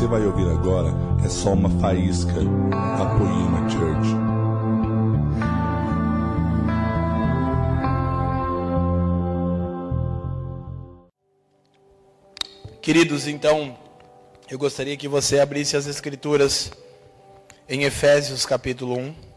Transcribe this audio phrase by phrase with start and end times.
[0.00, 4.08] você vai ouvir agora é só uma faísca da Poema Church.
[12.80, 13.76] Queridos, então,
[14.50, 16.72] eu gostaria que você abrisse as Escrituras
[17.68, 19.29] em Efésios capítulo 1.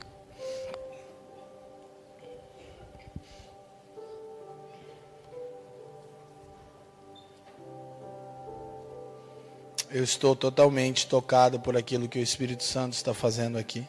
[9.93, 13.87] Eu estou totalmente tocado por aquilo que o Espírito Santo está fazendo aqui.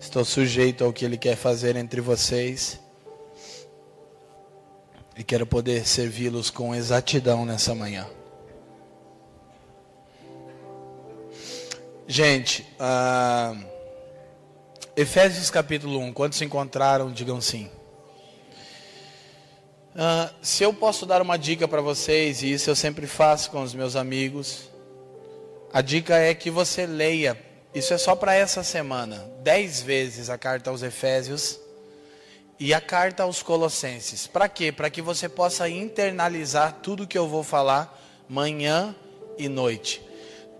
[0.00, 2.80] Estou sujeito ao que ele quer fazer entre vocês.
[5.14, 8.06] E quero poder servi-los com exatidão nessa manhã.
[12.08, 13.62] Gente, uh,
[14.96, 17.70] Efésios capítulo 1, quando se encontraram, digam sim.
[19.94, 23.62] Uh, se eu posso dar uma dica para vocês, e isso eu sempre faço com
[23.62, 24.69] os meus amigos,
[25.72, 27.40] a dica é que você leia,
[27.74, 31.60] isso é só para essa semana, dez vezes a carta aos Efésios
[32.58, 34.26] e a carta aos Colossenses.
[34.26, 34.72] Para quê?
[34.72, 37.98] Para que você possa internalizar tudo que eu vou falar
[38.28, 38.94] manhã
[39.38, 40.02] e noite.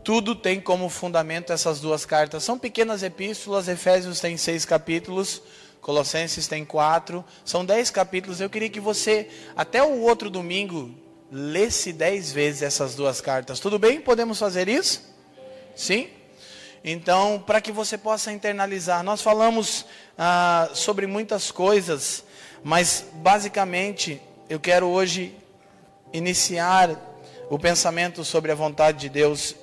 [0.03, 2.43] Tudo tem como fundamento essas duas cartas.
[2.43, 5.43] São pequenas epístolas, Efésios tem seis capítulos,
[5.81, 8.41] Colossenses tem quatro, são dez capítulos.
[8.41, 10.95] Eu queria que você, até o outro domingo,
[11.31, 13.61] lesse dez vezes essas duas cartas.
[13.61, 14.01] Tudo bem?
[14.01, 15.03] Podemos fazer isso?
[15.77, 16.09] Sim?
[16.83, 19.85] Então, para que você possa internalizar, nós falamos
[20.17, 22.25] ah, sobre muitas coisas,
[22.65, 25.37] mas basicamente eu quero hoje
[26.13, 26.97] iniciar
[27.51, 29.55] o pensamento sobre a vontade de Deus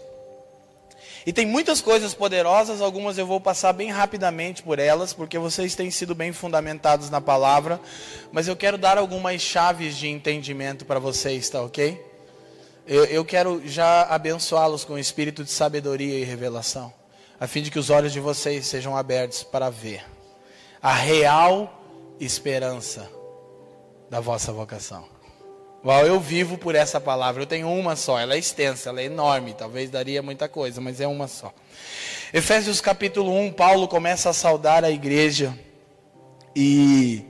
[1.27, 5.75] e tem muitas coisas poderosas, algumas eu vou passar bem rapidamente por elas, porque vocês
[5.75, 7.81] têm sido bem fundamentados na palavra,
[8.31, 12.01] mas eu quero dar algumas chaves de entendimento para vocês, tá ok?
[12.87, 16.93] Eu, eu quero já abençoá-los com o espírito de sabedoria e revelação,
[17.37, 20.05] a fim de que os olhos de vocês sejam abertos para ver
[20.81, 21.83] a real
[22.21, 23.11] esperança
[24.09, 25.16] da vossa vocação.
[26.05, 27.43] Eu vivo por essa palavra.
[27.43, 28.19] Eu tenho uma só.
[28.19, 29.53] Ela é extensa, ela é enorme.
[29.53, 31.53] Talvez daria muita coisa, mas é uma só.
[32.33, 35.57] Efésios capítulo 1, Paulo começa a saudar a igreja.
[36.55, 37.26] E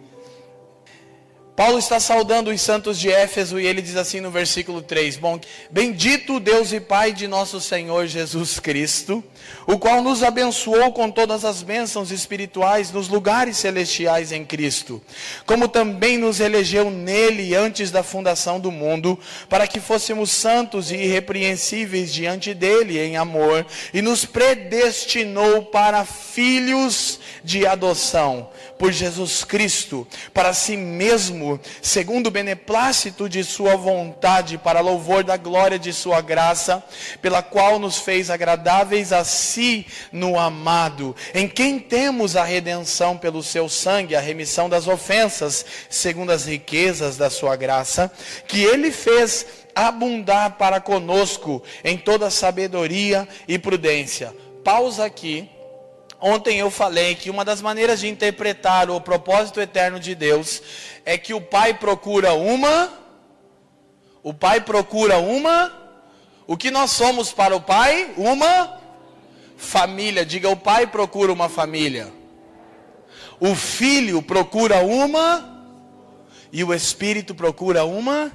[1.58, 5.40] Paulo está saudando os santos de Éfeso e ele diz assim no versículo 3: Bom,
[5.72, 9.24] bendito Deus e Pai de nosso Senhor Jesus Cristo,
[9.66, 15.02] o qual nos abençoou com todas as bênçãos espirituais nos lugares celestiais em Cristo,
[15.48, 19.20] como também nos elegeu nele antes da fundação do mundo,
[19.50, 27.20] para que fôssemos santos e irrepreensíveis diante dele em amor, e nos predestinou para filhos
[27.44, 34.80] de adoção por Jesus Cristo, para si mesmo, segundo o beneplácito de Sua vontade, para
[34.80, 36.84] louvor da glória de Sua graça,
[37.22, 43.42] pela qual nos fez agradáveis a si no amado, em quem temos a redenção pelo
[43.42, 48.12] Seu sangue, a remissão das ofensas, segundo as riquezas da Sua graça,
[48.48, 54.34] que Ele fez abundar para conosco em toda sabedoria e prudência.
[54.64, 55.50] Pausa aqui
[56.20, 60.62] Ontem eu falei que uma das maneiras de interpretar o propósito eterno de Deus
[61.06, 62.92] é que o Pai procura uma,
[64.24, 65.72] o Pai procura uma,
[66.48, 68.14] o que nós somos para o Pai?
[68.18, 68.80] Uma
[69.58, 70.26] família.
[70.26, 72.12] Diga, o Pai procura uma família.
[73.40, 75.58] O Filho procura uma,
[76.52, 78.32] e o Espírito procura uma.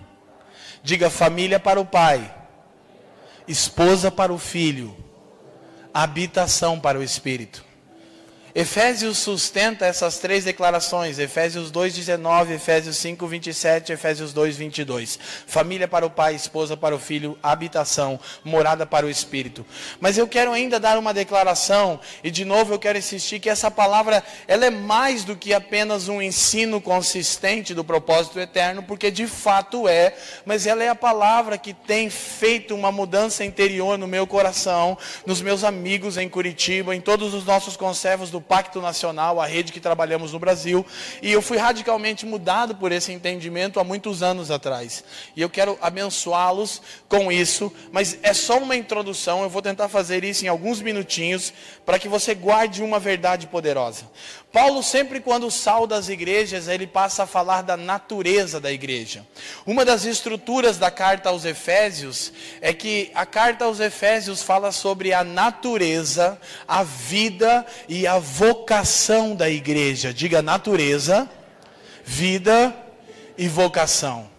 [0.85, 2.33] Diga, família para o Pai,
[3.47, 4.97] esposa para o Filho,
[5.93, 7.72] habitação para o Espírito.
[8.55, 15.19] Efésios sustenta essas três declarações, Efésios 2:19, Efésios 5:27, Efésios 2:22.
[15.47, 19.65] Família para o pai, esposa para o filho, habitação, morada para o espírito.
[19.99, 23.71] Mas eu quero ainda dar uma declaração e de novo eu quero insistir que essa
[23.71, 29.27] palavra, ela é mais do que apenas um ensino consistente do propósito eterno, porque de
[29.27, 30.15] fato é,
[30.45, 35.41] mas ela é a palavra que tem feito uma mudança interior no meu coração, nos
[35.41, 39.81] meus amigos em Curitiba, em todos os nossos conservos do Pacto Nacional, a rede que
[39.81, 40.85] trabalhamos no Brasil,
[41.23, 45.05] e eu fui radicalmente mudado por esse entendimento há muitos anos atrás.
[45.37, 50.25] E eu quero abençoá-los com isso, mas é só uma introdução, eu vou tentar fazer
[50.25, 51.53] isso em alguns minutinhos
[51.87, 54.05] para que você guarde uma verdade poderosa.
[54.53, 59.27] Paulo sempre quando sauda as igrejas, ele passa a falar da natureza da igreja.
[59.65, 65.15] Uma das estruturas da carta aos Efésios é que a carta aos Efésios fala sobre
[65.15, 66.39] a natureza,
[66.69, 70.13] a vida e a vocação da igreja.
[70.13, 71.31] Diga natureza,
[72.05, 72.77] vida
[73.39, 74.32] e vocação.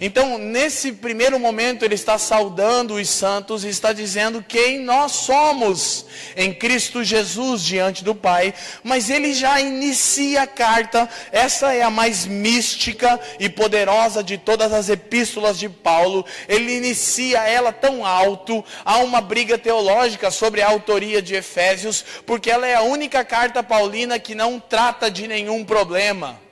[0.00, 6.06] Então, nesse primeiro momento, ele está saudando os santos e está dizendo quem nós somos
[6.36, 8.52] em Cristo Jesus diante do Pai,
[8.82, 14.72] mas ele já inicia a carta, essa é a mais mística e poderosa de todas
[14.72, 16.24] as epístolas de Paulo.
[16.48, 22.50] Ele inicia ela tão alto, há uma briga teológica sobre a autoria de Efésios, porque
[22.50, 26.43] ela é a única carta paulina que não trata de nenhum problema.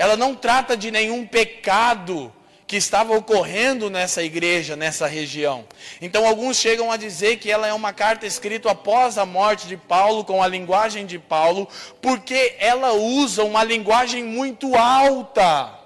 [0.00, 2.32] Ela não trata de nenhum pecado
[2.66, 5.66] que estava ocorrendo nessa igreja, nessa região.
[6.00, 9.76] Então, alguns chegam a dizer que ela é uma carta escrita após a morte de
[9.76, 11.68] Paulo, com a linguagem de Paulo,
[12.00, 15.78] porque ela usa uma linguagem muito alta.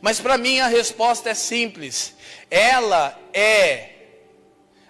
[0.00, 2.16] Mas para mim a resposta é simples:
[2.50, 3.90] ela é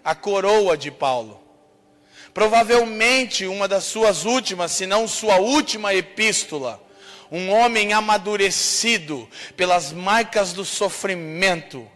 [0.03, 1.39] a coroa de Paulo.
[2.33, 6.81] Provavelmente uma das suas últimas, se não sua última epístola
[7.31, 11.89] um homem amadurecido pelas marcas do sofrimento,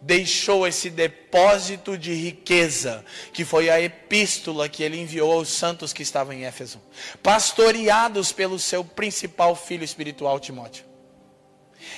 [0.00, 6.02] deixou esse depósito de riqueza, que foi a epístola que ele enviou aos santos que
[6.02, 6.80] estavam em Éfeso,
[7.22, 10.91] pastoreados pelo seu principal filho espiritual Timóteo.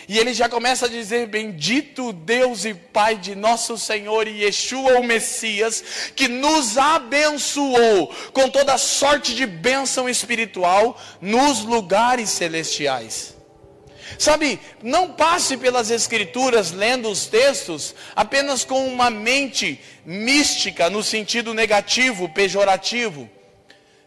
[0.08, 4.98] E ele já começa a dizer: Bendito Deus e Pai de nosso Senhor e Yeshua,
[4.98, 13.34] o Messias, que nos abençoou com toda sorte de bênção espiritual nos lugares celestiais.
[14.19, 21.54] Sabe, não passe pelas Escrituras lendo os textos apenas com uma mente mística, no sentido
[21.54, 23.28] negativo, pejorativo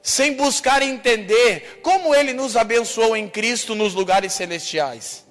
[0.08, 5.27] sem buscar entender como ele nos abençoou em Cristo nos lugares celestiais.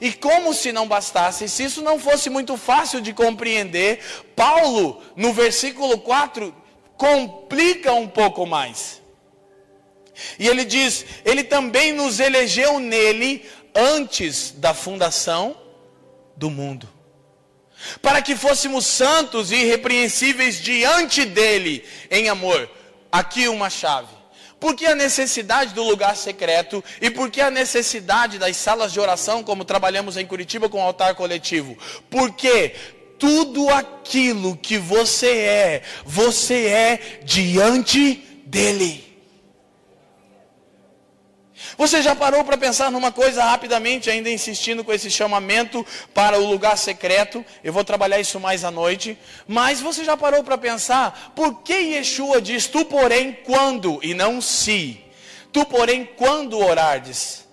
[0.00, 4.00] E como se não bastasse, se isso não fosse muito fácil de compreender,
[4.34, 6.54] Paulo, no versículo 4,
[6.96, 9.02] complica um pouco mais.
[10.38, 13.44] E ele diz: Ele também nos elegeu nele
[13.74, 15.56] antes da fundação
[16.36, 16.88] do mundo,
[18.00, 22.70] para que fôssemos santos e irrepreensíveis diante dele em amor.
[23.12, 24.19] Aqui uma chave.
[24.60, 29.00] Por que a necessidade do lugar secreto e por que a necessidade das salas de
[29.00, 31.76] oração, como trabalhamos em Curitiba com o altar coletivo?
[32.10, 32.74] Porque
[33.18, 39.09] tudo aquilo que você é, você é diante dele.
[41.76, 46.46] Você já parou para pensar numa coisa rapidamente, ainda insistindo com esse chamamento para o
[46.46, 47.44] lugar secreto?
[47.62, 49.16] Eu vou trabalhar isso mais à noite.
[49.46, 54.40] Mas você já parou para pensar por que Yeshua diz: Tu, porém, quando e não
[54.40, 55.00] se?
[55.52, 57.48] Tu, porém, quando orardes?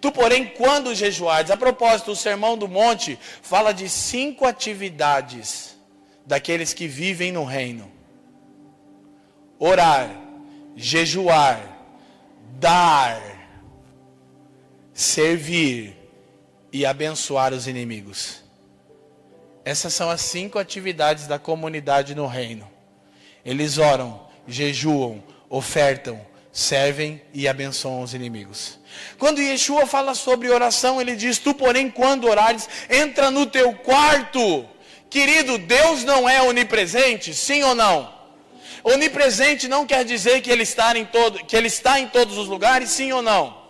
[0.00, 1.50] Tu, porém, quando jejuardes?
[1.50, 5.76] A propósito, o Sermão do Monte fala de cinco atividades
[6.26, 7.90] daqueles que vivem no reino:
[9.58, 10.10] orar,
[10.74, 11.75] jejuar,
[12.52, 13.20] dar
[14.92, 15.94] servir
[16.72, 18.42] e abençoar os inimigos.
[19.64, 22.70] Essas são as cinco atividades da comunidade no reino.
[23.44, 26.20] Eles oram, jejuam, ofertam,
[26.50, 28.78] servem e abençoam os inimigos.
[29.18, 34.66] Quando Yeshua fala sobre oração, ele diz: Tu, porém, quando orares, entra no teu quarto.
[35.10, 38.15] Querido, Deus não é onipresente, sim ou não?
[38.88, 42.46] Onipresente não quer dizer que ele está em, todo, que ele está em todos os
[42.46, 43.60] lugares, sim ou não?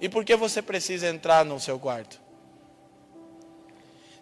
[0.00, 2.18] E por que você precisa entrar no seu quarto?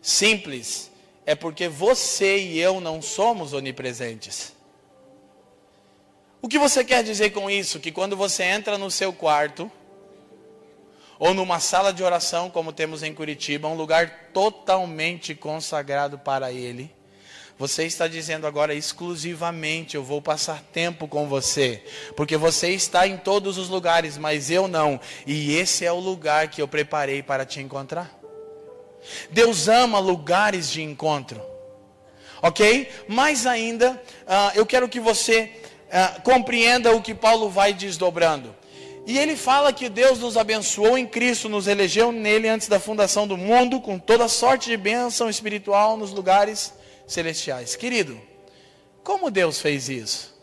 [0.03, 0.91] Simples,
[1.25, 4.53] é porque você e eu não somos onipresentes.
[6.43, 7.79] O que você quer dizer com isso?
[7.79, 9.71] Que quando você entra no seu quarto,
[11.17, 16.93] ou numa sala de oração, como temos em Curitiba, um lugar totalmente consagrado para Ele,
[17.61, 21.85] você está dizendo agora exclusivamente: eu vou passar tempo com você,
[22.17, 26.49] porque você está em todos os lugares, mas eu não, e esse é o lugar
[26.49, 28.19] que eu preparei para te encontrar.
[29.31, 31.39] Deus ama lugares de encontro,
[32.41, 32.89] ok?
[33.07, 33.91] Mais ainda,
[34.23, 35.53] uh, eu quero que você
[35.89, 38.57] uh, compreenda o que Paulo vai desdobrando.
[39.07, 43.27] E ele fala que Deus nos abençoou em Cristo, nos elegeu nele antes da fundação
[43.27, 46.80] do mundo, com toda sorte de bênção espiritual nos lugares
[47.11, 47.77] celestiais.
[47.77, 48.21] Querido,
[49.03, 50.39] como Deus fez isso?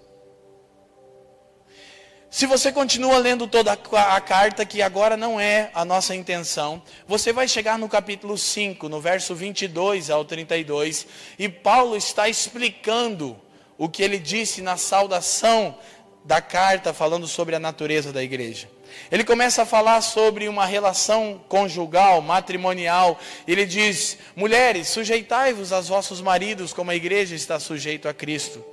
[2.29, 7.31] Se você continua lendo toda a carta, que agora não é a nossa intenção, você
[7.31, 11.07] vai chegar no capítulo 5, no verso 22 ao 32,
[11.39, 13.39] e Paulo está explicando
[13.77, 15.77] o que ele disse na saudação
[16.25, 18.69] da carta, falando sobre a natureza da igreja.
[19.11, 23.19] Ele começa a falar sobre uma relação conjugal, matrimonial.
[23.47, 28.63] Ele diz: Mulheres, sujeitai-vos aos vossos maridos, como a igreja está sujeita a Cristo.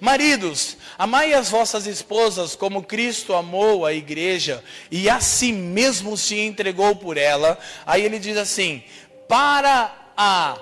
[0.00, 6.38] Maridos, amai as vossas esposas como Cristo amou a igreja e a si mesmo se
[6.38, 7.58] entregou por ela.
[7.84, 8.82] Aí ele diz assim:
[9.28, 10.56] para a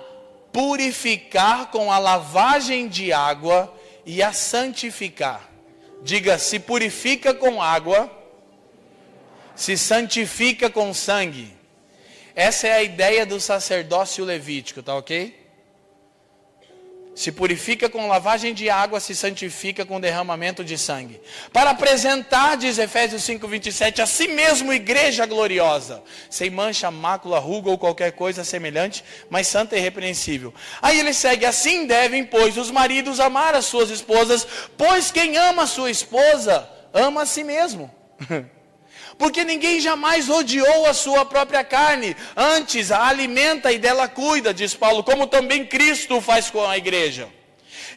[0.53, 3.73] purificar com a lavagem de água
[4.05, 5.51] e a santificar.
[6.03, 8.11] Diga, se purifica com água,
[9.54, 11.54] se santifica com sangue.
[12.35, 15.42] Essa é a ideia do sacerdócio levítico, tá ok?
[17.14, 21.21] Se purifica com lavagem de água, se santifica com derramamento de sangue.
[21.52, 27.76] Para apresentar, diz Efésios 5:27, a si mesmo igreja gloriosa, sem mancha, mácula, ruga ou
[27.76, 30.54] qualquer coisa semelhante, mas santa e irrepreensível.
[30.80, 34.47] Aí ele segue: assim devem, pois, os maridos amar as suas esposas,
[34.78, 37.94] pois quem ama a sua esposa, ama a si mesmo.
[39.19, 44.75] Porque ninguém jamais odiou a sua própria carne, antes a alimenta e dela cuida, diz
[44.75, 47.28] Paulo, como também Cristo faz com a igreja.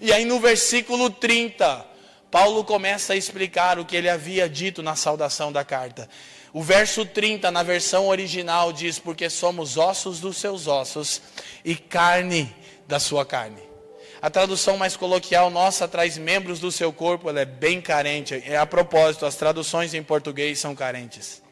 [0.02, 1.86] E aí no versículo 30,
[2.30, 6.10] Paulo começa a explicar o que ele havia dito na saudação da carta.
[6.52, 11.22] O verso 30, na versão original, diz: Porque somos ossos dos seus ossos
[11.64, 12.54] e carne
[12.88, 13.65] da sua carne.
[14.26, 18.42] A tradução mais coloquial nossa traz membros do seu corpo, ela é bem carente.
[18.44, 21.44] É a propósito, as traduções em português são carentes.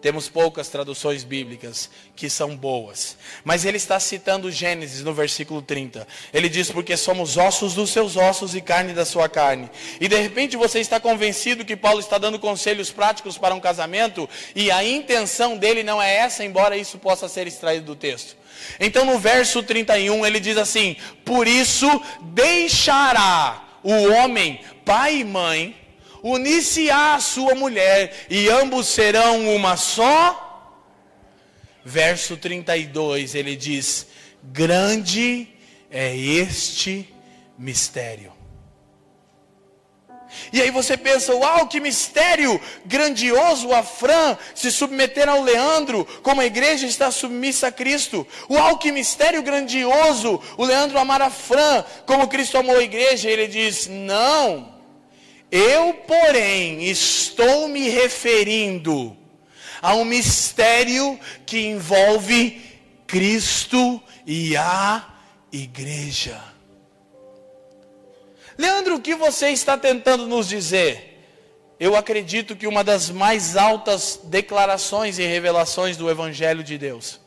[0.00, 3.16] Temos poucas traduções bíblicas que são boas.
[3.42, 6.06] Mas ele está citando Gênesis no versículo 30.
[6.32, 9.68] Ele diz: Porque somos ossos dos seus ossos e carne da sua carne.
[10.00, 14.30] E de repente você está convencido que Paulo está dando conselhos práticos para um casamento,
[14.54, 18.37] e a intenção dele não é essa, embora isso possa ser extraído do texto.
[18.78, 21.88] Então no verso 31 ele diz assim: Por isso
[22.32, 25.76] deixará o homem pai e mãe,
[26.22, 30.44] unir-se-á a sua mulher, e ambos serão uma só.
[31.84, 34.06] Verso 32 ele diz:
[34.42, 35.48] Grande
[35.90, 37.12] é este
[37.58, 38.37] mistério.
[40.52, 46.40] E aí você pensa, uau, que mistério grandioso a Fran se submeter ao Leandro, como
[46.40, 48.26] a igreja está submissa a Cristo.
[48.50, 53.28] Uau, que mistério grandioso o Leandro amar a Fran, como Cristo amou a igreja.
[53.28, 54.74] E ele diz: não,
[55.50, 59.16] eu, porém, estou me referindo
[59.80, 62.60] a um mistério que envolve
[63.06, 65.06] Cristo e a
[65.50, 66.57] igreja.
[68.58, 71.08] Leandro, o que você está tentando nos dizer?
[71.78, 77.20] Eu acredito que uma das mais altas declarações e revelações do Evangelho de Deus.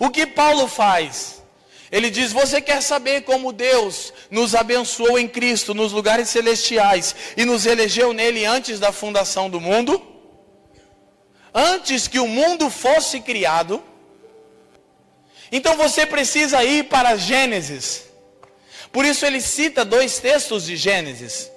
[0.00, 1.42] O que Paulo faz?
[1.92, 7.44] Ele diz: Você quer saber como Deus nos abençoou em Cristo nos lugares celestiais e
[7.44, 10.02] nos elegeu nele antes da fundação do mundo?
[11.52, 13.84] Antes que o mundo fosse criado?
[15.52, 18.05] Então você precisa ir para Gênesis.
[18.96, 21.52] Por isso ele cita dois textos de Gênesis.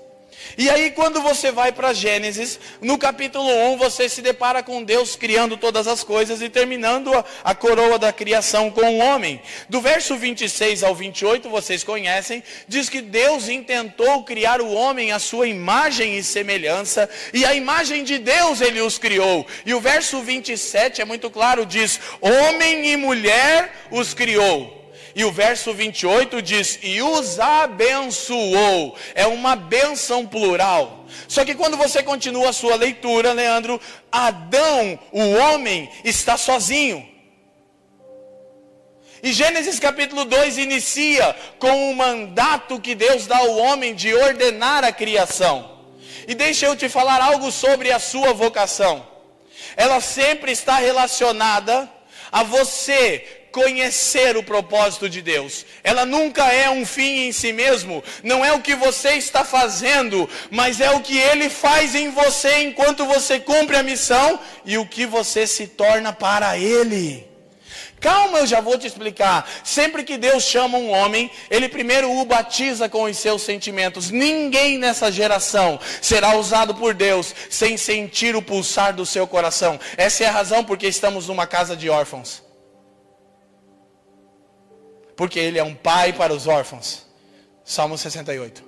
[0.57, 5.15] E aí, quando você vai para Gênesis, no capítulo 1, você se depara com Deus
[5.15, 9.41] criando todas as coisas e terminando a, a, coroa da criação com o homem.
[9.69, 15.17] Do verso 26 ao 28, vocês conhecem, diz que Deus intentou criar o homem à
[15.17, 19.47] sua imagem e semelhança, e a imagem de Deus ele os criou.
[19.65, 24.78] E o verso 27 é muito claro, diz: Homem e mulher os criou.
[25.19, 28.95] E o verso 28 diz: E os abençoou.
[29.13, 31.05] É uma benção plural.
[31.27, 37.05] Só que quando você continua a sua leitura, Leandro, Adão, o homem, está sozinho.
[39.21, 44.85] E Gênesis capítulo 2 inicia com o mandato que Deus dá ao homem de ordenar
[44.85, 45.79] a criação.
[46.29, 49.05] E deixa eu te falar algo sobre a sua vocação.
[49.75, 51.91] Ela sempre está relacionada
[52.31, 55.65] a você conhecer o propósito de Deus.
[55.83, 60.29] Ela nunca é um fim em si mesmo, não é o que você está fazendo,
[60.49, 64.85] mas é o que ele faz em você enquanto você cumpre a missão e o
[64.85, 67.27] que você se torna para ele.
[67.99, 69.49] Calma, eu já vou te explicar.
[69.63, 74.09] Sempre que Deus chama um homem, ele primeiro o batiza com os seus sentimentos.
[74.09, 79.77] Ninguém nessa geração será usado por Deus sem sentir o pulsar do seu coração.
[79.97, 82.48] Essa é a razão porque estamos numa casa de órfãos
[85.19, 87.05] porque ele é um pai para os órfãos.
[87.65, 88.63] Salmo 68.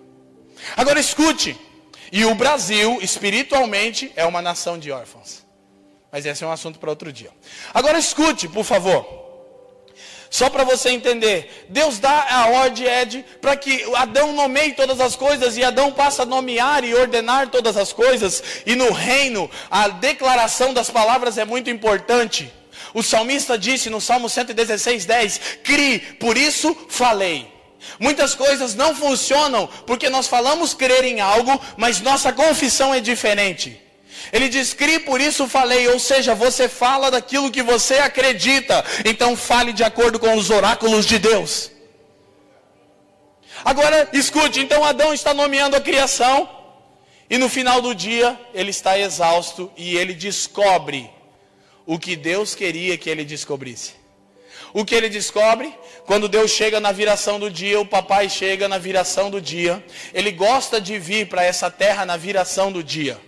[0.75, 1.58] Agora escute,
[2.12, 5.46] e o Brasil, espiritualmente, é uma nação de órfãos.
[6.12, 7.31] Mas esse é um assunto para outro dia.
[7.74, 9.08] Agora escute, por favor.
[10.29, 15.15] Só para você entender, Deus dá a ordem, Ed, para que Adão nomeie todas as
[15.15, 19.88] coisas, e Adão passa a nomear e ordenar todas as coisas, e no reino, a
[19.88, 22.51] declaração das palavras é muito importante.
[22.93, 27.51] O salmista disse no Salmo 116, 10: Cri, por isso falei.
[28.00, 33.79] Muitas coisas não funcionam porque nós falamos crer em algo, mas nossa confissão é diferente.
[34.31, 39.36] Ele diz: "Cri, por isso falei", ou seja, você fala daquilo que você acredita, então
[39.36, 41.71] fale de acordo com os oráculos de Deus.
[43.63, 46.50] Agora, escute, então Adão está nomeando a criação,
[47.29, 51.10] e no final do dia ele está exausto e ele descobre
[51.86, 53.94] o que Deus queria que ele descobrisse.
[54.74, 55.74] O que ele descobre?
[56.06, 59.84] Quando Deus chega na viração do dia, o papai chega na viração do dia.
[60.14, 63.20] Ele gosta de vir para essa terra na viração do dia.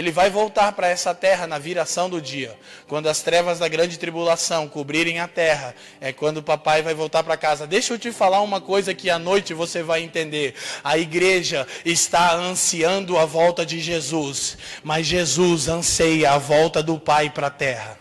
[0.00, 2.56] Ele vai voltar para essa terra na viração do dia.
[2.88, 7.22] Quando as trevas da grande tribulação cobrirem a terra, é quando o papai vai voltar
[7.22, 7.66] para casa.
[7.66, 10.54] Deixa eu te falar uma coisa que à noite você vai entender.
[10.82, 17.28] A igreja está ansiando a volta de Jesus, mas Jesus anseia a volta do pai
[17.28, 17.98] para a terra.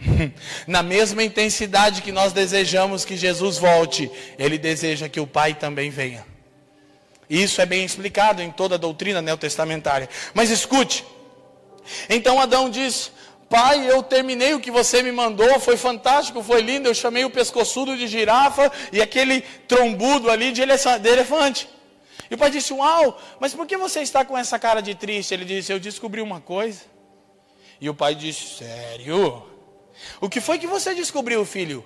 [0.66, 5.88] Na mesma intensidade que nós desejamos que Jesus volte, ele deseja que o pai também
[5.88, 6.29] venha.
[7.30, 10.08] Isso é bem explicado em toda a doutrina neotestamentária.
[10.34, 11.06] Mas escute.
[12.08, 13.12] Então Adão diz:
[13.48, 16.88] Pai, eu terminei o que você me mandou, foi fantástico, foi lindo.
[16.88, 21.68] Eu chamei o pescoçudo de girafa e aquele trombudo ali de elefante.
[22.28, 25.32] E o pai disse: Uau, mas por que você está com essa cara de triste?
[25.32, 26.80] Ele disse: Eu descobri uma coisa.
[27.80, 29.46] E o pai disse: Sério?
[30.20, 31.84] O que foi que você descobriu, filho?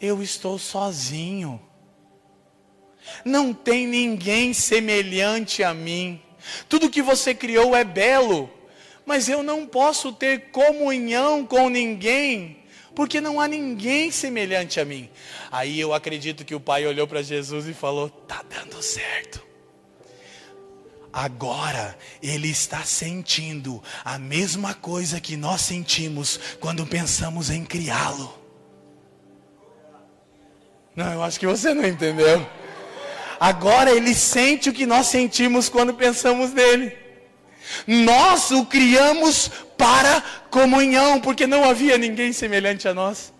[0.00, 1.60] Eu estou sozinho.
[3.24, 6.20] Não tem ninguém semelhante a mim.
[6.68, 8.50] Tudo que você criou é belo,
[9.04, 12.58] mas eu não posso ter comunhão com ninguém,
[12.94, 15.10] porque não há ninguém semelhante a mim.
[15.50, 19.50] Aí eu acredito que o pai olhou para Jesus e falou: "Tá dando certo".
[21.12, 28.38] Agora ele está sentindo a mesma coisa que nós sentimos quando pensamos em criá-lo.
[30.94, 32.46] Não, eu acho que você não entendeu.
[33.40, 36.94] Agora ele sente o que nós sentimos quando pensamos nele.
[37.86, 43.32] Nós o criamos para comunhão, porque não havia ninguém semelhante a nós.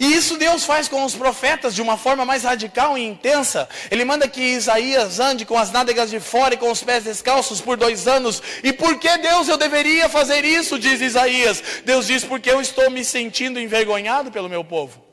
[0.00, 3.68] E isso Deus faz com os profetas de uma forma mais radical e intensa.
[3.90, 7.60] Ele manda que Isaías ande com as nádegas de fora e com os pés descalços
[7.60, 8.40] por dois anos.
[8.62, 10.78] E por que Deus eu deveria fazer isso?
[10.78, 11.62] Diz Isaías.
[11.84, 15.07] Deus diz porque eu estou me sentindo envergonhado pelo meu povo.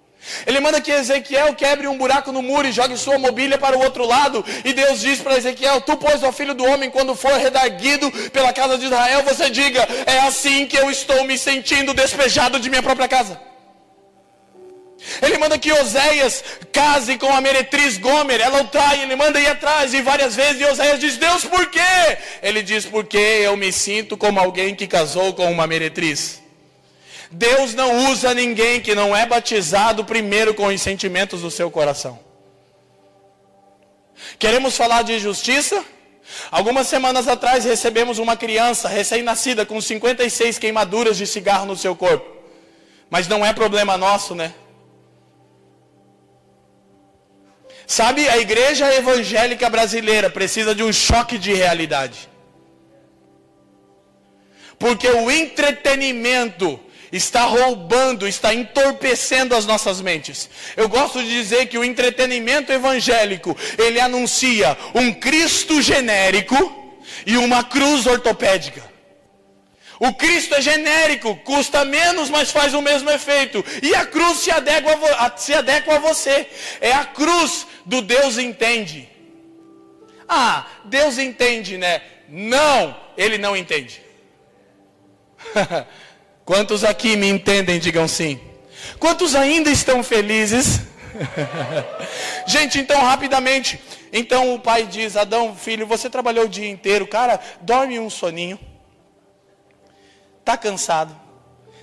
[0.45, 3.83] Ele manda que Ezequiel quebre um buraco no muro e jogue sua mobília para o
[3.83, 4.43] outro lado.
[4.63, 8.51] E Deus diz para Ezequiel: Tu, pois, ó filho do homem, quando for redarguido pela
[8.53, 12.83] casa de Israel, você diga: É assim que eu estou me sentindo despejado de minha
[12.83, 13.39] própria casa.
[15.21, 19.47] Ele manda que Oséias case com a meretriz Gomer, ela o trai, ele manda ir
[19.47, 22.17] atrás, e várias vezes, e Oséias diz: Deus, por quê?
[22.41, 26.44] Ele diz: Porque eu me sinto como alguém que casou com uma meretriz.
[27.37, 32.17] Deus não usa ninguém que não é batizado primeiro com os sentimentos do seu coração.
[34.39, 35.83] Queremos falar de justiça?
[36.49, 42.25] Algumas semanas atrás recebemos uma criança recém-nascida com 56 queimaduras de cigarro no seu corpo.
[43.09, 44.53] Mas não é problema nosso, né?
[47.85, 52.29] Sabe, a igreja evangélica brasileira precisa de um choque de realidade.
[54.79, 56.79] Porque o entretenimento
[57.15, 60.49] está roubando, está entorpecendo as nossas mentes.
[60.75, 67.63] Eu gosto de dizer que o entretenimento evangélico, ele anuncia um Cristo genérico e uma
[67.63, 68.83] cruz ortopédica.
[69.97, 73.63] O Cristo é genérico, custa menos, mas faz o mesmo efeito.
[73.81, 76.47] E a cruz se adequa a, se adequa a você.
[76.81, 79.09] É a cruz do Deus entende.
[80.27, 82.01] Ah, Deus entende, né?
[82.27, 84.01] Não, ele não entende.
[86.45, 88.39] Quantos aqui me entendem, digam sim.
[88.99, 90.81] Quantos ainda estão felizes?
[92.45, 93.81] Gente, então rapidamente.
[94.13, 98.59] Então o pai diz: Adão, filho, você trabalhou o dia inteiro, cara, dorme um soninho.
[100.43, 101.19] Tá cansado.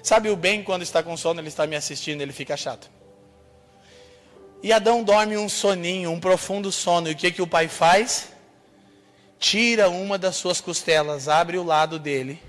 [0.01, 2.88] Sabe o bem quando está com sono, ele está me assistindo, ele fica chato.
[4.62, 7.09] E Adão dorme um soninho, um profundo sono.
[7.09, 8.29] E o que que o pai faz?
[9.40, 12.40] Tira uma das suas costelas, abre o lado dele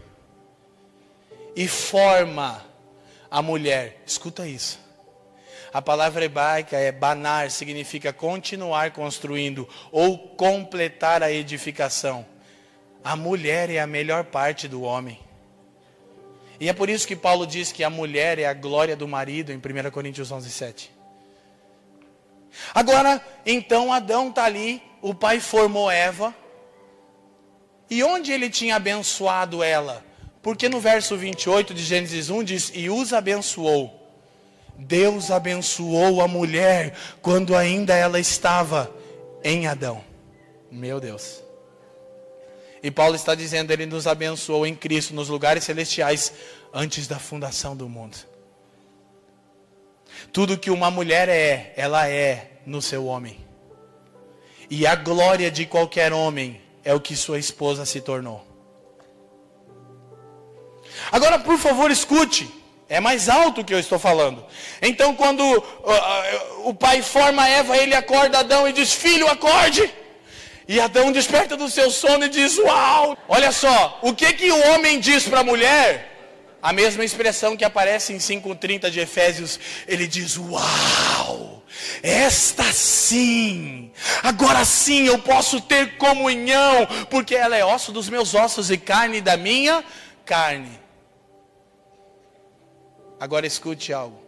[1.56, 2.64] e forma
[3.30, 4.02] a mulher.
[4.06, 4.80] Escuta isso.
[5.74, 12.26] A palavra hebraica é banar, significa continuar construindo ou completar a edificação.
[13.04, 15.20] A mulher é a melhor parte do homem.
[16.60, 19.52] E é por isso que Paulo diz que a mulher é a glória do marido
[19.52, 20.92] em 1 Coríntios 11, 7.
[22.74, 26.34] Agora, então Adão está ali, o pai formou Eva.
[27.90, 30.06] E onde ele tinha abençoado ela?
[30.44, 34.02] Porque no verso 28 de Gênesis 1 diz: E os abençoou.
[34.78, 38.94] Deus abençoou a mulher quando ainda ela estava
[39.42, 40.04] em Adão.
[40.70, 41.42] Meu Deus.
[42.82, 46.34] E Paulo está dizendo, ele nos abençoou em Cristo nos lugares celestiais
[46.74, 48.18] antes da fundação do mundo.
[50.34, 53.40] Tudo que uma mulher é, ela é no seu homem.
[54.70, 58.53] E a glória de qualquer homem é o que sua esposa se tornou.
[61.12, 62.50] Agora, por favor, escute.
[62.90, 64.46] É mais alto o que eu estou falando.
[64.82, 69.92] Então, quando uh, uh, o pai forma Eva, ele acorda Adão e diz: Filho, acorde.
[70.68, 73.18] E Adão desperta do seu sono e diz: Uau!
[73.28, 76.12] Olha só, o que, que o homem diz para a mulher?
[76.62, 81.64] A mesma expressão que aparece em 5,30 de Efésios, ele diz: Uau!
[82.02, 88.70] Esta sim, agora sim eu posso ter comunhão, porque ela é osso dos meus ossos
[88.70, 89.84] e carne da minha
[90.26, 90.83] carne.
[93.24, 94.22] Agora escute algo.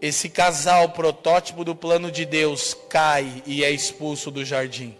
[0.00, 4.96] Esse casal protótipo do plano de Deus cai e é expulso do jardim.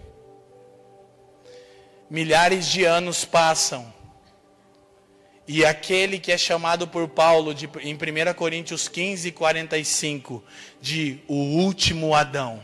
[2.11, 3.91] Milhares de anos passam
[5.49, 10.45] e aquele que é chamado por Paulo de, em 1 Coríntios 15, 45,
[10.79, 12.63] de o último Adão,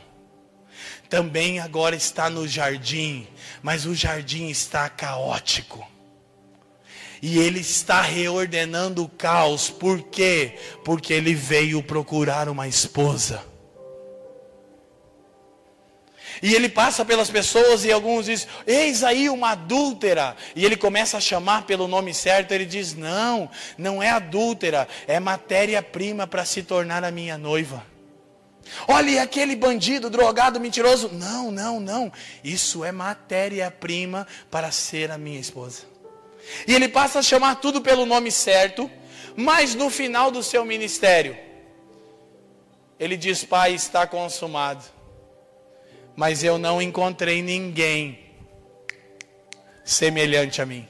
[1.09, 3.27] também agora está no jardim,
[3.63, 5.96] mas o jardim está caótico.
[7.23, 10.57] E ele está reordenando o caos, por quê?
[10.85, 13.43] Porque ele veio procurar uma esposa.
[16.43, 20.37] E ele passa pelas pessoas e alguns dizem: Eis aí uma adúltera.
[20.55, 22.53] E ele começa a chamar pelo nome certo.
[22.53, 27.85] Ele diz: Não, não é adúltera, é matéria-prima para se tornar a minha noiva.
[28.89, 31.11] Olha aquele bandido, drogado, mentiroso.
[31.13, 32.13] Não, não, não.
[32.43, 35.83] Isso é matéria-prima para ser a minha esposa.
[36.67, 38.91] E ele passa a chamar tudo pelo nome certo,
[39.37, 41.37] mas no final do seu ministério,
[42.99, 44.97] ele diz: Pai, está consumado
[46.17, 48.19] mas eu não encontrei ninguém
[49.85, 50.89] semelhante a mim.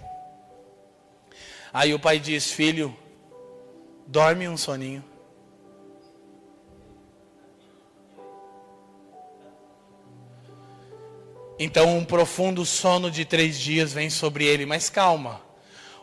[1.73, 2.97] Aí o pai diz: Filho,
[4.07, 5.05] dorme um soninho.
[11.59, 15.45] Então um profundo sono de três dias vem sobre ele, mas calma.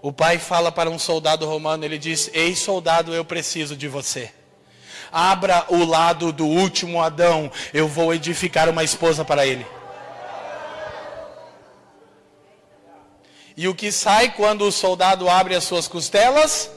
[0.03, 4.31] O pai fala para um soldado romano, ele diz: Ei soldado, eu preciso de você
[5.13, 9.65] abra o lado do último Adão, eu vou edificar uma esposa para ele.
[13.55, 16.71] E o que sai quando o soldado abre as suas costelas?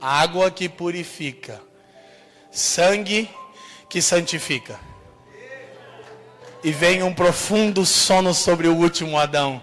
[0.00, 1.62] Água que purifica,
[2.50, 3.30] sangue
[3.88, 4.78] que santifica.
[6.64, 9.62] E vem um profundo sono sobre o último Adão.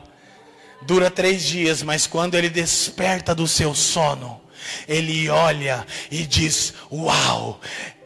[0.81, 4.41] Dura três dias, mas quando ele desperta do seu sono,
[4.87, 7.59] ele olha e diz: Uau,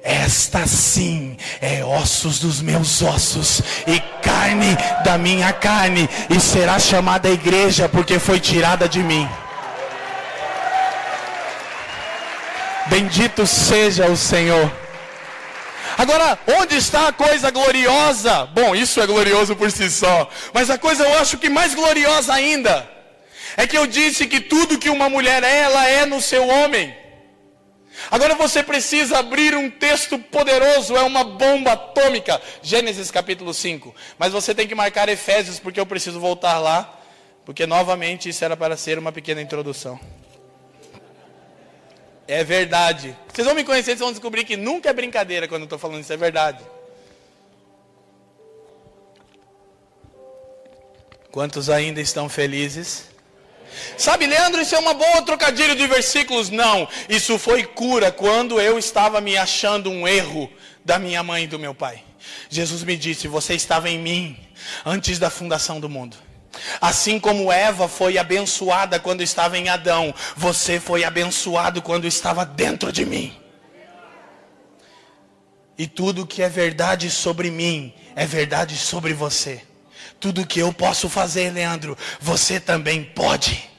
[0.03, 7.29] esta sim é ossos dos meus ossos e carne da minha carne, e será chamada
[7.29, 9.27] igreja porque foi tirada de mim.
[12.87, 14.84] Bendito seja o Senhor.
[15.97, 18.45] Agora, onde está a coisa gloriosa?
[18.47, 22.33] Bom, isso é glorioso por si só, mas a coisa eu acho que mais gloriosa
[22.33, 22.89] ainda
[23.57, 26.95] é que eu disse que tudo que uma mulher é, ela é no seu homem.
[28.11, 32.41] Agora você precisa abrir um texto poderoso, é uma bomba atômica.
[32.61, 33.95] Gênesis capítulo 5.
[34.19, 36.99] Mas você tem que marcar Efésios, porque eu preciso voltar lá.
[37.45, 39.99] Porque novamente isso era para ser uma pequena introdução.
[42.27, 43.15] É verdade.
[43.31, 46.01] Vocês vão me conhecer, vocês vão descobrir que nunca é brincadeira quando eu estou falando
[46.01, 46.63] isso, é verdade.
[51.31, 53.09] Quantos ainda estão felizes?
[53.97, 56.49] Sabe, Leandro, isso é uma boa trocadilho de versículos?
[56.49, 60.49] Não, isso foi cura quando eu estava me achando um erro
[60.83, 62.01] da minha mãe e do meu pai.
[62.49, 64.39] Jesus me disse: Você estava em mim
[64.85, 66.17] antes da fundação do mundo.
[66.79, 72.91] Assim como Eva foi abençoada quando estava em Adão, você foi abençoado quando estava dentro
[72.91, 73.35] de mim.
[75.77, 79.61] E tudo que é verdade sobre mim é verdade sobre você.
[80.19, 83.69] Tudo que eu posso fazer, Leandro, você também pode.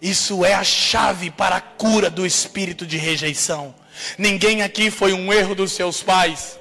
[0.00, 3.74] Isso é a chave para a cura do espírito de rejeição.
[4.16, 6.57] Ninguém aqui foi um erro dos seus pais.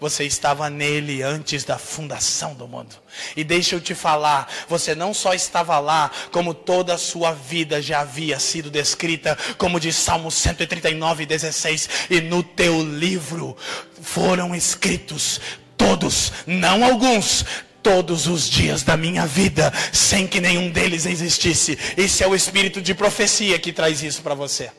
[0.00, 2.96] Você estava nele antes da fundação do mundo.
[3.36, 7.80] E deixa eu te falar, você não só estava lá, como toda a sua vida
[7.80, 11.88] já havia sido descrita, como diz Salmo 139, 16.
[12.10, 13.56] E no teu livro
[14.02, 15.40] foram escritos
[15.76, 17.44] todos, não alguns,
[17.82, 21.78] todos os dias da minha vida, sem que nenhum deles existisse.
[21.96, 24.70] Esse é o espírito de profecia que traz isso para você.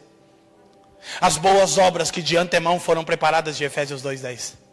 [1.21, 4.64] As boas obras que de antemão foram preparadas de Efésios 2:10.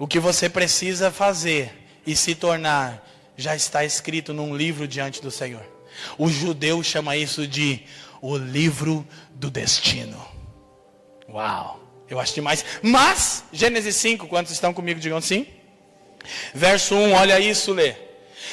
[0.00, 1.70] O que você precisa fazer
[2.06, 5.62] e se tornar já está escrito num livro diante do Senhor.
[6.16, 7.82] O judeu chama isso de
[8.22, 10.18] o livro do destino.
[11.28, 12.64] Uau, eu acho demais.
[12.80, 15.46] Mas, Gênesis 5, quantos estão comigo, digam sim.
[16.54, 17.94] Verso 1, olha isso, lê.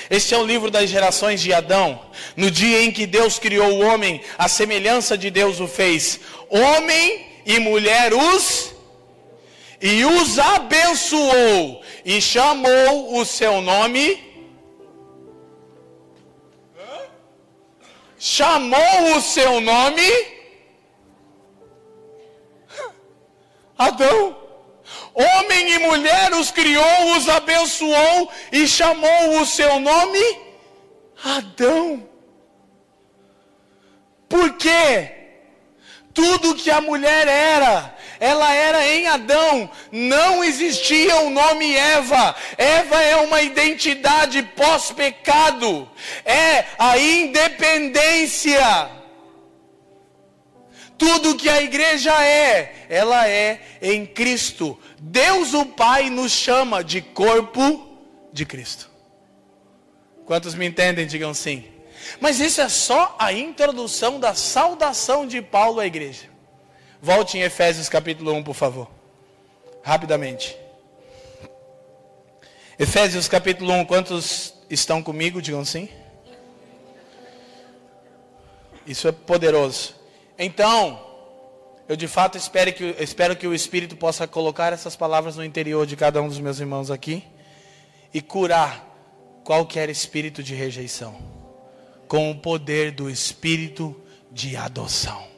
[0.10, 2.12] Este é o livro das gerações de Adão.
[2.36, 6.20] No dia em que Deus criou o homem, a semelhança de Deus o fez.
[6.50, 8.76] Homem e mulher os
[9.82, 14.26] e os abençoou e chamou o seu nome.
[18.20, 20.10] Chamou o seu nome
[23.78, 24.36] Adão.
[25.14, 30.20] Homem e mulher os criou, os abençoou e chamou o seu nome
[31.24, 32.08] Adão.
[34.30, 35.14] Por quê?
[36.14, 42.36] Tudo que a mulher era, ela era em Adão, não existia o nome Eva.
[42.58, 45.90] Eva é uma identidade pós-pecado,
[46.26, 48.92] é a independência.
[50.98, 54.80] Tudo que a igreja é, ela é em Cristo.
[55.00, 57.88] Deus o Pai nos chama de corpo
[58.34, 58.90] de Cristo.
[60.26, 61.64] Quantos me entendem, digam sim.
[62.20, 66.37] Mas isso é só a introdução da saudação de Paulo à igreja.
[67.02, 68.90] Volte em Efésios capítulo 1, por favor.
[69.84, 70.58] Rapidamente.
[72.80, 75.42] Efésios capítulo 1, quantos estão comigo?
[75.42, 75.90] Digam sim.
[78.86, 79.96] Isso é poderoso.
[80.40, 81.00] Então,
[81.88, 85.86] eu de fato espero que, espero que o Espírito possa colocar essas palavras no interior
[85.86, 87.24] de cada um dos meus irmãos aqui
[88.14, 88.86] e curar
[89.44, 91.18] qualquer espírito de rejeição
[92.08, 93.96] com o poder do Espírito
[94.32, 95.37] de adoção.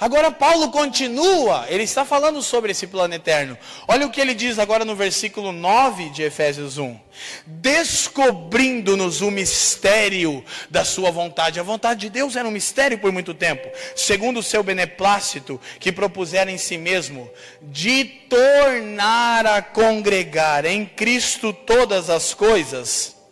[0.00, 3.56] Agora Paulo continua, ele está falando sobre esse plano eterno.
[3.86, 6.98] Olha o que ele diz agora no versículo 9 de Efésios 1.
[7.46, 11.60] Descobrindo-nos o mistério da sua vontade.
[11.60, 15.92] A vontade de Deus era um mistério por muito tempo, segundo o seu beneplácito que
[15.92, 23.22] propusera em si mesmo, de tornar a congregar em Cristo todas as coisas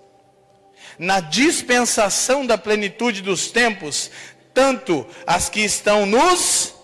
[1.00, 4.10] na dispensação da plenitude dos tempos,
[4.52, 6.74] tanto as que estão nos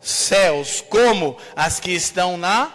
[0.00, 2.72] céus como as que estão na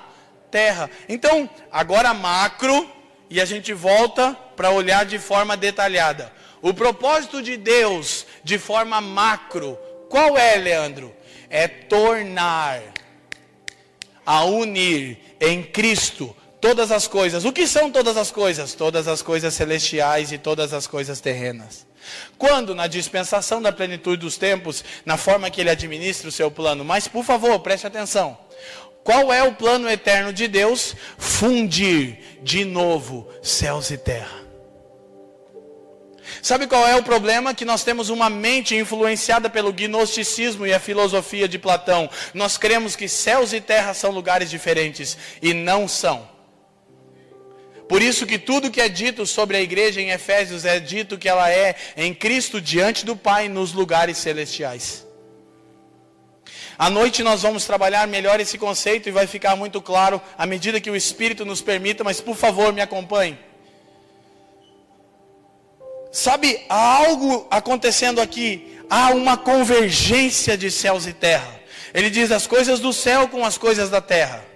[0.49, 0.89] terra.
[1.07, 2.89] Então, agora macro,
[3.29, 6.31] e a gente volta para olhar de forma detalhada.
[6.61, 9.77] O propósito de Deus, de forma macro,
[10.09, 11.15] qual é, Leandro?
[11.49, 12.81] É tornar,
[14.25, 17.43] a unir em Cristo todas as coisas.
[17.43, 18.73] O que são todas as coisas?
[18.73, 21.87] Todas as coisas celestiais e todas as coisas terrenas.
[22.37, 22.75] Quando?
[22.75, 26.83] Na dispensação da plenitude dos tempos, na forma que ele administra o seu plano.
[26.83, 28.37] Mas, por favor, preste atenção.
[29.03, 30.95] Qual é o plano eterno de Deus?
[31.17, 34.41] Fundir de novo céus e terra.
[36.41, 37.53] Sabe qual é o problema?
[37.53, 42.09] Que nós temos uma mente influenciada pelo gnosticismo e a filosofia de Platão.
[42.33, 46.27] Nós cremos que céus e terra são lugares diferentes e não são.
[47.91, 51.27] Por isso que tudo que é dito sobre a igreja em Efésios é dito que
[51.27, 55.05] ela é em Cristo diante do Pai nos lugares celestiais.
[56.77, 60.79] À noite nós vamos trabalhar melhor esse conceito e vai ficar muito claro à medida
[60.79, 63.37] que o Espírito nos permita, mas por favor me acompanhe.
[66.13, 71.59] Sabe, há algo acontecendo aqui, há uma convergência de céus e terra.
[71.93, 74.49] Ele diz as coisas do céu com as coisas da terra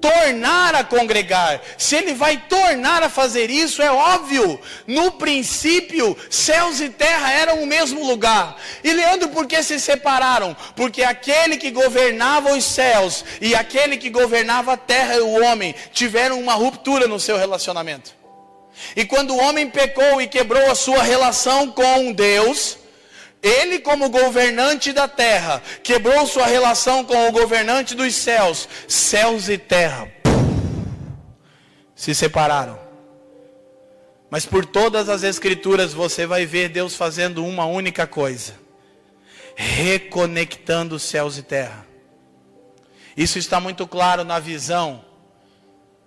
[0.00, 1.60] tornar a congregar.
[1.78, 4.60] Se ele vai tornar a fazer isso, é óbvio.
[4.86, 8.56] No princípio, céus e terra eram o mesmo lugar.
[8.82, 10.56] E Leandro, por que se separaram?
[10.74, 15.74] Porque aquele que governava os céus e aquele que governava a terra e o homem
[15.92, 18.14] tiveram uma ruptura no seu relacionamento.
[18.94, 22.78] E quando o homem pecou e quebrou a sua relação com Deus,
[23.46, 28.68] ele, como governante da terra, quebrou sua relação com o governante dos céus.
[28.88, 30.10] Céus e terra
[31.94, 32.78] se separaram.
[34.28, 38.54] Mas por todas as escrituras você vai ver Deus fazendo uma única coisa:
[39.54, 41.86] reconectando céus e terra.
[43.16, 45.04] Isso está muito claro na visão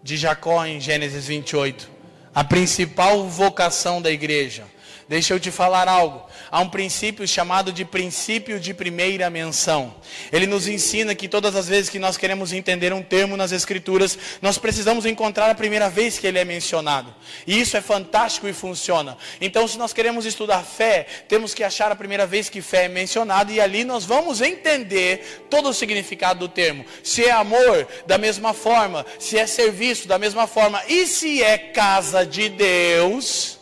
[0.04, 1.90] de Jacó em Gênesis 28.
[2.36, 4.66] A principal vocação da igreja
[5.10, 6.24] Deixa eu te falar algo.
[6.52, 9.96] Há um princípio chamado de princípio de primeira menção.
[10.32, 14.16] Ele nos ensina que todas as vezes que nós queremos entender um termo nas Escrituras,
[14.40, 17.12] nós precisamos encontrar a primeira vez que ele é mencionado.
[17.48, 19.18] E isso é fantástico e funciona.
[19.42, 22.88] Então, se nós queremos estudar fé, temos que achar a primeira vez que fé é
[22.88, 26.86] mencionada e ali nós vamos entender todo o significado do termo.
[27.04, 29.04] Se é amor, da mesma forma.
[29.18, 30.84] Se é serviço, da mesma forma.
[30.88, 33.59] E se é casa de Deus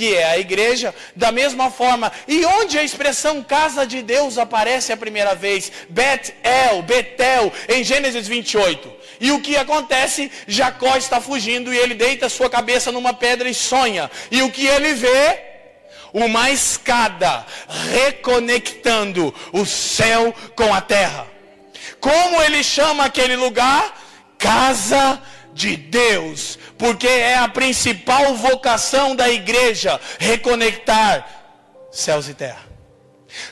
[0.00, 2.10] que é a igreja, da mesma forma.
[2.26, 5.70] E onde a expressão casa de Deus aparece a primeira vez?
[5.90, 8.90] Bet-El, Betel, em Gênesis 28.
[9.20, 10.32] E o que acontece?
[10.46, 14.10] Jacó está fugindo e ele deita sua cabeça numa pedra e sonha.
[14.30, 15.38] E o que ele vê?
[16.14, 17.44] Uma escada
[17.92, 21.26] reconectando o céu com a terra.
[22.00, 24.00] Como ele chama aquele lugar?
[24.38, 25.20] Casa
[25.52, 31.28] de Deus porque é a principal vocação da igreja reconectar
[31.92, 32.70] céus e terra.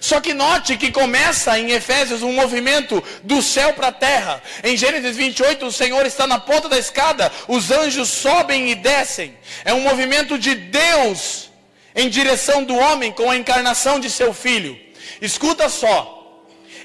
[0.00, 4.42] Só que note que começa em Efésios um movimento do céu para a terra.
[4.64, 9.36] Em Gênesis 28, o Senhor está na ponta da escada, os anjos sobem e descem.
[9.62, 11.50] É um movimento de Deus
[11.94, 14.76] em direção do homem com a encarnação de seu filho.
[15.20, 16.17] Escuta só.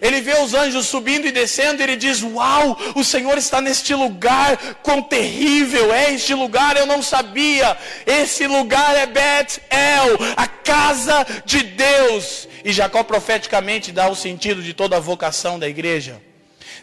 [0.04, 3.96] Ele vê os anjos subindo e descendo e ele diz: Uau, o Senhor está neste
[3.96, 7.78] lugar, quão terrível é este lugar, eu não sabia.
[8.06, 12.50] Esse lugar é Bet-El, a casa de Deus.
[12.66, 16.22] E Jacó profeticamente dá o sentido de toda a vocação da igreja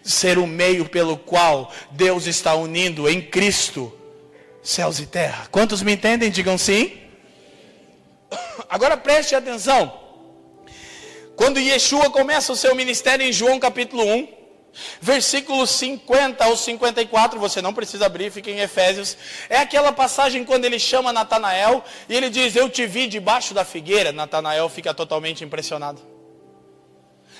[0.03, 3.95] ser o meio pelo qual Deus está unindo em Cristo
[4.63, 5.47] céus e terra.
[5.51, 6.31] Quantos me entendem?
[6.31, 6.99] Digam sim.
[8.69, 10.00] Agora preste atenção.
[11.41, 14.29] Quando Yeshua começa o seu ministério em João capítulo 1,
[15.01, 19.17] versículos 50 ao 54, você não precisa abrir, fica em Efésios.
[19.49, 23.65] É aquela passagem quando ele chama Natanael e ele diz: Eu te vi debaixo da
[23.65, 24.13] figueira.
[24.13, 26.03] Natanael fica totalmente impressionado.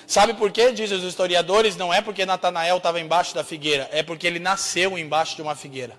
[0.07, 0.71] Sabe por quê?
[0.71, 4.97] Dizem os historiadores, não é porque Natanael estava embaixo da figueira, é porque ele nasceu
[4.97, 5.95] embaixo de uma figueira.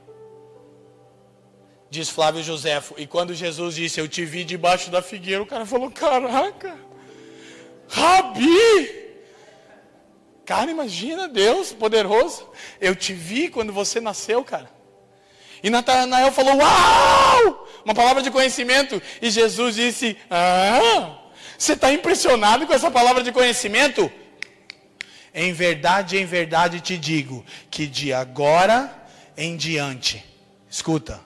[1.88, 2.97] Diz Flávio Joséfo.
[2.99, 6.91] E quando Jesus disse, eu te vi debaixo da figueira, o cara falou, caraca.
[7.93, 9.03] Rabi!
[10.47, 12.49] Cara, imagina Deus poderoso.
[12.81, 14.71] Eu te vi quando você nasceu, cara.
[15.63, 17.69] E Natanael falou: Uau!
[17.85, 19.01] Uma palavra de conhecimento.
[19.21, 21.19] E Jesus disse: Ah,
[21.59, 24.11] você está impressionado com essa palavra de conhecimento?
[25.35, 29.03] Em verdade, em verdade te digo que de agora
[29.37, 30.25] em diante,
[30.69, 31.21] escuta,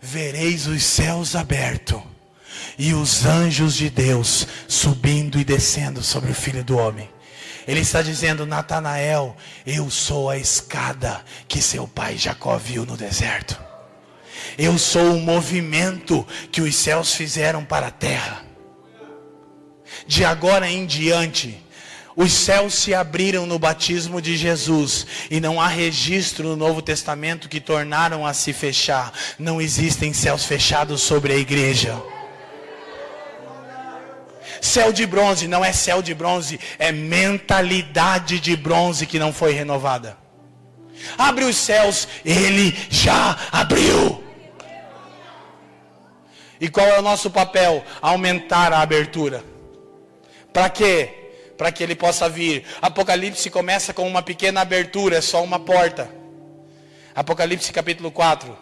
[0.00, 2.11] vereis os céus abertos
[2.82, 7.08] e os anjos de Deus subindo e descendo sobre o filho do homem.
[7.64, 13.56] Ele está dizendo, Natanael, eu sou a escada que seu pai Jacó viu no deserto.
[14.58, 18.44] Eu sou o movimento que os céus fizeram para a terra.
[20.04, 21.64] De agora em diante,
[22.16, 27.48] os céus se abriram no batismo de Jesus e não há registro no Novo Testamento
[27.48, 29.12] que tornaram a se fechar.
[29.38, 32.02] Não existem céus fechados sobre a igreja.
[34.62, 39.52] Céu de bronze não é céu de bronze, é mentalidade de bronze que não foi
[39.52, 40.16] renovada.
[41.18, 44.22] Abre os céus, ele já abriu.
[46.60, 47.84] E qual é o nosso papel?
[48.00, 49.44] Aumentar a abertura.
[50.52, 51.10] Para quê?
[51.58, 52.64] Para que ele possa vir.
[52.80, 56.08] Apocalipse começa com uma pequena abertura, é só uma porta.
[57.16, 58.56] Apocalipse capítulo 4.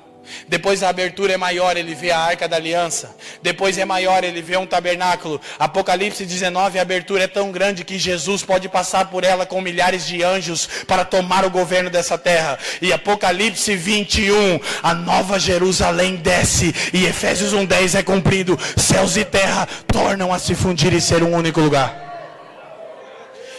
[0.48, 3.14] Depois a abertura é maior, ele vê a arca da aliança.
[3.42, 5.40] Depois é maior, ele vê um tabernáculo.
[5.58, 10.06] Apocalipse 19, a abertura é tão grande que Jesus pode passar por ela com milhares
[10.06, 12.58] de anjos para tomar o governo dessa terra.
[12.80, 16.74] E Apocalipse 21, a nova Jerusalém desce.
[16.92, 18.58] E Efésios 1,10 é cumprido.
[18.76, 22.08] Céus e terra tornam a se fundir e ser um único lugar.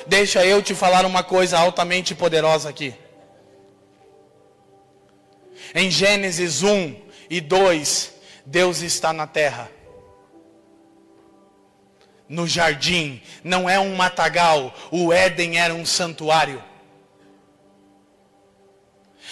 [0.08, 2.94] Deixa eu te falar uma coisa altamente poderosa aqui.
[5.74, 6.96] Em Gênesis 1
[7.30, 8.14] e 2,
[8.46, 9.70] Deus está na terra.
[12.28, 16.64] No jardim, não é um matagal, o Éden era um santuário.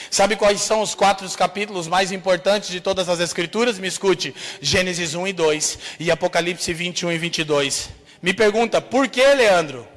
[0.10, 3.78] Sabe quais são os quatro capítulos mais importantes de todas as Escrituras?
[3.78, 7.90] Me escute: Gênesis 1 e 2 e Apocalipse 21 e 22.
[8.22, 9.88] Me pergunta, por que, Leandro?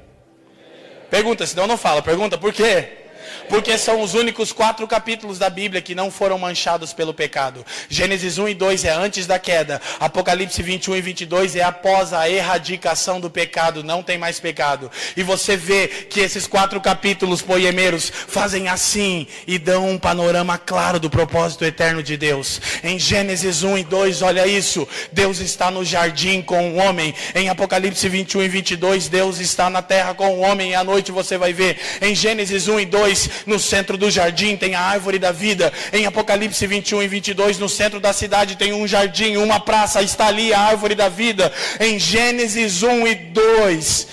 [1.10, 2.02] Pergunta, senão não fala.
[2.02, 3.01] Pergunta, por quê?
[3.48, 7.64] Porque são os únicos quatro capítulos da Bíblia que não foram manchados pelo pecado.
[7.88, 9.80] Gênesis 1 e 2 é antes da queda.
[10.00, 13.84] Apocalipse 21 e 22 é após a erradicação do pecado.
[13.84, 14.90] Não tem mais pecado.
[15.16, 20.98] E você vê que esses quatro capítulos poemeiros fazem assim e dão um panorama claro
[20.98, 22.60] do propósito eterno de Deus.
[22.82, 24.88] Em Gênesis 1 e 2, olha isso.
[25.12, 27.14] Deus está no jardim com o homem.
[27.34, 30.70] Em Apocalipse 21 e 22, Deus está na terra com o homem.
[30.70, 31.78] E à noite você vai ver.
[32.00, 35.72] Em Gênesis 1 e 2, no centro do jardim tem a árvore da vida.
[35.92, 40.26] Em Apocalipse 21 e 22, no centro da cidade tem um jardim, uma praça, está
[40.26, 41.52] ali a árvore da vida.
[41.80, 44.06] Em Gênesis 1 e 2,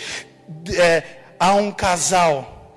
[0.78, 1.03] é,
[1.39, 2.76] há um casal,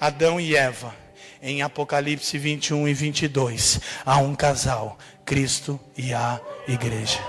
[0.00, 0.94] Adão e Eva.
[1.42, 7.20] Em Apocalipse 21 e 22, há um casal, Cristo e a igreja.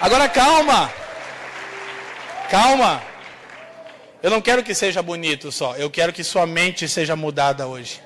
[0.00, 0.92] Agora calma.
[2.50, 3.13] Calma.
[4.24, 8.00] Eu não quero que seja bonito só, eu quero que sua mente seja mudada hoje.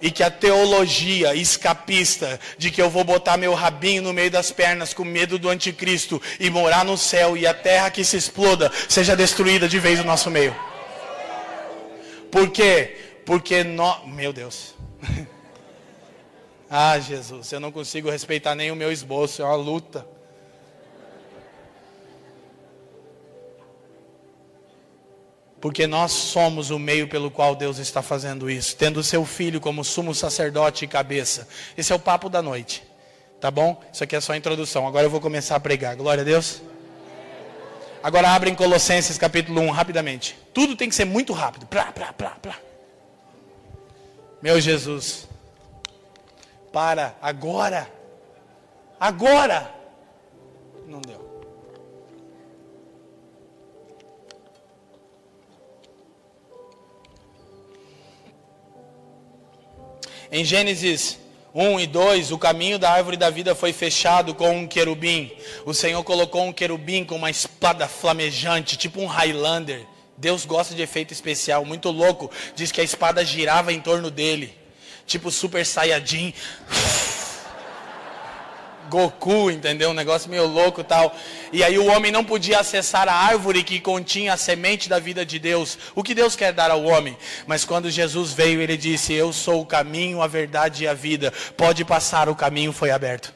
[0.00, 4.50] E que a teologia escapista de que eu vou botar meu rabinho no meio das
[4.50, 8.72] pernas com medo do anticristo e morar no céu e a terra que se exploda
[8.88, 10.56] seja destruída de vez no nosso meio.
[12.30, 12.96] Por quê?
[13.26, 14.06] Porque nós.
[14.06, 14.74] Meu Deus.
[16.70, 20.17] ah, Jesus, eu não consigo respeitar nem o meu esboço, é uma luta.
[25.60, 29.60] Porque nós somos o meio pelo qual Deus está fazendo isso, tendo o seu filho
[29.60, 31.48] como sumo sacerdote e cabeça.
[31.76, 32.84] Esse é o papo da noite.
[33.40, 33.80] Tá bom?
[33.92, 34.86] Isso aqui é só a introdução.
[34.86, 35.96] Agora eu vou começar a pregar.
[35.96, 36.62] Glória a Deus.
[38.02, 40.38] Agora abrem Colossenses capítulo 1 rapidamente.
[40.54, 41.66] Tudo tem que ser muito rápido.
[41.66, 42.56] Plá, plá, plá, plá.
[44.40, 45.28] Meu Jesus.
[46.72, 47.90] Para agora.
[49.00, 49.72] Agora.
[50.86, 51.27] Não deu.
[60.30, 61.18] Em Gênesis
[61.54, 65.32] 1 e 2, o caminho da árvore da vida foi fechado com um querubim.
[65.64, 69.86] O Senhor colocou um querubim com uma espada flamejante, tipo um Highlander.
[70.18, 72.30] Deus gosta de efeito especial, muito louco.
[72.54, 74.54] Diz que a espada girava em torno dele,
[75.06, 76.34] tipo Super Saiyajin.
[78.88, 79.90] Goku, entendeu?
[79.90, 81.14] Um negócio meio louco tal.
[81.52, 85.24] E aí o homem não podia acessar a árvore que continha a semente da vida
[85.24, 85.78] de Deus.
[85.94, 87.16] O que Deus quer dar ao homem?
[87.46, 91.32] Mas quando Jesus veio, ele disse: Eu sou o caminho, a verdade e a vida.
[91.56, 93.34] Pode passar, o caminho foi aberto.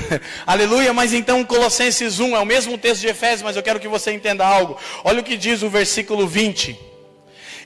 [0.46, 3.88] Aleluia, mas então Colossenses 1 é o mesmo texto de Efésios, mas eu quero que
[3.88, 4.78] você entenda algo.
[5.04, 6.93] Olha o que diz o versículo 20.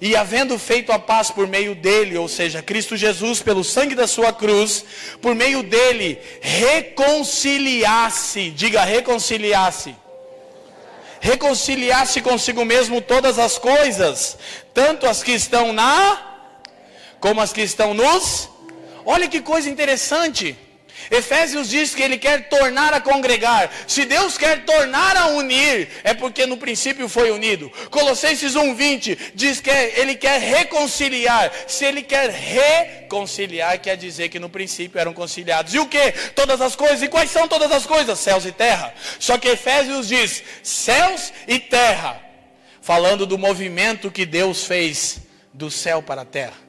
[0.00, 4.06] E havendo feito a paz por meio dele, ou seja, Cristo Jesus, pelo sangue da
[4.06, 4.84] sua cruz,
[5.20, 9.94] por meio dele, reconciliasse, diga reconciliasse,
[11.20, 14.38] reconciliasse consigo mesmo todas as coisas,
[14.72, 16.38] tanto as que estão na,
[17.18, 18.48] como as que estão nos.
[19.04, 20.56] Olha que coisa interessante.
[21.10, 23.70] Efésios diz que ele quer tornar a congregar.
[23.86, 27.70] Se Deus quer tornar a unir, é porque no princípio foi unido.
[27.90, 31.50] Colossenses 1:20 diz que ele quer reconciliar.
[31.66, 35.72] Se ele quer reconciliar, quer dizer que no princípio eram conciliados.
[35.72, 36.12] E o que?
[36.34, 37.02] Todas as coisas.
[37.02, 38.18] E quais são todas as coisas?
[38.18, 38.92] Céus e terra.
[39.18, 42.20] Só que Efésios diz céus e terra,
[42.82, 45.20] falando do movimento que Deus fez
[45.54, 46.68] do céu para a terra.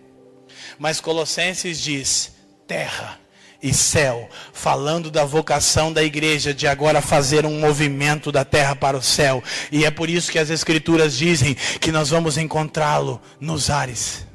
[0.78, 2.32] Mas Colossenses diz
[2.66, 3.20] terra
[3.62, 8.98] e céu, falando da vocação da igreja de agora fazer um movimento da terra para
[8.98, 9.44] o céu.
[9.72, 14.30] E é por isso que as escrituras dizem que nós vamos encontrá-lo nos ares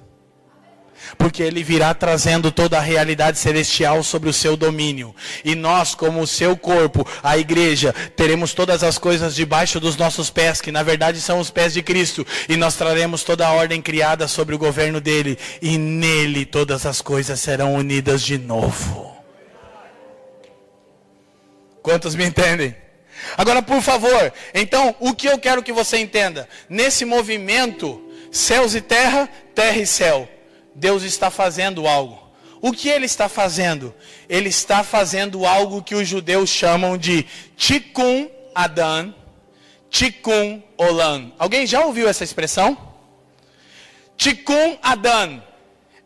[1.19, 5.15] porque ele virá trazendo toda a realidade celestial sobre o seu domínio.
[5.45, 10.31] E nós, como o seu corpo, a igreja, teremos todas as coisas debaixo dos nossos
[10.31, 13.81] pés, que na verdade são os pés de Cristo, e nós traremos toda a ordem
[13.81, 19.14] criada sobre o governo dele, e nele todas as coisas serão unidas de novo.
[21.85, 22.75] Quantos me entendem?
[23.37, 26.49] Agora, por favor, então, o que eu quero que você entenda?
[26.67, 30.27] Nesse movimento, céus e terra, terra e céu,
[30.75, 32.19] Deus está fazendo algo.
[32.63, 33.95] O que ele está fazendo?
[34.31, 39.13] Ele está fazendo algo que os judeus chamam de Tikkun Adan,
[39.91, 41.35] Tikkun Olam.
[41.39, 42.79] Alguém já ouviu essa expressão?
[44.17, 45.43] Tikkun Adan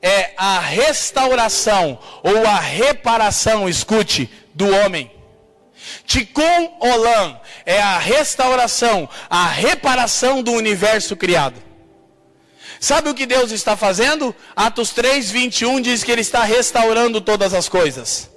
[0.02, 5.17] é a restauração ou a reparação, escute, do homem.
[6.08, 11.62] Tikkun Olam é a restauração, a reparação do universo criado.
[12.80, 14.34] Sabe o que Deus está fazendo?
[14.56, 18.30] Atos 3, 21 diz que Ele está restaurando todas as coisas.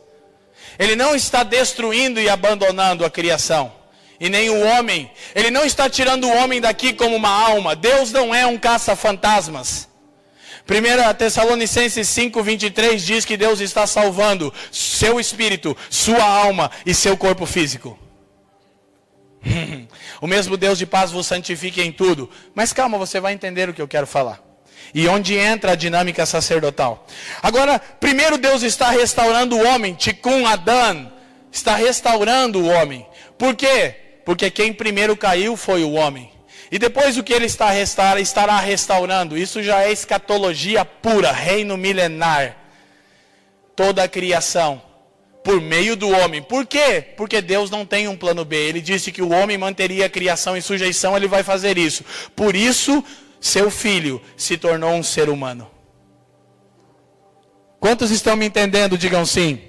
[0.77, 3.71] Ele não está destruindo e abandonando a criação.
[4.19, 5.09] e nem o homem.
[5.33, 7.75] Ele não está tirando o homem daqui como uma alma.
[7.75, 9.87] Deus não é um caça-fantasmas.
[10.67, 17.45] 1 Tessalonicenses 5:23 diz que Deus está salvando seu espírito, sua alma e seu corpo
[17.45, 17.97] físico.
[20.21, 22.29] o mesmo Deus de paz vos santifique em tudo.
[22.53, 24.39] Mas calma, você vai entender o que eu quero falar.
[24.93, 27.07] E onde entra a dinâmica sacerdotal.
[27.41, 31.11] Agora, primeiro Deus está restaurando o homem, Tikkun Adan,
[31.51, 33.05] está restaurando o homem.
[33.37, 33.95] Por quê?
[34.25, 36.30] Porque quem primeiro caiu foi o homem.
[36.71, 39.37] E depois o que ele está estará restaurando.
[39.37, 42.55] Isso já é escatologia pura, reino milenar.
[43.75, 44.81] Toda a criação
[45.43, 46.41] por meio do homem.
[46.41, 47.03] Por quê?
[47.17, 48.55] Porque Deus não tem um plano B.
[48.55, 52.05] Ele disse que o homem manteria a criação em sujeição, ele vai fazer isso.
[52.35, 53.03] Por isso,
[53.39, 55.69] seu filho se tornou um ser humano.
[57.79, 58.97] Quantos estão me entendendo?
[58.97, 59.59] Digam sim.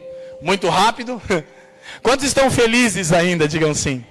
[0.41, 1.21] Muito rápido?
[2.03, 3.49] Quantos estão felizes ainda?
[3.49, 4.05] Digam sim.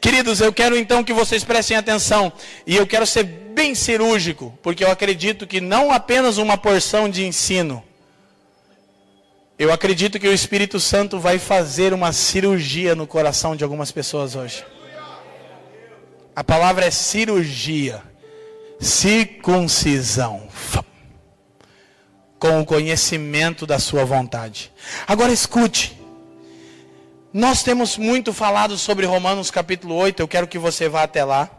[0.00, 2.32] Queridos, eu quero então que vocês prestem atenção
[2.66, 7.24] e eu quero ser bem cirúrgico, porque eu acredito que não apenas uma porção de
[7.24, 7.82] ensino,
[9.58, 14.34] eu acredito que o Espírito Santo vai fazer uma cirurgia no coração de algumas pessoas
[14.36, 14.62] hoje.
[16.34, 18.02] A palavra é cirurgia,
[18.78, 20.46] circuncisão,
[22.38, 24.70] com o conhecimento da sua vontade.
[25.06, 25.98] Agora escute.
[27.36, 31.50] Nós temos muito falado sobre Romanos capítulo 8, eu quero que você vá até lá.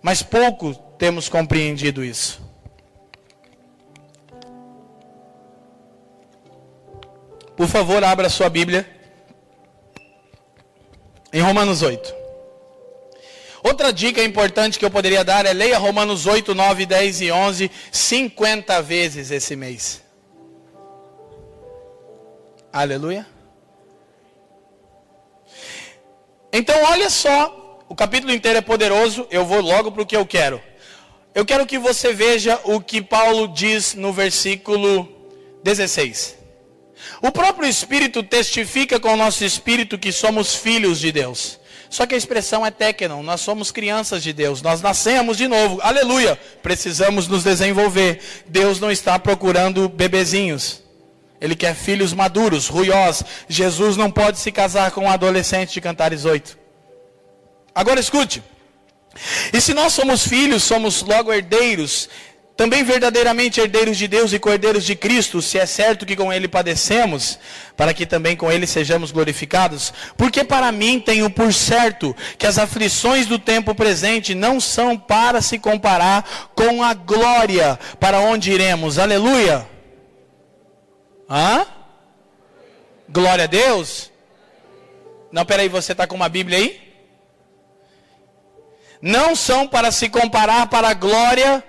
[0.00, 2.40] Mas pouco temos compreendido isso.
[7.56, 8.88] Por favor, abra sua Bíblia.
[11.32, 12.14] Em Romanos 8.
[13.64, 17.70] Outra dica importante que eu poderia dar é leia Romanos 8, 9, 10 e 11
[17.90, 20.00] 50 vezes esse mês.
[22.72, 23.26] Aleluia.
[26.58, 30.24] Então, olha só, o capítulo inteiro é poderoso, eu vou logo para o que eu
[30.24, 30.58] quero.
[31.34, 35.06] Eu quero que você veja o que Paulo diz no versículo
[35.62, 36.34] 16.
[37.20, 41.60] O próprio Espírito testifica com o nosso espírito que somos filhos de Deus.
[41.90, 45.78] Só que a expressão é técnon, nós somos crianças de Deus, nós nascemos de novo,
[45.82, 48.18] aleluia, precisamos nos desenvolver.
[48.46, 50.82] Deus não está procurando bebezinhos,
[51.46, 53.22] Ele quer filhos maduros, ruiós.
[53.48, 56.58] Jesus não pode se casar com um adolescente de Cantares 8.
[57.74, 58.42] Agora escute,
[59.52, 62.08] e se nós somos filhos, somos logo herdeiros,
[62.56, 66.48] também verdadeiramente herdeiros de Deus e cordeiros de Cristo, se é certo que com Ele
[66.48, 67.38] padecemos,
[67.76, 69.92] para que também com Ele sejamos glorificados.
[70.16, 75.42] Porque para mim tenho por certo que as aflições do tempo presente não são para
[75.42, 78.98] se comparar com a glória para onde iremos.
[78.98, 79.75] Aleluia!
[81.28, 81.66] Hã?
[83.08, 84.10] Glória a Deus?
[85.30, 86.80] Não, peraí, você está com uma Bíblia aí?
[89.02, 91.62] Não são para se comparar para a glória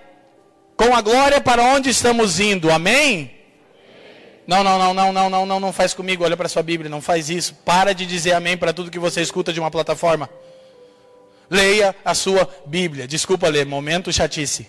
[0.76, 2.72] com a glória para onde estamos indo.
[2.72, 3.32] Amém?
[4.45, 6.24] Não, não, não, não, não, não, não, não faz comigo.
[6.24, 7.55] Olha para sua Bíblia, não faz isso.
[7.66, 10.30] Para de dizer amém para tudo que você escuta de uma plataforma.
[11.49, 13.08] Leia a sua Bíblia.
[13.08, 14.68] Desculpa ler, momento chatice.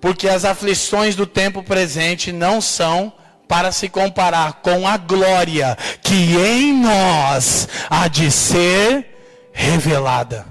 [0.00, 3.12] Porque as aflições do tempo presente não são
[3.46, 9.06] para se comparar com a glória que em nós há de ser
[9.52, 10.46] revelada.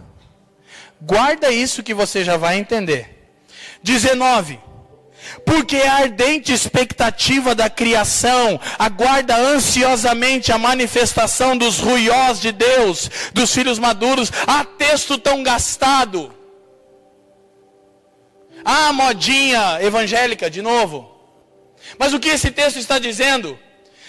[1.01, 3.31] Guarda isso que você já vai entender.
[3.81, 4.59] 19.
[5.45, 13.53] Porque a ardente expectativa da criação aguarda ansiosamente a manifestação dos ruiós de Deus, dos
[13.53, 14.31] filhos maduros.
[14.45, 16.33] Há texto tão gastado.
[18.63, 21.09] Ah, modinha evangélica, de novo.
[21.97, 23.57] Mas o que esse texto está dizendo?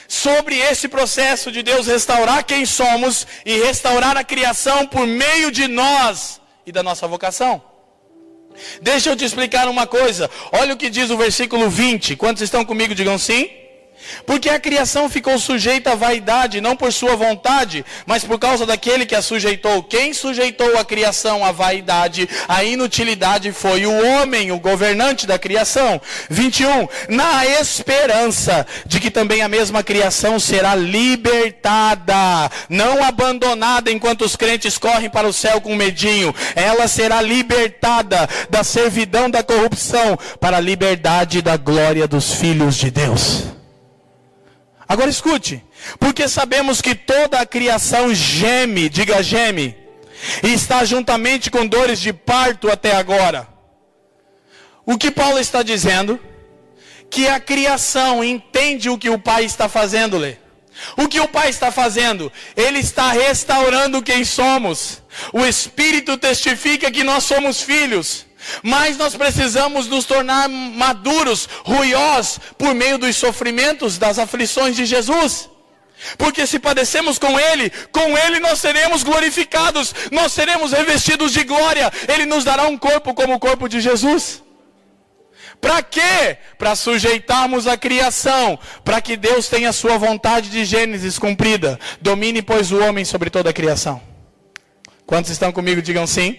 [0.09, 5.69] Sobre esse processo de Deus restaurar quem somos e restaurar a criação por meio de
[5.69, 7.63] nós e da nossa vocação.
[8.83, 10.29] Deixa eu te explicar uma coisa.
[10.53, 12.17] Olha o que diz o versículo 20.
[12.17, 12.95] Quantos estão comigo?
[12.95, 13.49] Digam sim.
[14.27, 19.07] Porque a criação ficou sujeita à vaidade, não por sua vontade, mas por causa daquele
[19.07, 19.83] que a sujeitou.
[19.83, 26.01] Quem sujeitou a criação à vaidade, à inutilidade, foi o homem, o governante da criação.
[26.29, 26.89] 21.
[27.09, 34.79] Na esperança de que também a mesma criação será libertada, não abandonada enquanto os crentes
[34.79, 36.35] correm para o céu com medinho.
[36.55, 42.91] Ela será libertada da servidão da corrupção para a liberdade da glória dos filhos de
[42.91, 43.60] Deus.
[44.91, 45.65] Agora escute,
[46.01, 49.77] porque sabemos que toda a criação geme, diga geme,
[50.43, 53.47] e está juntamente com dores de parto até agora.
[54.85, 56.19] O que Paulo está dizendo?
[57.09, 60.39] Que a criação entende o que o pai está fazendo, Lê.
[60.97, 62.33] O que o Pai está fazendo?
[62.57, 65.03] Ele está restaurando quem somos.
[65.33, 68.27] O Espírito testifica que nós somos filhos.
[68.63, 75.49] Mas nós precisamos nos tornar maduros, ruiós, por meio dos sofrimentos, das aflições de Jesus.
[76.17, 81.93] Porque se padecemos com Ele, com Ele nós seremos glorificados, nós seremos revestidos de glória,
[82.09, 84.43] Ele nos dará um corpo como o corpo de Jesus.
[85.61, 86.39] Para quê?
[86.57, 91.79] Para sujeitarmos a criação, para que Deus tenha a sua vontade de Gênesis cumprida.
[92.01, 94.01] Domine, pois, o homem sobre toda a criação.
[95.05, 95.83] Quantos estão comigo?
[95.83, 96.39] Digam sim.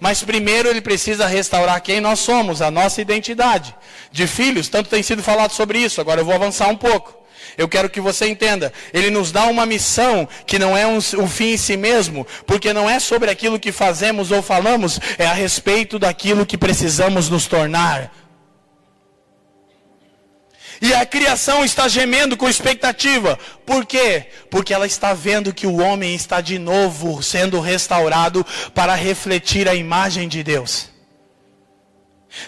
[0.00, 3.74] Mas primeiro ele precisa restaurar quem nós somos, a nossa identidade.
[4.10, 7.22] De filhos, tanto tem sido falado sobre isso, agora eu vou avançar um pouco.
[7.56, 8.72] Eu quero que você entenda.
[8.92, 12.72] Ele nos dá uma missão que não é um, um, fim em si mesmo, porque
[12.72, 17.46] não é sobre aquilo que fazemos ou falamos, é a respeito daquilo que precisamos nos
[17.46, 18.10] tornar.
[20.82, 23.38] E a criação está gemendo com expectativa.
[23.64, 24.26] Por quê?
[24.50, 29.76] Porque ela está vendo que o homem está de novo sendo restaurado para refletir a
[29.76, 30.90] imagem de Deus.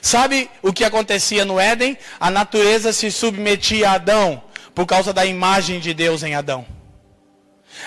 [0.03, 1.97] Sabe o que acontecia no Éden?
[2.18, 4.43] A natureza se submetia a Adão
[4.74, 6.66] por causa da imagem de Deus em Adão.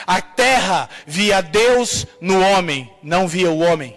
[0.05, 3.93] A terra via Deus no homem, não via o homem.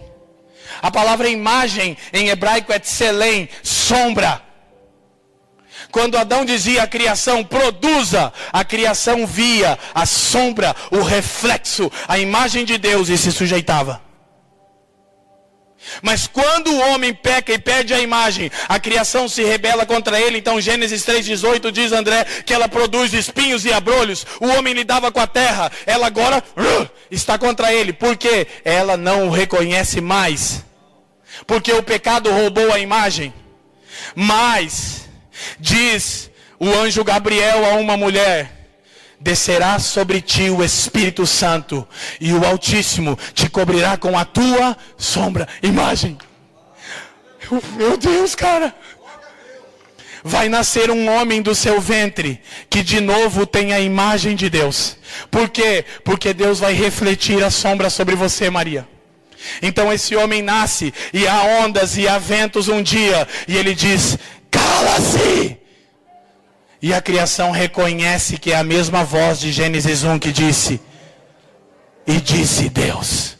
[0.82, 4.49] A palavra imagem em hebraico é tselem, sombra.
[5.90, 12.64] Quando Adão dizia a criação produza, a criação via a sombra, o reflexo, a imagem
[12.64, 14.00] de Deus e se sujeitava.
[16.02, 20.38] Mas quando o homem peca e perde a imagem, a criação se rebela contra ele.
[20.38, 24.26] Então Gênesis 3,18 diz André que ela produz espinhos e abrolhos.
[24.40, 26.42] O homem lidava com a terra, ela agora
[27.10, 27.92] está contra ele.
[27.92, 30.64] Porque ela não o reconhece mais.
[31.46, 33.32] Porque o pecado roubou a imagem.
[34.14, 35.09] Mas
[35.58, 38.60] Diz o anjo Gabriel a uma mulher:
[39.20, 41.86] Descerá sobre ti o Espírito Santo,
[42.20, 45.46] e o Altíssimo te cobrirá com a tua sombra.
[45.62, 46.16] Imagem.
[47.76, 48.74] Meu Deus, cara.
[50.22, 54.96] Vai nascer um homem do seu ventre que de novo tem a imagem de Deus.
[55.30, 55.84] Por quê?
[56.04, 58.86] Porque Deus vai refletir a sombra sobre você, Maria.
[59.62, 64.18] Então esse homem nasce e há ondas e há ventos um dia e ele diz:
[64.50, 65.58] Cala-se!
[66.82, 70.80] E a criação reconhece que é a mesma voz de Gênesis 1 que disse:
[72.06, 73.36] E disse Deus.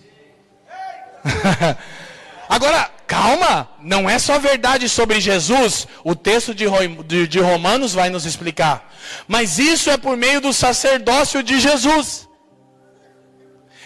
[2.49, 8.93] Agora, calma, não é só verdade sobre Jesus, o texto de, Romanos vai nos explicar.
[9.27, 12.29] Mas isso é por meio do sacerdócio de Jesus.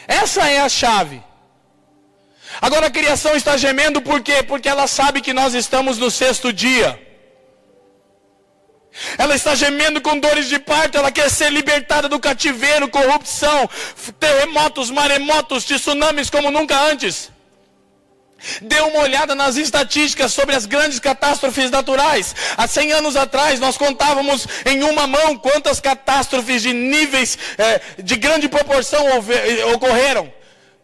[0.08, 1.22] Essa é a chave.
[2.60, 4.42] Agora a criação está gemendo por quê?
[4.42, 7.00] Porque ela sabe que nós estamos no sexto dia.
[9.18, 13.68] Ela está gemendo com dores de parto, ela quer ser libertada do cativeiro, corrupção,
[14.20, 17.32] terremotos, maremotos, tsunamis como nunca antes.
[18.60, 22.34] Dê uma olhada nas estatísticas sobre as grandes catástrofes naturais.
[22.56, 28.16] Há 100 anos atrás, nós contávamos em uma mão quantas catástrofes de níveis é, de
[28.16, 29.04] grande proporção
[29.72, 30.32] ocorreram.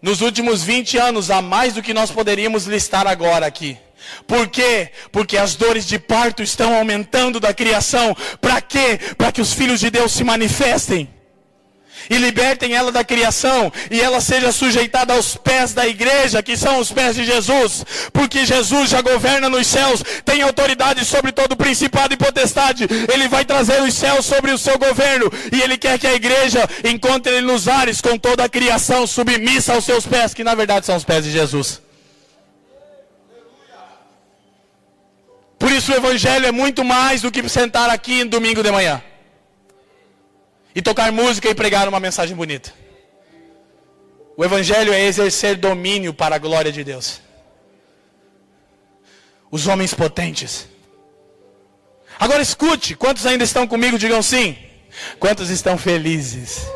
[0.00, 3.76] Nos últimos 20 anos, há mais do que nós poderíamos listar agora aqui.
[4.26, 4.90] Por quê?
[5.12, 8.16] Porque as dores de parto estão aumentando da criação.
[8.40, 8.98] Para quê?
[9.16, 11.08] Para que os filhos de Deus se manifestem
[12.08, 16.78] e libertem ela da criação e ela seja sujeitada aos pés da igreja, que são
[16.78, 22.14] os pés de Jesus, porque Jesus já governa nos céus, tem autoridade sobre todo principado
[22.14, 22.86] e potestade.
[23.12, 26.68] Ele vai trazer os céus sobre o seu governo e ele quer que a igreja
[26.84, 30.86] encontre ele nos ares com toda a criação submissa aos seus pés, que na verdade
[30.86, 31.89] são os pés de Jesus.
[35.60, 39.02] Por isso o Evangelho é muito mais do que sentar aqui no domingo de manhã
[40.74, 42.72] e tocar música e pregar uma mensagem bonita.
[44.38, 47.20] O Evangelho é exercer domínio para a glória de Deus.
[49.50, 50.66] Os homens potentes.
[52.18, 53.98] Agora escute, quantos ainda estão comigo?
[53.98, 54.56] Digam sim.
[55.18, 56.66] Quantos estão felizes?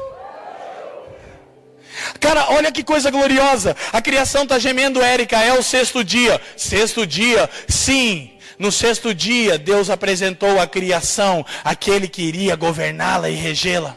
[2.20, 3.74] Cara, olha que coisa gloriosa.
[3.94, 5.40] A criação está gemendo, Érica.
[5.40, 6.38] É o sexto dia.
[6.54, 8.33] Sexto dia, sim.
[8.64, 13.94] No sexto dia, Deus apresentou a criação, aquele que iria governá-la e regê-la.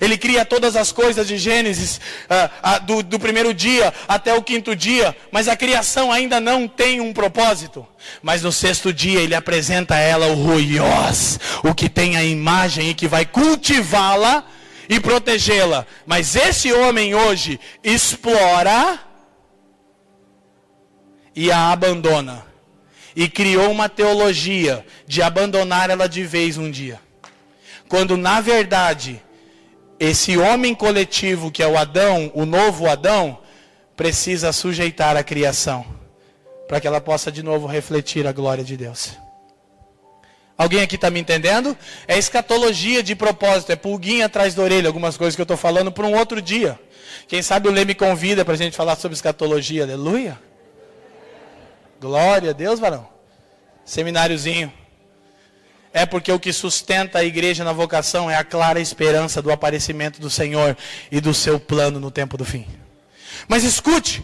[0.00, 4.42] Ele cria todas as coisas de Gênesis, uh, uh, do, do primeiro dia até o
[4.42, 7.86] quinto dia, mas a criação ainda não tem um propósito.
[8.20, 12.90] Mas no sexto dia ele apresenta a ela o ruiós, o que tem a imagem
[12.90, 14.42] e que vai cultivá-la
[14.88, 15.86] e protegê-la.
[16.04, 18.98] Mas esse homem hoje explora
[21.36, 22.47] e a abandona
[23.18, 27.00] e criou uma teologia de abandonar ela de vez um dia.
[27.88, 29.20] Quando na verdade
[29.98, 33.40] esse homem coletivo que é o Adão, o novo Adão,
[33.96, 35.84] precisa sujeitar a criação
[36.68, 39.10] para que ela possa de novo refletir a glória de Deus.
[40.56, 41.76] Alguém aqui está me entendendo?
[42.06, 45.90] É escatologia de propósito, é pulguinha atrás da orelha, algumas coisas que eu estou falando
[45.90, 46.78] para um outro dia.
[47.26, 50.38] Quem sabe o Lê me convida para a gente falar sobre escatologia, aleluia.
[52.00, 53.08] Glória a Deus, varão.
[53.84, 54.72] Semináriozinho.
[55.92, 60.20] É porque o que sustenta a igreja na vocação é a clara esperança do aparecimento
[60.20, 60.76] do Senhor
[61.10, 62.66] e do seu plano no tempo do fim.
[63.48, 64.22] Mas escute,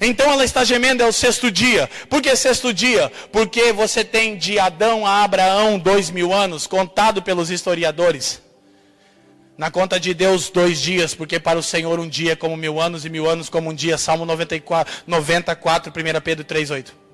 [0.00, 1.88] então ela está gemendo, é o sexto dia.
[2.10, 3.10] Por que sexto dia?
[3.32, 8.42] Porque você tem de Adão a Abraão dois mil anos, contado pelos historiadores.
[9.56, 12.78] Na conta de Deus, dois dias, porque para o Senhor um dia é como mil
[12.78, 13.96] anos e mil anos como um dia.
[13.96, 17.05] Salmo 94, 94 1 Pedro 3,8.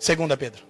[0.00, 0.64] Segunda Pedro.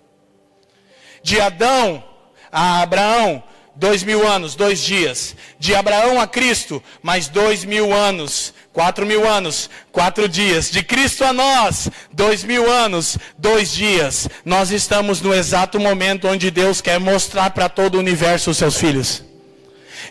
[1.22, 2.04] De Adão
[2.52, 3.42] a Abraão,
[3.76, 5.36] dois mil anos, dois dias.
[5.58, 10.70] De Abraão a Cristo, mais dois mil anos, quatro mil anos, quatro dias.
[10.70, 14.28] De Cristo a nós, dois mil anos, dois dias.
[14.44, 18.76] Nós estamos no exato momento onde Deus quer mostrar para todo o universo os seus
[18.76, 19.29] filhos.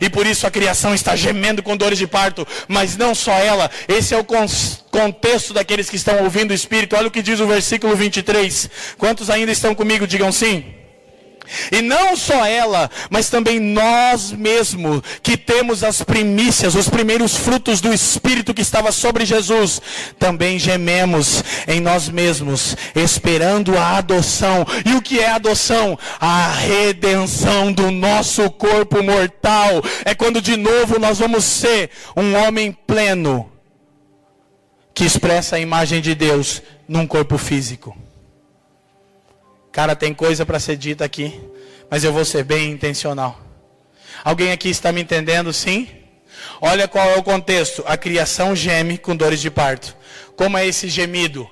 [0.02, 3.70] E por isso a criação está gemendo com dores de parto, mas não só ela,
[3.88, 4.26] esse é o
[4.90, 6.96] contexto daqueles que estão ouvindo o Espírito.
[6.96, 8.70] Olha o que diz o versículo 23.
[8.98, 10.08] Quantos ainda estão comigo?
[10.08, 10.79] Digam sim.
[11.72, 17.82] E não só ela, mas também nós mesmos, que temos as primícias, os primeiros frutos
[17.82, 19.82] do Espírito que estava sobre Jesus,
[20.18, 24.66] também gememos em nós mesmos, esperando a adoção.
[24.86, 25.98] E o que é adoção?
[26.20, 29.84] A redenção do nosso corpo mortal.
[30.06, 33.52] É quando de novo nós vamos ser um homem pleno,
[34.94, 37.96] que expressa a imagem de Deus num corpo físico.
[39.72, 41.40] Cara, tem coisa para ser dita aqui,
[41.90, 43.40] mas eu vou ser bem intencional.
[44.24, 45.88] Alguém aqui está me entendendo, sim?
[46.60, 47.84] Olha qual é o contexto.
[47.88, 49.96] A criação geme com dores de parto.
[50.36, 51.50] Como é esse gemido?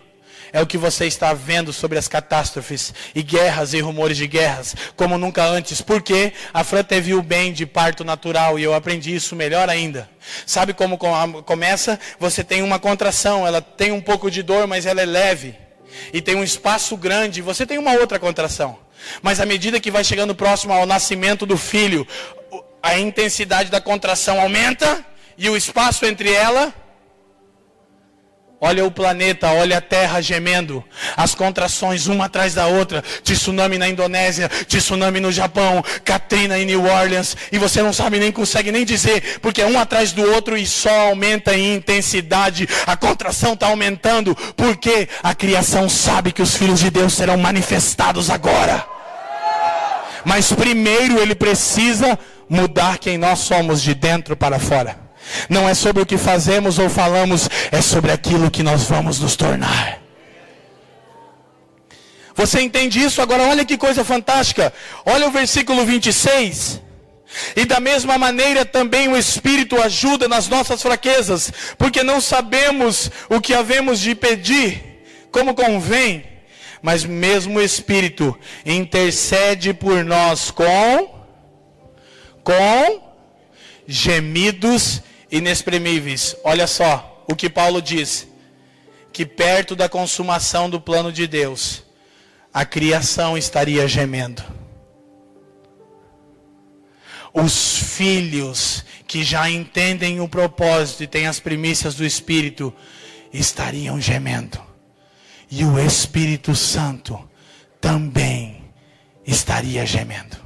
[0.51, 4.75] É o que você está vendo sobre as catástrofes e guerras e rumores de guerras,
[4.95, 5.81] como nunca antes.
[5.81, 10.09] Porque a Fran teve o bem de parto natural e eu aprendi isso melhor ainda.
[10.45, 11.99] Sabe como começa?
[12.19, 15.66] Você tem uma contração, ela tem um pouco de dor, mas ela é leve
[16.13, 18.77] e tem um espaço grande, você tem uma outra contração.
[19.21, 22.07] Mas à medida que vai chegando próximo ao nascimento do filho,
[22.81, 25.05] a intensidade da contração aumenta
[25.37, 26.73] e o espaço entre ela
[28.59, 30.83] Olha o planeta, olha a terra gemendo,
[31.15, 36.83] as contrações uma atrás da outra, tsunami na Indonésia, tsunami no Japão, Katrina em New
[36.83, 40.57] Orleans, e você não sabe nem consegue nem dizer, porque é um atrás do outro
[40.57, 42.67] e só aumenta em intensidade.
[42.87, 48.31] A contração está aumentando, porque a criação sabe que os filhos de Deus serão manifestados
[48.31, 48.83] agora.
[50.25, 52.17] Mas primeiro ele precisa
[52.49, 55.06] mudar quem nós somos de dentro para fora.
[55.49, 59.35] Não é sobre o que fazemos ou falamos, é sobre aquilo que nós vamos nos
[59.35, 60.01] tornar.
[62.35, 63.21] Você entende isso?
[63.21, 64.71] Agora olha que coisa fantástica.
[65.05, 66.81] Olha o versículo 26.
[67.55, 73.41] E da mesma maneira também o Espírito ajuda nas nossas fraquezas, porque não sabemos o
[73.41, 76.23] que havemos de pedir, como convém,
[76.81, 81.17] mas mesmo o Espírito intercede por nós com
[82.43, 83.01] com
[83.85, 85.01] gemidos
[85.31, 86.35] inexprimíveis.
[86.43, 88.27] Olha só o que Paulo diz:
[89.11, 91.83] que perto da consumação do plano de Deus,
[92.53, 94.43] a criação estaria gemendo.
[97.33, 102.73] Os filhos que já entendem o propósito e têm as primícias do Espírito
[103.31, 104.59] estariam gemendo.
[105.49, 107.19] E o Espírito Santo
[107.79, 108.65] também
[109.25, 110.37] estaria gemendo.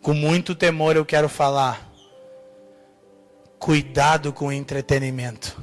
[0.00, 1.85] Com muito temor eu quero falar
[3.58, 5.60] Cuidado com o entretenimento.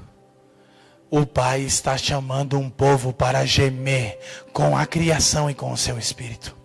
[1.09, 4.17] O Pai está chamando um povo para gemer
[4.51, 6.57] com a criação e com o seu espírito.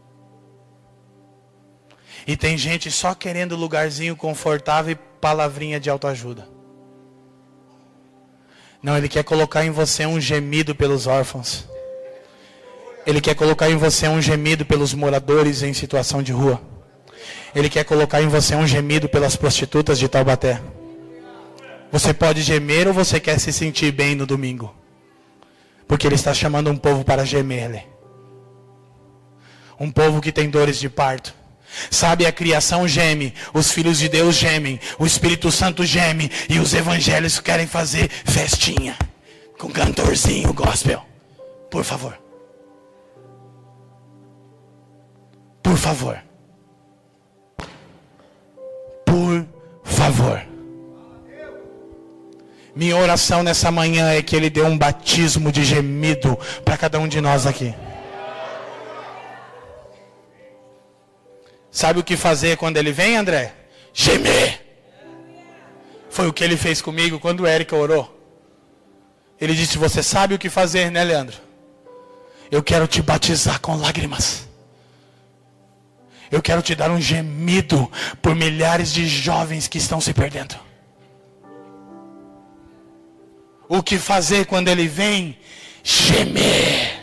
[2.27, 6.49] E tem gente só querendo lugarzinho confortável e palavrinha de autoajuda.
[8.83, 11.69] Não, ele quer colocar em você um gemido pelos órfãos.
[13.07, 16.61] Ele quer colocar em você um gemido pelos moradores em situação de rua.
[17.55, 20.61] Ele quer colocar em você um gemido pelas prostitutas de Taubaté.
[21.91, 24.75] Você pode gemer ou você quer se sentir bem no domingo?
[25.87, 27.87] Porque Ele está chamando um povo para gemer.
[29.81, 31.35] Um povo que tem dores de parto.
[31.91, 36.75] Sabe, a criação geme, os filhos de Deus gemem, o Espírito Santo geme e os
[36.75, 38.97] evangelhos querem fazer festinha
[39.59, 41.03] com cantorzinho gospel.
[41.71, 42.19] Por favor.
[45.63, 46.23] Por favor.
[49.05, 49.47] Por
[49.85, 50.48] favor.
[52.79, 57.09] Minha oração nessa manhã é que Ele dê um batismo de gemido para cada um
[57.09, 57.75] de nós aqui.
[61.73, 63.53] Sabe o que fazer quando Ele vem, André?
[63.93, 64.65] Gemer.
[66.09, 68.17] Foi o que Ele fez comigo quando Érica orou.
[69.41, 71.37] Ele disse: Você sabe o que fazer, né, Leandro?
[72.49, 74.47] Eu quero te batizar com lágrimas.
[76.31, 77.91] Eu quero te dar um gemido
[78.23, 80.68] por milhares de jovens que estão se perdendo.
[83.69, 85.37] O que fazer quando ele vem?
[85.83, 86.99] Gemer.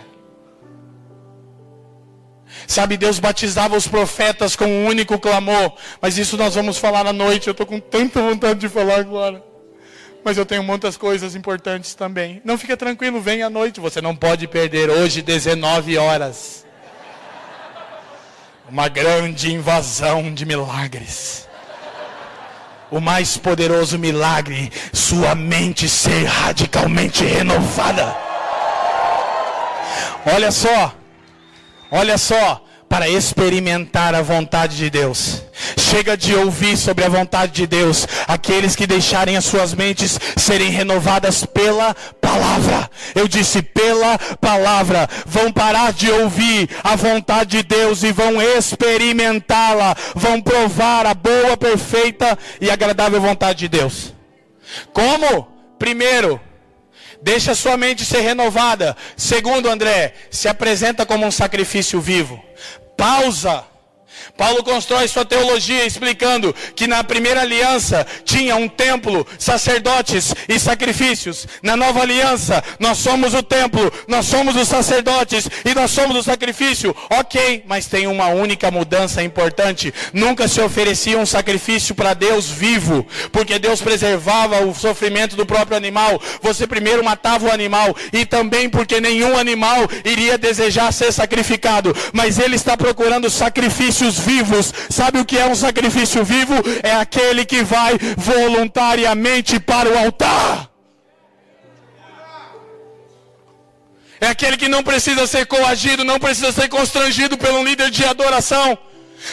[2.67, 5.73] Sabe, Deus batizava os profetas com um único clamor.
[6.01, 7.47] Mas isso nós vamos falar na noite.
[7.47, 9.43] Eu estou com tanta vontade de falar agora.
[10.23, 12.41] Mas eu tenho muitas coisas importantes também.
[12.43, 13.79] Não fica tranquilo, vem à noite.
[13.79, 16.65] Você não pode perder hoje 19 horas.
[18.67, 21.45] Uma grande invasão de milagres
[22.91, 28.15] o mais poderoso milagre, sua mente ser radicalmente renovada.
[30.33, 30.93] Olha só,
[31.91, 32.64] olha só,
[32.95, 35.43] para experimentar a vontade de Deus.
[35.77, 38.07] Chega de ouvir sobre a vontade de Deus.
[38.25, 42.89] Aqueles que deixarem as suas mentes serem renovadas pela palavra.
[43.13, 45.09] Eu disse pela palavra.
[45.25, 49.93] Vão parar de ouvir a vontade de Deus e vão experimentá-la.
[50.15, 54.13] Vão provar a boa, perfeita e agradável vontade de Deus.
[54.93, 55.49] Como?
[55.77, 56.39] Primeiro,
[57.25, 58.95] Deixa sua mente ser renovada.
[59.17, 62.39] Segundo, André, se apresenta como um sacrifício vivo.
[62.97, 63.74] Pausa
[64.37, 71.47] Paulo constrói sua teologia explicando que na primeira aliança tinha um templo, sacerdotes e sacrifícios.
[71.61, 76.23] Na nova aliança, nós somos o templo, nós somos os sacerdotes e nós somos o
[76.23, 76.95] sacrifício.
[77.09, 79.93] Ok, mas tem uma única mudança importante.
[80.13, 85.77] Nunca se oferecia um sacrifício para Deus vivo, porque Deus preservava o sofrimento do próprio
[85.77, 86.21] animal.
[86.41, 91.95] Você primeiro matava o animal e também porque nenhum animal iria desejar ser sacrificado.
[92.13, 93.29] Mas ele está procurando
[94.05, 94.73] sacrifícios vivos.
[94.89, 96.53] Sabe o que é um sacrifício vivo?
[96.83, 100.69] É aquele que vai voluntariamente para o altar.
[104.19, 108.77] É aquele que não precisa ser coagido, não precisa ser constrangido pelo líder de adoração.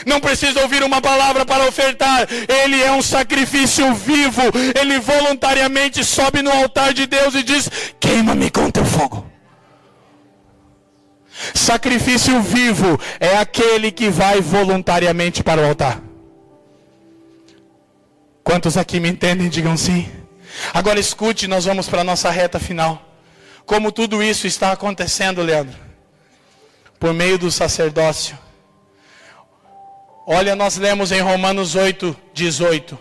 [0.06, 2.26] Não precisa ouvir uma palavra para ofertar.
[2.48, 4.42] Ele é um sacrifício vivo.
[4.80, 7.70] Ele voluntariamente sobe no altar de Deus e diz:
[8.00, 9.31] Queima-me com teu fogo.
[11.54, 16.00] Sacrifício vivo é aquele que vai voluntariamente para o altar.
[18.42, 19.48] Quantos aqui me entendem?
[19.48, 20.08] Digam sim.
[20.72, 23.08] Agora escute, nós vamos para a nossa reta final.
[23.64, 25.76] Como tudo isso está acontecendo, Leandro?
[26.98, 28.38] Por meio do sacerdócio.
[30.26, 32.98] Olha, nós lemos em Romanos 8, 18.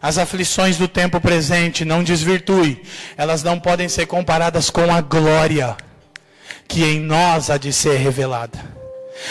[0.00, 2.82] As aflições do tempo presente não desvirtue,
[3.16, 5.76] elas não podem ser comparadas com a glória
[6.68, 8.58] que em nós há de ser revelada.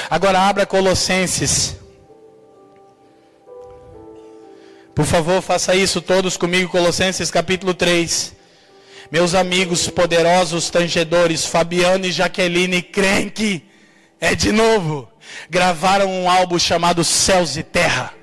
[0.10, 1.76] Agora abra Colossenses.
[4.94, 8.34] Por favor, faça isso todos comigo, Colossenses capítulo 3.
[9.12, 13.64] Meus amigos poderosos tangedores, Fabiano e Jaqueline Crenque,
[14.20, 15.08] é de novo,
[15.50, 18.14] gravaram um álbum chamado Céus e Terra.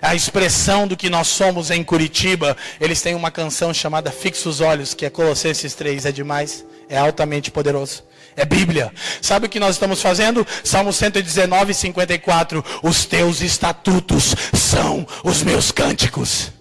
[0.00, 4.60] A expressão do que nós somos em Curitiba, eles têm uma canção chamada Fixa os
[4.60, 8.04] Olhos, que é Colossenses 3, é demais, é altamente poderoso.
[8.36, 8.92] É Bíblia.
[9.22, 10.46] Sabe o que nós estamos fazendo?
[10.62, 12.62] Salmo 119, 54.
[12.82, 16.52] Os teus estatutos são os meus cânticos.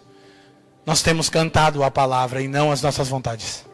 [0.85, 3.65] Nós temos cantado a palavra e não as nossas vontades.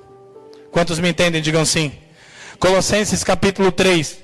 [0.71, 1.41] Quantos me entendem?
[1.41, 1.91] Digam sim.
[2.57, 4.17] Colossenses capítulo 3.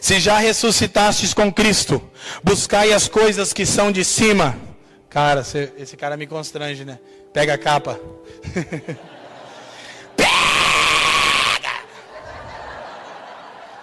[0.00, 2.02] Se já ressuscitastes com Cristo,
[2.42, 4.56] buscai as coisas que são de cima.
[5.08, 5.44] Cara,
[5.76, 6.98] esse cara me constrange, né?
[7.32, 7.98] Pega a capa.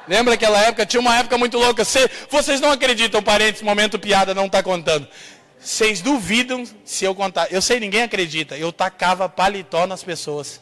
[0.08, 0.86] Lembra aquela época?
[0.86, 1.84] Tinha uma época muito louca.
[1.84, 5.08] Cê, vocês não acreditam, parentes, momento piada não está contando.
[5.60, 7.52] Vocês duvidam se eu contar.
[7.52, 8.58] Eu sei, ninguém acredita.
[8.58, 10.62] Eu tacava paletó nas pessoas.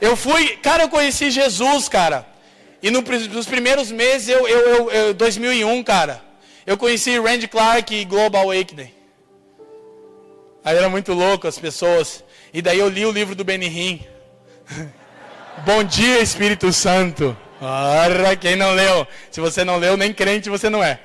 [0.00, 2.26] Eu fui, cara, eu conheci Jesus, cara.
[2.82, 6.22] E no, nos primeiros meses, eu, eu, eu, eu, 2001, cara,
[6.66, 8.90] eu conheci Randy Clark e Global Awakening.
[10.64, 12.24] Aí era muito louco as pessoas.
[12.52, 14.00] E daí eu li o livro do Benny Hinn.
[15.58, 17.36] Bom dia, Espírito Santo.
[17.60, 19.06] Ora, quem não leu?
[19.30, 20.98] Se você não leu, nem crente você não é.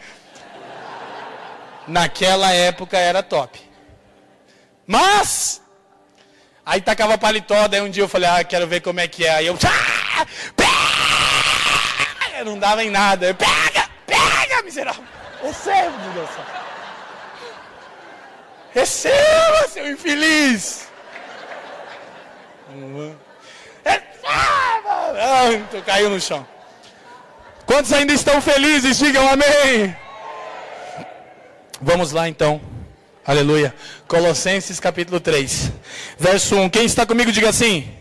[1.88, 3.60] Naquela época era top.
[4.88, 5.62] Mas,
[6.66, 9.36] aí tacava paletó, daí um dia eu falei, ah, quero ver como é que é.
[9.36, 10.26] Aí eu, ah,
[10.56, 10.86] pega!
[12.46, 13.28] não dava em nada.
[13.28, 15.04] Eu, pega, pega, miserável.
[15.42, 16.30] De Deus.
[18.74, 20.88] Receba, seu infeliz!
[24.26, 25.82] Receba!
[25.86, 26.46] caiu no chão.
[27.66, 28.98] Quantos ainda estão felizes?
[28.98, 29.96] Digam amém.
[31.82, 32.62] Vamos lá então.
[33.26, 33.74] Aleluia.
[34.08, 35.72] Colossenses capítulo 3,
[36.18, 36.70] verso 1.
[36.70, 37.92] Quem está comigo, diga assim.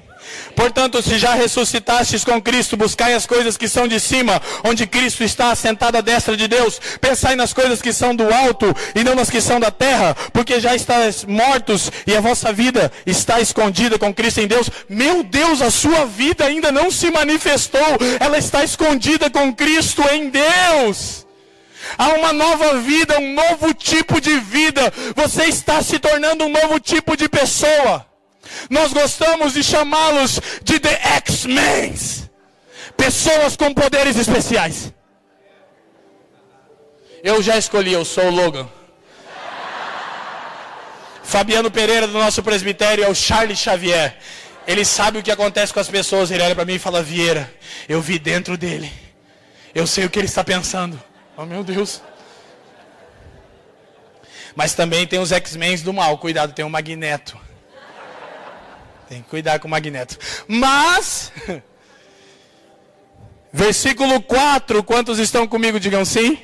[0.54, 5.24] Portanto, se já ressuscitastes com Cristo, buscai as coisas que são de cima, onde Cristo
[5.24, 6.80] está assentado à destra de Deus.
[7.00, 10.60] Pensai nas coisas que são do alto e não nas que são da terra, porque
[10.60, 14.70] já estáis mortos e a vossa vida está escondida com Cristo em Deus.
[14.88, 20.30] Meu Deus, a sua vida ainda não se manifestou, ela está escondida com Cristo em
[20.30, 21.24] Deus.
[21.98, 24.92] Há uma nova vida, um novo tipo de vida.
[25.14, 28.06] Você está se tornando um novo tipo de pessoa.
[28.70, 31.94] Nós gostamos de chamá-los de The X-Men
[32.96, 34.92] pessoas com poderes especiais.
[37.22, 38.68] Eu já escolhi, eu sou o Logan.
[41.22, 44.16] Fabiano Pereira, do nosso presbitério, é o Charles Xavier.
[44.66, 46.30] Ele sabe o que acontece com as pessoas.
[46.30, 47.52] Ele olha para mim e fala: Vieira,
[47.88, 48.92] eu vi dentro dele.
[49.74, 51.02] Eu sei o que ele está pensando.
[51.36, 52.02] Oh, meu Deus.
[54.54, 56.16] Mas também tem os X-Men do mal.
[56.18, 57.36] Cuidado, tem o Magneto.
[59.08, 60.18] Tem que cuidar com o magneto.
[60.48, 61.30] Mas,
[63.52, 65.78] versículo 4, quantos estão comigo?
[65.78, 66.38] Digam sim.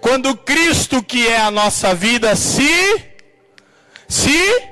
[0.00, 3.04] Quando Cristo, que é a nossa vida, se,
[4.06, 4.62] se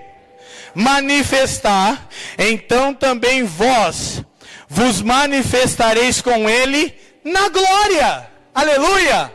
[0.75, 2.09] manifestar,
[2.39, 4.23] então também vós
[4.69, 8.29] vos manifestareis com Ele na glória.
[8.55, 9.33] Aleluia!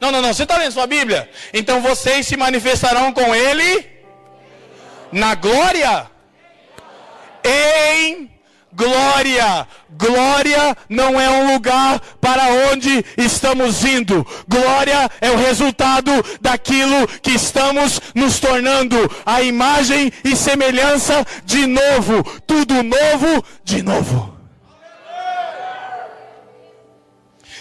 [0.00, 0.34] Não, não, não.
[0.34, 1.28] Você está lendo sua Bíblia?
[1.54, 3.95] Então vocês se manifestarão com Ele
[5.12, 6.10] na glória?
[7.44, 8.30] Em
[8.76, 9.66] glória.
[9.90, 14.26] Glória não é um lugar para onde estamos indo.
[14.46, 18.96] Glória é o resultado daquilo que estamos nos tornando.
[19.24, 22.22] A imagem e semelhança de novo.
[22.46, 24.36] Tudo novo de novo.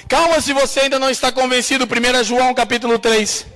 [0.08, 1.86] Calma se você ainda não está convencido.
[1.86, 3.55] 1 João capítulo 3.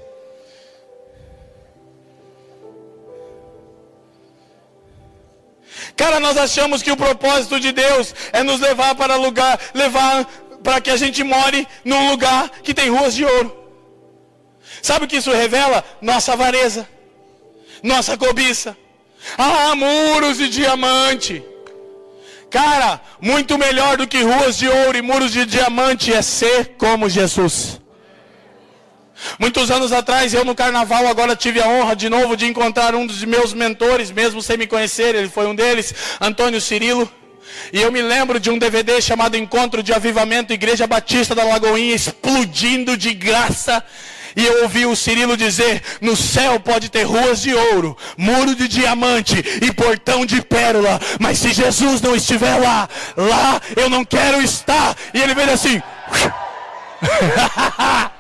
[6.00, 10.24] Cara, nós achamos que o propósito de Deus é nos levar para lugar, levar
[10.64, 13.54] para que a gente more num lugar que tem ruas de ouro.
[14.82, 15.84] Sabe o que isso revela?
[16.02, 16.88] Nossa avareza,
[17.84, 18.78] nossa cobiça.
[19.38, 21.44] Ah, muros de diamante.
[22.50, 27.10] Cara, muito melhor do que ruas de ouro e muros de diamante é ser como
[27.10, 27.79] Jesus.
[29.38, 33.06] Muitos anos atrás, eu no carnaval agora tive a honra de novo de encontrar um
[33.06, 37.10] dos meus mentores, mesmo sem me conhecer, ele foi um deles, Antônio Cirilo.
[37.74, 41.96] E eu me lembro de um DVD chamado Encontro de Avivamento Igreja Batista da Lagoinha,
[41.96, 43.84] explodindo de graça.
[44.36, 48.68] E eu ouvi o Cirilo dizer: no céu pode ter ruas de ouro, muro de
[48.68, 54.42] diamante e portão de pérola, mas se Jesus não estiver lá, lá eu não quero
[54.42, 54.96] estar.
[55.14, 55.82] E ele veio assim.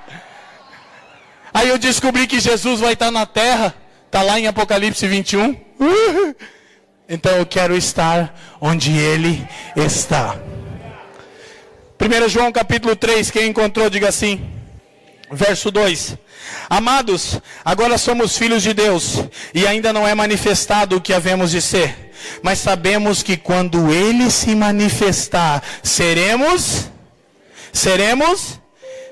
[1.53, 3.73] Aí eu descobri que Jesus vai estar na terra.
[4.05, 5.55] Está lá em Apocalipse 21.
[7.07, 10.37] Então eu quero estar onde Ele está.
[11.99, 14.39] 1 João capítulo 3, quem encontrou, diga assim.
[15.31, 16.17] Verso 2:
[16.69, 19.23] Amados, agora somos filhos de Deus,
[19.53, 24.29] e ainda não é manifestado o que havemos de ser, mas sabemos que quando Ele
[24.31, 26.89] se manifestar, seremos,
[27.73, 28.58] seremos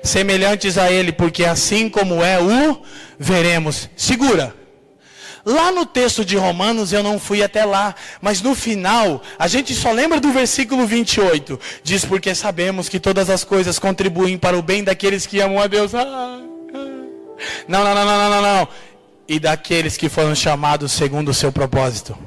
[0.08, 2.82] semelhantes a Ele, porque assim como é, o
[3.18, 3.88] veremos.
[3.96, 4.54] Segura.
[5.44, 9.74] Lá no texto de Romanos eu não fui até lá, mas no final a gente
[9.74, 11.58] só lembra do versículo 28.
[11.82, 15.66] Diz porque sabemos que todas as coisas contribuem para o bem daqueles que amam a
[15.66, 15.94] Deus.
[15.94, 16.40] Ah, ah.
[17.66, 18.68] Não, não, não, não, não, não.
[19.26, 22.18] E daqueles que foram chamados segundo o seu propósito.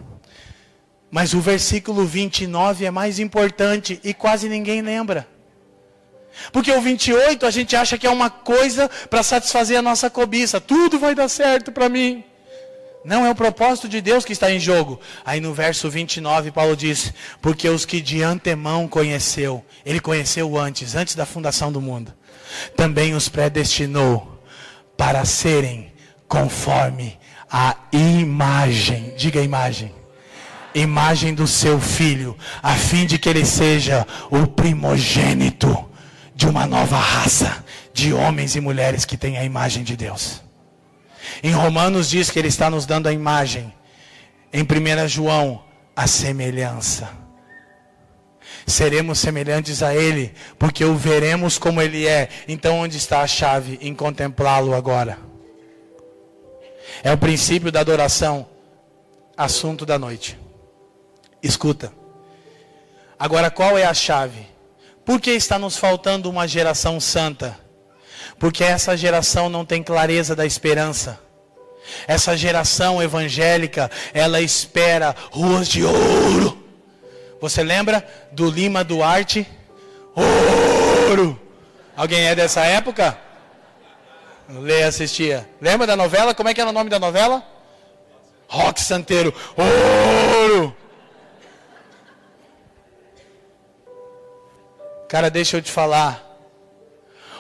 [1.12, 5.28] Mas o versículo 29 é mais importante e quase ninguém lembra.
[6.52, 10.62] Porque o 28 a gente acha que é uma coisa para satisfazer a nossa cobiça.
[10.62, 12.24] Tudo vai dar certo para mim.
[13.04, 15.00] Não é o propósito de Deus que está em jogo.
[15.26, 20.96] Aí no verso 29, Paulo diz: Porque os que de antemão conheceu, ele conheceu antes,
[20.96, 22.14] antes da fundação do mundo,
[22.76, 24.40] também os predestinou
[24.96, 25.92] para serem
[26.28, 27.18] conforme
[27.52, 29.14] a imagem.
[29.18, 29.94] Diga imagem.
[30.74, 35.91] Imagem do seu filho, a fim de que ele seja o primogênito
[36.36, 37.64] de uma nova raça
[37.94, 40.42] de homens e mulheres que têm a imagem de Deus.
[41.44, 43.74] Em Romanos diz que ele está nos dando a imagem.
[44.52, 45.64] Em 1 João,
[45.96, 47.10] a semelhança.
[48.66, 52.30] Seremos semelhantes a ele, porque o veremos como ele é.
[52.48, 55.18] Então onde está a chave em contemplá-lo agora?
[57.04, 58.48] É o princípio da adoração,
[59.36, 60.38] assunto da noite.
[61.42, 61.92] Escuta.
[63.18, 64.51] Agora, qual é a chave?
[65.12, 67.59] Por que está nos faltando uma geração santa?
[68.39, 71.20] Porque essa geração não tem clareza da esperança.
[72.07, 76.66] Essa geração evangélica, ela espera ruas de ouro.
[77.41, 79.45] Você lembra do Lima Duarte?
[80.16, 81.38] Ouro!
[81.93, 83.18] Alguém é dessa época?
[84.47, 85.45] Lê assistia.
[85.59, 86.34] Lembra da novela?
[86.34, 87.43] Como é que era o nome da novela?
[88.47, 89.36] Rock Santeiro.
[89.57, 90.74] Ouro!
[95.12, 96.24] Cara, deixa eu te falar.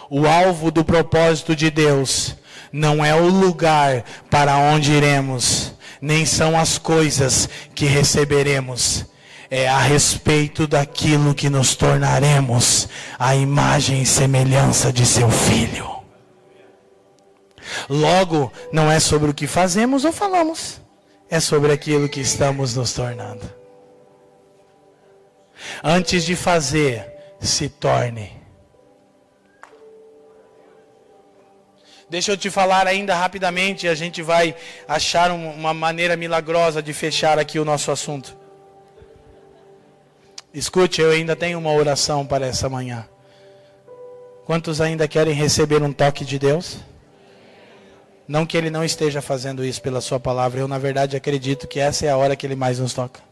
[0.09, 2.35] O alvo do propósito de Deus
[2.69, 9.05] não é o lugar para onde iremos, nem são as coisas que receberemos.
[9.49, 15.89] É a respeito daquilo que nos tornaremos a imagem e semelhança de seu filho.
[17.87, 20.81] Logo, não é sobre o que fazemos ou falamos,
[21.29, 23.49] é sobre aquilo que estamos nos tornando.
[25.81, 27.10] Antes de fazer,
[27.41, 28.39] se torne.
[32.09, 34.53] Deixa eu te falar ainda rapidamente, a gente vai
[34.87, 38.37] achar uma maneira milagrosa de fechar aqui o nosso assunto.
[40.53, 43.07] Escute, eu ainda tenho uma oração para essa manhã.
[44.45, 46.79] Quantos ainda querem receber um toque de Deus?
[48.27, 51.79] Não que Ele não esteja fazendo isso pela Sua palavra, eu na verdade acredito que
[51.79, 53.30] essa é a hora que Ele mais nos toca.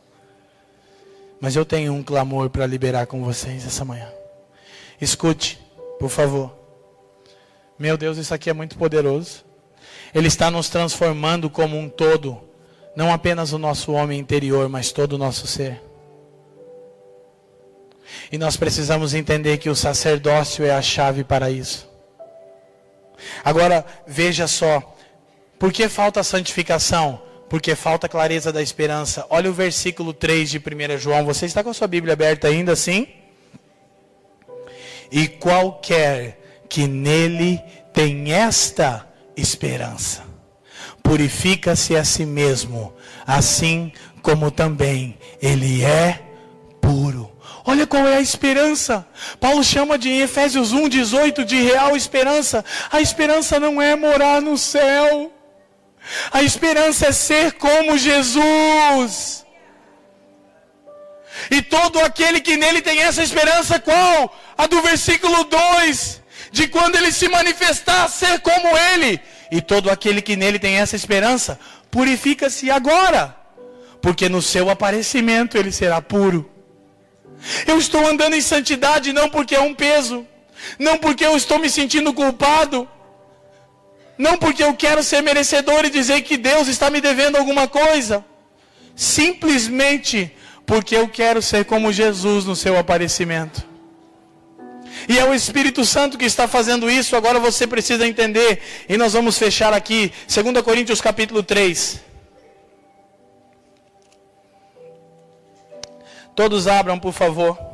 [1.40, 4.12] Mas eu tenho um clamor para liberar com vocês essa manhã.
[5.00, 5.60] Escute,
[6.00, 6.54] por favor.
[7.78, 9.46] Meu Deus, isso aqui é muito poderoso.
[10.14, 12.42] Ele está nos transformando como um todo,
[12.96, 15.82] não apenas o nosso homem interior, mas todo o nosso ser.
[18.32, 21.88] E nós precisamos entender que o sacerdócio é a chave para isso.
[23.44, 24.96] Agora, veja só,
[25.58, 27.22] por que falta santificação?
[27.50, 29.26] Porque falta clareza da esperança.
[29.30, 31.26] Olha o versículo 3 de 1 João.
[31.26, 33.08] Você está com a sua Bíblia aberta ainda assim?
[35.12, 36.40] E qualquer
[36.70, 37.60] que nele
[37.92, 40.24] tem esta esperança.
[41.02, 42.94] Purifica-se a si mesmo,
[43.26, 43.92] assim
[44.22, 46.22] como também ele é
[46.80, 47.32] puro.
[47.66, 49.06] Olha qual é a esperança.
[49.40, 52.64] Paulo chama de Efésios 1, 18 de real esperança.
[52.92, 55.32] A esperança não é morar no céu.
[56.32, 59.46] A esperança é ser como Jesus.
[61.52, 64.36] E todo aquele que nele tem essa esperança, qual?
[64.58, 66.20] A do versículo 2
[66.52, 69.20] de quando ele se manifestar, ser como ele.
[69.52, 73.36] E todo aquele que nele tem essa esperança, purifica-se agora,
[74.02, 76.50] porque no seu aparecimento ele será puro.
[77.66, 80.28] Eu estou andando em santidade não porque é um peso,
[80.78, 82.88] não porque eu estou me sentindo culpado,
[84.20, 88.26] não porque eu quero ser merecedor e dizer que Deus está me devendo alguma coisa,
[88.94, 90.30] simplesmente
[90.66, 93.66] porque eu quero ser como Jesus no seu aparecimento.
[95.08, 97.16] E é o Espírito Santo que está fazendo isso.
[97.16, 98.62] Agora você precisa entender.
[98.90, 102.02] E nós vamos fechar aqui, 2 Coríntios capítulo 3.
[106.36, 107.69] Todos abram, por favor.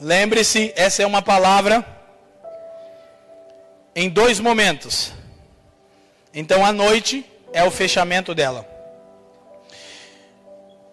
[0.00, 1.84] Lembre-se, essa é uma palavra
[3.94, 5.12] em dois momentos.
[6.32, 8.66] Então, a noite é o fechamento dela.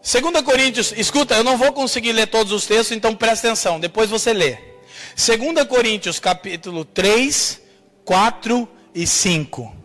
[0.01, 4.09] 2 Coríntios, escuta, eu não vou conseguir ler todos os textos, então presta atenção, depois
[4.09, 4.57] você lê.
[5.15, 7.61] 2 Coríntios capítulo 3,
[8.03, 9.75] 4 e 5.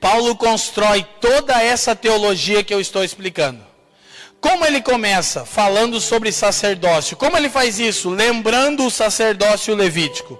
[0.00, 3.71] Paulo constrói toda essa teologia que eu estou explicando.
[4.42, 5.44] Como ele começa?
[5.46, 7.16] Falando sobre sacerdócio.
[7.16, 8.10] Como ele faz isso?
[8.10, 10.36] Lembrando o sacerdócio levítico.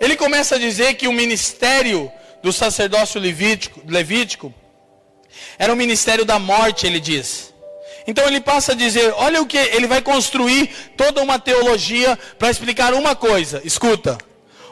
[0.00, 2.10] Ele começa a dizer que o ministério
[2.42, 4.54] do sacerdócio levítico, levítico
[5.58, 7.52] era o ministério da morte, ele diz.
[8.06, 12.50] Então ele passa a dizer: olha o que ele vai construir toda uma teologia para
[12.50, 13.60] explicar uma coisa.
[13.62, 14.16] Escuta: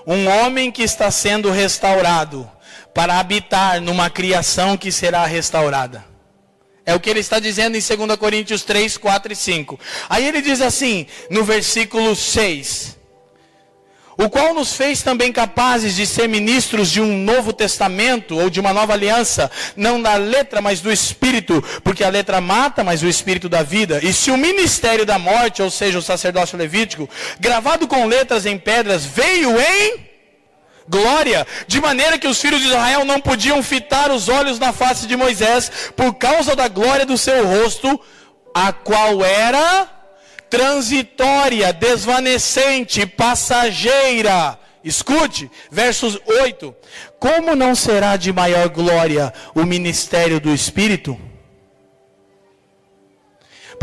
[0.06, 2.50] um homem que está sendo restaurado
[2.94, 6.13] para habitar numa criação que será restaurada.
[6.86, 9.80] É o que ele está dizendo em 2 Coríntios 3, 4 e 5.
[10.08, 12.94] Aí ele diz assim, no versículo 6:
[14.16, 18.60] o qual nos fez também capazes de ser ministros de um novo testamento ou de
[18.60, 23.08] uma nova aliança, não da letra, mas do espírito, porque a letra mata, mas o
[23.08, 24.00] espírito da vida.
[24.02, 27.08] E se o ministério da morte, ou seja, o sacerdócio levítico,
[27.40, 30.13] gravado com letras em pedras, veio em
[30.88, 35.06] glória, de maneira que os filhos de Israel não podiam fitar os olhos na face
[35.06, 38.00] de Moisés por causa da glória do seu rosto,
[38.54, 39.88] a qual era
[40.48, 44.58] transitória, desvanecente, passageira.
[44.84, 46.74] Escute, versos 8:
[47.18, 51.18] Como não será de maior glória o ministério do Espírito?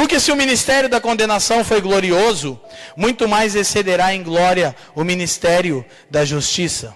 [0.02, 2.60] Porque se o ministério da condenação foi glorioso,
[2.98, 6.96] muito mais excederá em glória o ministério da justiça.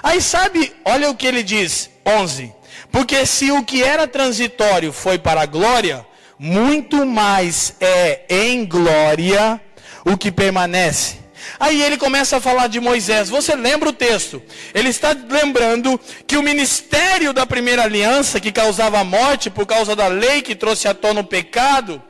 [0.00, 2.52] Aí sabe, olha o que ele diz, 11.
[2.92, 6.06] Porque se o que era transitório foi para a glória,
[6.38, 9.60] muito mais é em glória
[10.04, 11.16] o que permanece.
[11.58, 13.28] Aí ele começa a falar de Moisés.
[13.28, 14.40] Você lembra o texto?
[14.72, 15.98] Ele está lembrando
[16.28, 20.86] que o ministério da primeira aliança, que causava morte por causa da lei que trouxe
[20.86, 22.00] à tona o pecado,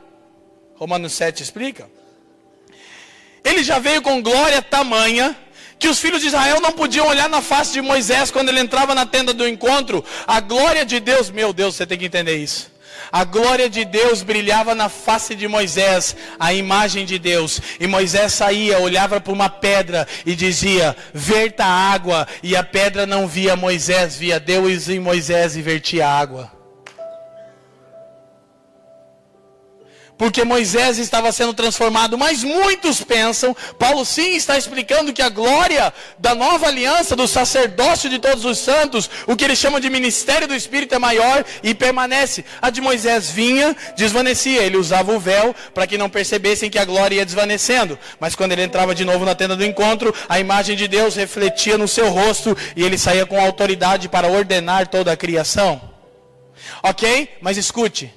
[0.77, 1.89] Romanos 7 explica.
[3.43, 5.35] Ele já veio com glória tamanha
[5.79, 8.95] que os filhos de Israel não podiam olhar na face de Moisés quando ele entrava
[8.95, 10.03] na tenda do encontro.
[10.25, 12.71] A glória de Deus, meu Deus, você tem que entender isso.
[13.11, 17.61] A glória de Deus brilhava na face de Moisés, a imagem de Deus.
[17.79, 22.27] E Moisés saía, olhava para uma pedra e dizia: Verta água.
[22.43, 26.56] E a pedra não via Moisés, via Deus em Moisés e vertia água.
[30.17, 35.93] Porque Moisés estava sendo transformado, mas muitos pensam, Paulo sim está explicando que a glória
[36.17, 40.47] da nova aliança, do sacerdócio de todos os santos, o que ele chama de ministério
[40.47, 42.43] do Espírito é maior e permanece.
[42.61, 46.85] A de Moisés vinha, desvanecia, ele usava o véu para que não percebessem que a
[46.85, 50.75] glória ia desvanecendo, mas quando ele entrava de novo na tenda do encontro, a imagem
[50.75, 55.17] de Deus refletia no seu rosto e ele saía com autoridade para ordenar toda a
[55.17, 55.79] criação.
[56.81, 57.37] Ok?
[57.41, 58.16] Mas escute.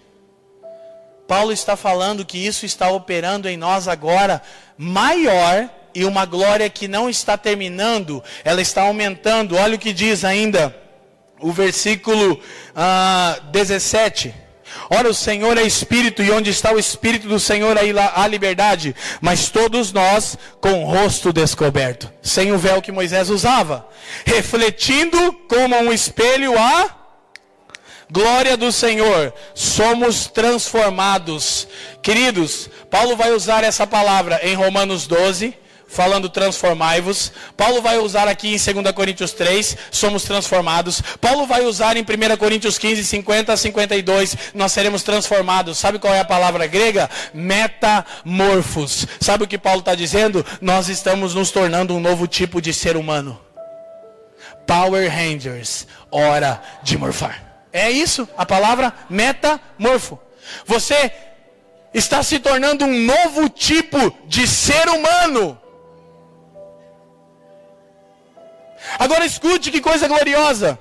[1.31, 4.43] Paulo está falando que isso está operando em nós agora
[4.77, 9.55] maior e uma glória que não está terminando, ela está aumentando.
[9.55, 10.77] Olha o que diz ainda
[11.40, 12.40] o versículo uh,
[12.74, 14.35] ah, 17.
[14.90, 18.93] Ora, o Senhor é Espírito, e onde está o Espírito do Senhor, aí há liberdade.
[19.20, 23.86] Mas todos nós com o rosto descoberto, sem o véu que Moisés usava,
[24.27, 27.00] refletindo como um espelho a
[28.11, 31.69] Glória do Senhor, somos transformados.
[32.03, 35.55] Queridos, Paulo vai usar essa palavra em Romanos 12,
[35.87, 37.32] falando transformai-vos.
[37.57, 41.01] Paulo vai usar aqui em 2 Coríntios 3, somos transformados.
[41.20, 45.78] Paulo vai usar em 1 Coríntios 15, 50 a 52, nós seremos transformados.
[45.78, 47.09] Sabe qual é a palavra grega?
[47.32, 49.07] Metamorfos.
[49.20, 50.45] Sabe o que Paulo está dizendo?
[50.61, 53.41] Nós estamos nos tornando um novo tipo de ser humano.
[54.66, 57.50] Power Rangers, hora de morfar.
[57.73, 60.19] É isso, a palavra metamorfo.
[60.67, 61.13] Você
[61.95, 65.59] está se tornando um novo tipo de ser humano.
[68.99, 70.79] Agora escute que coisa gloriosa.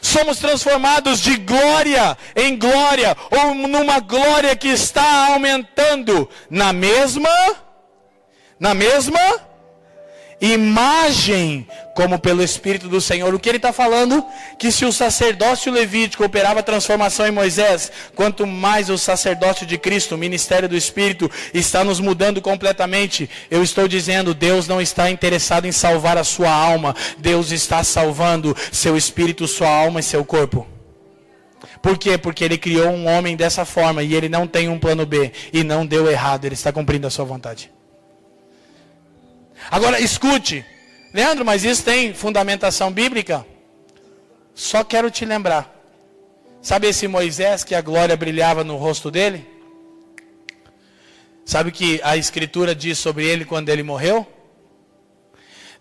[0.00, 7.30] Somos transformados de glória em glória, ou numa glória que está aumentando na mesma,
[8.58, 9.20] na mesma
[10.42, 11.64] imagem
[11.94, 13.32] como pelo Espírito do Senhor.
[13.32, 14.24] O que ele está falando?
[14.58, 20.16] Que se o sacerdócio levítico operava transformação em Moisés, quanto mais o sacerdócio de Cristo,
[20.16, 23.30] o ministério do Espírito, está nos mudando completamente.
[23.48, 28.56] Eu estou dizendo, Deus não está interessado em salvar a sua alma, Deus está salvando
[28.72, 30.66] seu espírito, sua alma e seu corpo.
[31.80, 32.18] Por quê?
[32.18, 35.62] Porque ele criou um homem dessa forma e ele não tem um plano B e
[35.62, 37.70] não deu errado, ele está cumprindo a sua vontade.
[39.70, 40.64] Agora escute,
[41.12, 43.46] Leandro, mas isso tem fundamentação bíblica?
[44.54, 45.70] Só quero te lembrar.
[46.60, 49.46] Sabe esse Moisés que a glória brilhava no rosto dele?
[51.44, 54.26] Sabe o que a escritura diz sobre ele quando ele morreu?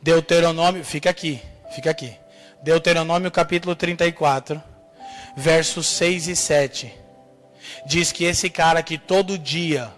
[0.02, 1.40] Deuteronômio, fica aqui,
[1.76, 2.16] fica aqui.
[2.64, 4.62] Deuteronômio capítulo 34,
[5.36, 6.94] versos 6 e 7.
[7.86, 9.94] Diz que esse cara que todo dia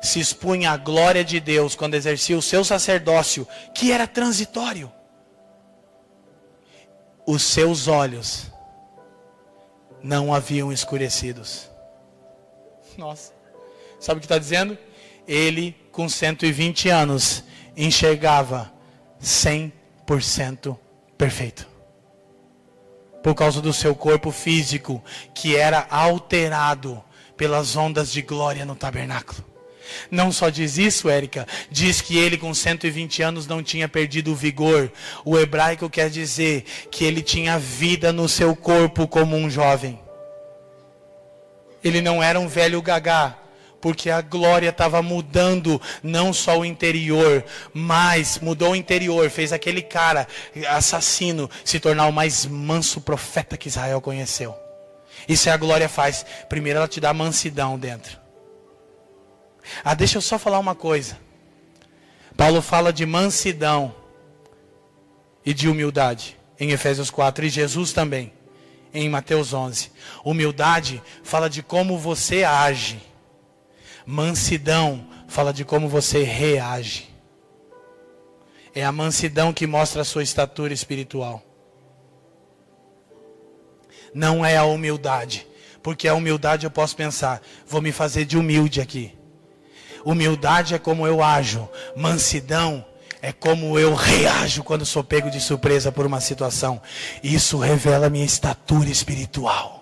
[0.00, 4.90] se expunha à glória de Deus quando exercia o seu sacerdócio, que era transitório.
[7.26, 8.50] Os seus olhos
[10.02, 11.68] não haviam escurecidos.
[12.96, 13.32] Nossa,
[14.00, 14.76] sabe o que está dizendo?
[15.28, 17.44] Ele, com 120 anos,
[17.76, 18.72] enxergava
[19.22, 20.76] 100%
[21.16, 21.68] perfeito.
[23.22, 25.04] Por causa do seu corpo físico,
[25.34, 27.04] que era alterado
[27.36, 29.49] pelas ondas de glória no tabernáculo.
[30.10, 34.36] Não só diz isso, Érica, diz que ele com 120 anos não tinha perdido o
[34.36, 34.90] vigor.
[35.24, 39.98] O hebraico quer dizer que ele tinha vida no seu corpo como um jovem.
[41.82, 43.38] Ele não era um velho gagá,
[43.80, 49.80] porque a glória estava mudando não só o interior, mas mudou o interior, fez aquele
[49.80, 50.28] cara
[50.68, 54.54] assassino se tornar o mais manso profeta que Israel conheceu.
[55.26, 56.24] Isso é a glória faz.
[56.48, 58.19] Primeiro ela te dá mansidão dentro.
[59.84, 61.18] Ah, deixa eu só falar uma coisa.
[62.36, 63.94] Paulo fala de mansidão.
[65.44, 68.30] e de humildade, em Efésios 4, e Jesus também,
[68.92, 69.90] em Mateus 11.
[70.22, 73.00] Humildade fala de como você age,
[74.04, 77.08] mansidão fala de como você reage.
[78.74, 81.42] É a mansidão que mostra a sua estatura espiritual.
[84.14, 85.46] Não é a humildade.
[85.82, 89.16] Porque a humildade eu posso pensar, vou me fazer de humilde aqui.
[90.04, 91.68] Humildade é como eu ajo.
[91.96, 92.84] Mansidão
[93.22, 96.80] é como eu reajo quando sou pego de surpresa por uma situação.
[97.22, 99.80] Isso revela minha estatura espiritual.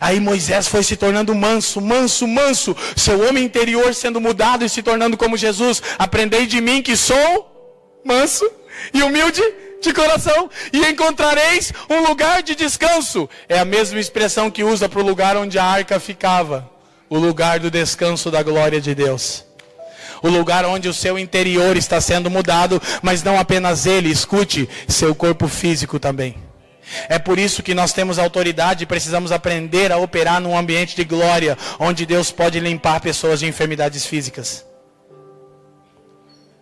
[0.00, 4.82] Aí Moisés foi se tornando manso, manso, manso, seu homem interior sendo mudado e se
[4.82, 5.82] tornando como Jesus.
[5.98, 8.48] Aprendei de mim que sou manso
[8.92, 9.42] e humilde
[9.80, 13.28] de coração, e encontrareis um lugar de descanso.
[13.48, 16.68] É a mesma expressão que usa para o lugar onde a arca ficava
[17.08, 19.44] o lugar do descanso da glória de Deus.
[20.22, 25.14] O lugar onde o seu interior está sendo mudado, mas não apenas ele, escute, seu
[25.14, 26.36] corpo físico também.
[27.08, 31.04] É por isso que nós temos autoridade e precisamos aprender a operar num ambiente de
[31.04, 34.64] glória, onde Deus pode limpar pessoas de enfermidades físicas.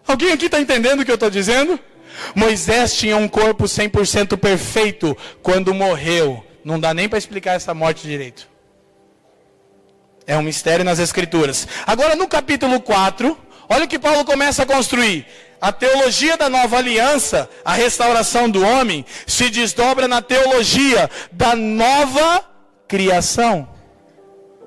[0.07, 1.79] Alguém aqui está entendendo o que eu estou dizendo?
[2.35, 6.45] Moisés tinha um corpo 100% perfeito quando morreu.
[6.65, 8.49] Não dá nem para explicar essa morte direito.
[10.27, 11.69] É um mistério nas Escrituras.
[11.87, 13.39] Agora, no capítulo 4,
[13.69, 15.25] olha o que Paulo começa a construir.
[15.61, 22.45] A teologia da nova aliança, a restauração do homem, se desdobra na teologia da nova
[22.89, 23.69] criação.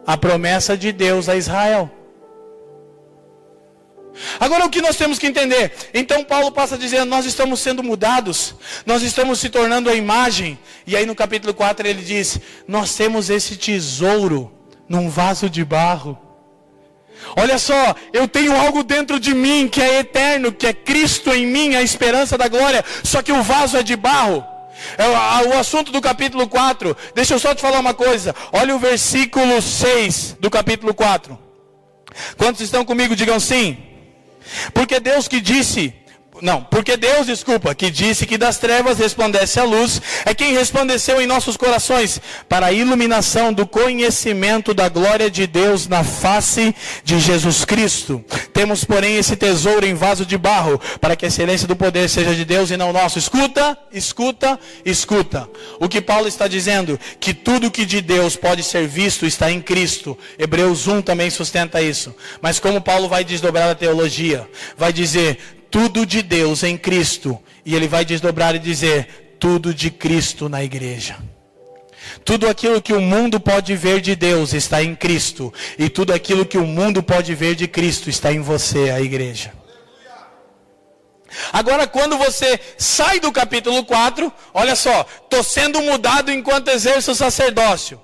[0.07, 1.91] A promessa de Deus a Israel.
[4.39, 5.71] Agora o que nós temos que entender?
[5.93, 8.55] Então Paulo passa a dizer: nós estamos sendo mudados,
[8.85, 10.57] nós estamos se tornando a imagem.
[10.87, 14.58] E aí no capítulo 4 ele diz: nós temos esse tesouro
[14.89, 16.17] num vaso de barro.
[17.35, 21.45] Olha só, eu tenho algo dentro de mim que é eterno, que é Cristo em
[21.45, 24.43] mim, a esperança da glória, só que o vaso é de barro.
[24.97, 26.95] É o assunto do capítulo 4.
[27.13, 28.33] Deixa eu só te falar uma coisa.
[28.51, 31.37] Olha o versículo 6 do capítulo 4.
[32.37, 33.15] Quantos estão comigo?
[33.15, 33.77] Digam sim.
[34.73, 35.93] Porque Deus que disse,
[36.41, 41.21] não, porque Deus, desculpa, que disse que das trevas resplandece a luz, é quem resplandeceu
[41.21, 47.19] em nossos corações para a iluminação do conhecimento da glória de Deus na face de
[47.19, 48.23] Jesus Cristo.
[48.53, 52.33] Temos, porém, esse tesouro em vaso de barro, para que a excelência do poder seja
[52.33, 53.19] de Deus e não nosso.
[53.19, 55.49] Escuta, escuta, escuta.
[55.79, 59.61] O que Paulo está dizendo, que tudo que de Deus pode ser visto está em
[59.61, 60.17] Cristo.
[60.37, 62.15] Hebreus 1 também sustenta isso.
[62.41, 64.47] Mas como Paulo vai desdobrar a teologia,
[64.77, 67.39] vai dizer tudo de Deus em Cristo.
[67.65, 71.17] E ele vai desdobrar e dizer: tudo de Cristo na igreja.
[72.25, 75.53] Tudo aquilo que o mundo pode ver de Deus está em Cristo.
[75.77, 79.53] E tudo aquilo que o mundo pode ver de Cristo está em você, a igreja.
[81.53, 87.15] Agora, quando você sai do capítulo 4, olha só, estou sendo mudado enquanto exerço o
[87.15, 88.01] sacerdócio.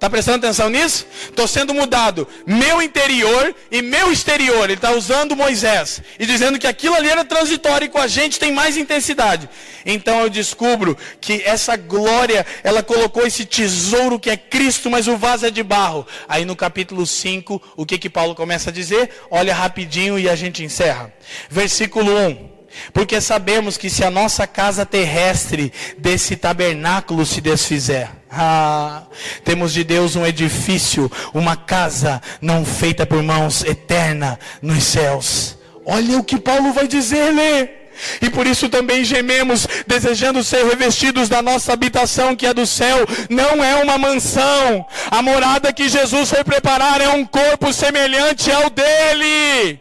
[0.00, 1.06] Está prestando atenção nisso?
[1.24, 2.26] Estou sendo mudado.
[2.46, 4.64] Meu interior e meu exterior.
[4.64, 6.00] Ele está usando Moisés.
[6.18, 9.46] E dizendo que aquilo ali era transitório e com a gente tem mais intensidade.
[9.84, 15.18] Então eu descubro que essa glória, ela colocou esse tesouro que é Cristo, mas o
[15.18, 16.06] vaso é de barro.
[16.26, 19.10] Aí no capítulo 5, o que que Paulo começa a dizer?
[19.30, 21.12] Olha rapidinho e a gente encerra.
[21.50, 22.49] Versículo 1.
[22.92, 29.02] Porque sabemos que se a nossa casa terrestre desse tabernáculo se desfizer, ah,
[29.44, 35.58] temos de Deus um edifício, uma casa não feita por mãos, eterna nos céus.
[35.84, 37.80] Olha o que Paulo vai dizer, lê.
[38.22, 42.98] E por isso também gememos, desejando ser revestidos da nossa habitação que é do céu.
[43.28, 44.86] Não é uma mansão.
[45.10, 49.80] A morada que Jesus foi preparar é um corpo semelhante ao dele.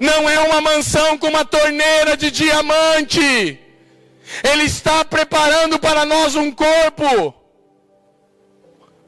[0.00, 3.58] Não é uma mansão com uma torneira de diamante.
[4.42, 7.34] Ele está preparando para nós um corpo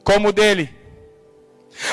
[0.04, 0.76] como o dele.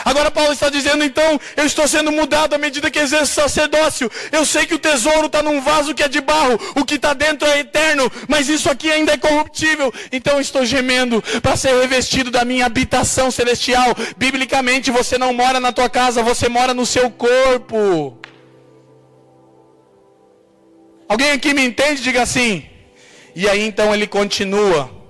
[0.05, 4.09] Agora Paulo está dizendo, então, eu estou sendo mudado à medida que exerço sacerdócio.
[4.31, 7.13] Eu sei que o tesouro está num vaso que é de barro, o que está
[7.13, 9.93] dentro é eterno, mas isso aqui ainda é corruptível.
[10.11, 13.95] Então estou gemendo para ser revestido da minha habitação celestial.
[14.15, 18.19] Biblicamente, você não mora na tua casa, você mora no seu corpo.
[21.07, 22.01] Alguém aqui me entende?
[22.01, 22.65] Diga assim.
[23.35, 25.03] E aí então ele continua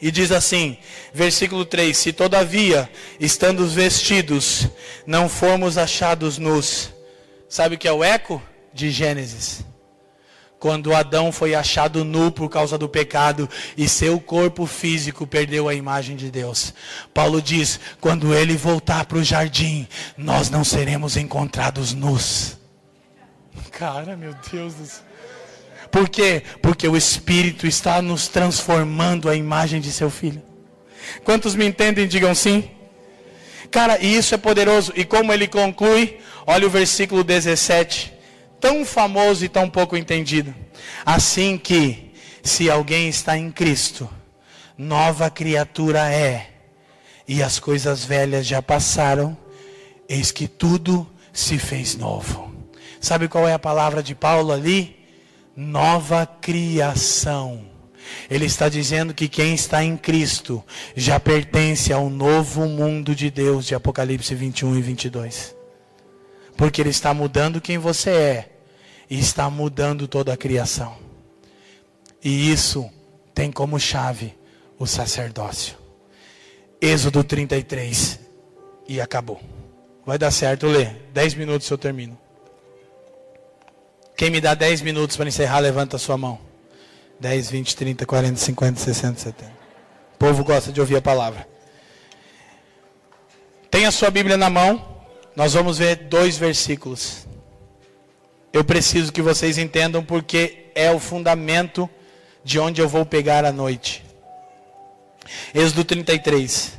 [0.00, 0.76] e diz assim,
[1.12, 2.88] versículo 3: Se todavia,
[3.18, 4.68] estando vestidos,
[5.06, 6.92] não formos achados nus.
[7.48, 8.42] Sabe o que é o eco?
[8.72, 9.64] De Gênesis.
[10.60, 15.74] Quando Adão foi achado nu por causa do pecado e seu corpo físico perdeu a
[15.74, 16.74] imagem de Deus.
[17.14, 19.86] Paulo diz: quando ele voltar para o jardim,
[20.16, 22.56] nós não seremos encontrados nus.
[23.72, 25.07] Cara, meu Deus do céu.
[25.90, 26.42] Por quê?
[26.62, 30.42] Porque o Espírito está nos transformando a imagem de seu filho.
[31.24, 32.70] Quantos me entendem, digam sim.
[33.70, 34.92] Cara, e isso é poderoso.
[34.94, 38.12] E como ele conclui, olha o versículo 17,
[38.60, 40.54] tão famoso e tão pouco entendido.
[41.04, 42.12] Assim que,
[42.42, 44.08] se alguém está em Cristo,
[44.76, 46.50] nova criatura é,
[47.26, 49.36] e as coisas velhas já passaram,
[50.08, 52.52] eis que tudo se fez novo.
[53.00, 54.97] Sabe qual é a palavra de Paulo ali?
[55.60, 57.64] Nova criação.
[58.30, 60.62] Ele está dizendo que quem está em Cristo
[60.94, 65.56] já pertence ao novo mundo de Deus, de Apocalipse 21 e 22.
[66.56, 68.52] Porque Ele está mudando quem você é
[69.10, 70.96] e está mudando toda a criação.
[72.22, 72.88] E isso
[73.34, 74.38] tem como chave
[74.78, 75.76] o sacerdócio.
[76.80, 78.20] Êxodo 33
[78.86, 79.40] e acabou.
[80.06, 80.86] Vai dar certo, Lê.
[81.12, 82.16] Dez minutos eu termino.
[84.18, 86.40] Quem me dá dez minutos para encerrar, levanta a sua mão.
[87.20, 89.52] 10, 20, 30, 40, 50, 60, 70.
[90.14, 91.46] O povo gosta de ouvir a palavra.
[93.70, 94.84] Tem a sua Bíblia na mão.
[95.36, 97.28] Nós vamos ver dois versículos.
[98.52, 101.88] Eu preciso que vocês entendam porque é o fundamento
[102.42, 104.04] de onde eu vou pegar a noite.
[105.54, 106.76] Êxodo 33.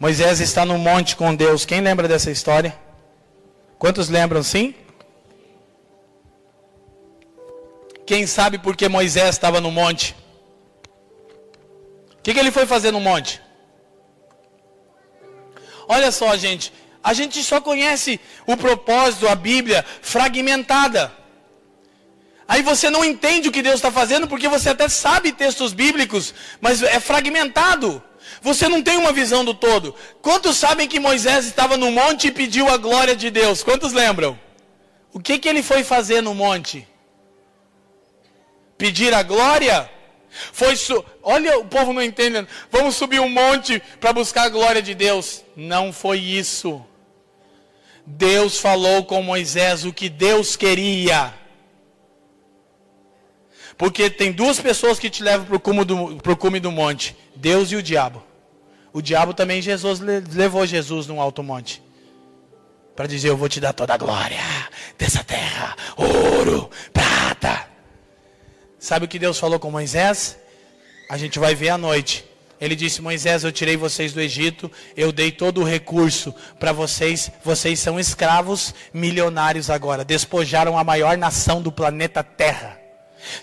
[0.00, 1.66] Moisés está no monte com Deus.
[1.66, 2.87] Quem lembra dessa história?
[3.78, 4.74] Quantos lembram sim?
[8.04, 10.16] Quem sabe por que Moisés estava no monte?
[12.18, 13.40] O que, que ele foi fazer no monte?
[15.86, 16.72] Olha só, gente.
[17.02, 21.12] A gente só conhece o propósito, a Bíblia, fragmentada.
[22.46, 26.34] Aí você não entende o que Deus está fazendo, porque você até sabe textos bíblicos,
[26.60, 28.02] mas é fragmentado.
[28.40, 29.94] Você não tem uma visão do todo.
[30.22, 33.62] Quantos sabem que Moisés estava no monte e pediu a glória de Deus?
[33.62, 34.38] Quantos lembram?
[35.12, 36.86] O que, que ele foi fazer no monte?
[38.78, 39.90] pedir a glória?
[40.52, 41.04] Foi su...
[41.22, 42.46] Olha, o povo não entende.
[42.70, 45.42] Vamos subir um monte para buscar a glória de Deus.
[45.56, 46.82] Não foi isso.
[48.06, 51.34] Deus falou com Moisés o que Deus queria.
[53.78, 55.86] Porque tem duas pessoas que te levam para o cume,
[56.36, 58.20] cume do monte: Deus e o diabo.
[58.92, 61.80] O diabo também Jesus levou Jesus num alto monte.
[62.96, 64.40] Para dizer: Eu vou te dar toda a glória
[64.98, 67.68] dessa terra, ouro, prata.
[68.80, 70.36] Sabe o que Deus falou com Moisés?
[71.08, 72.24] A gente vai ver à noite.
[72.60, 77.30] Ele disse: Moisés, eu tirei vocês do Egito, eu dei todo o recurso para vocês.
[77.44, 80.04] Vocês são escravos milionários agora.
[80.04, 82.87] Despojaram a maior nação do planeta Terra.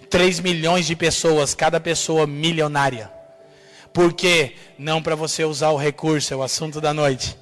[0.10, 3.12] 3 milhões de pessoas, cada pessoa milionária.
[3.94, 4.56] Por quê?
[4.78, 7.38] Não para você usar o recurso, é o assunto da noite.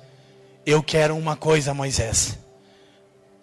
[0.66, 2.38] Eu quero uma coisa, Moisés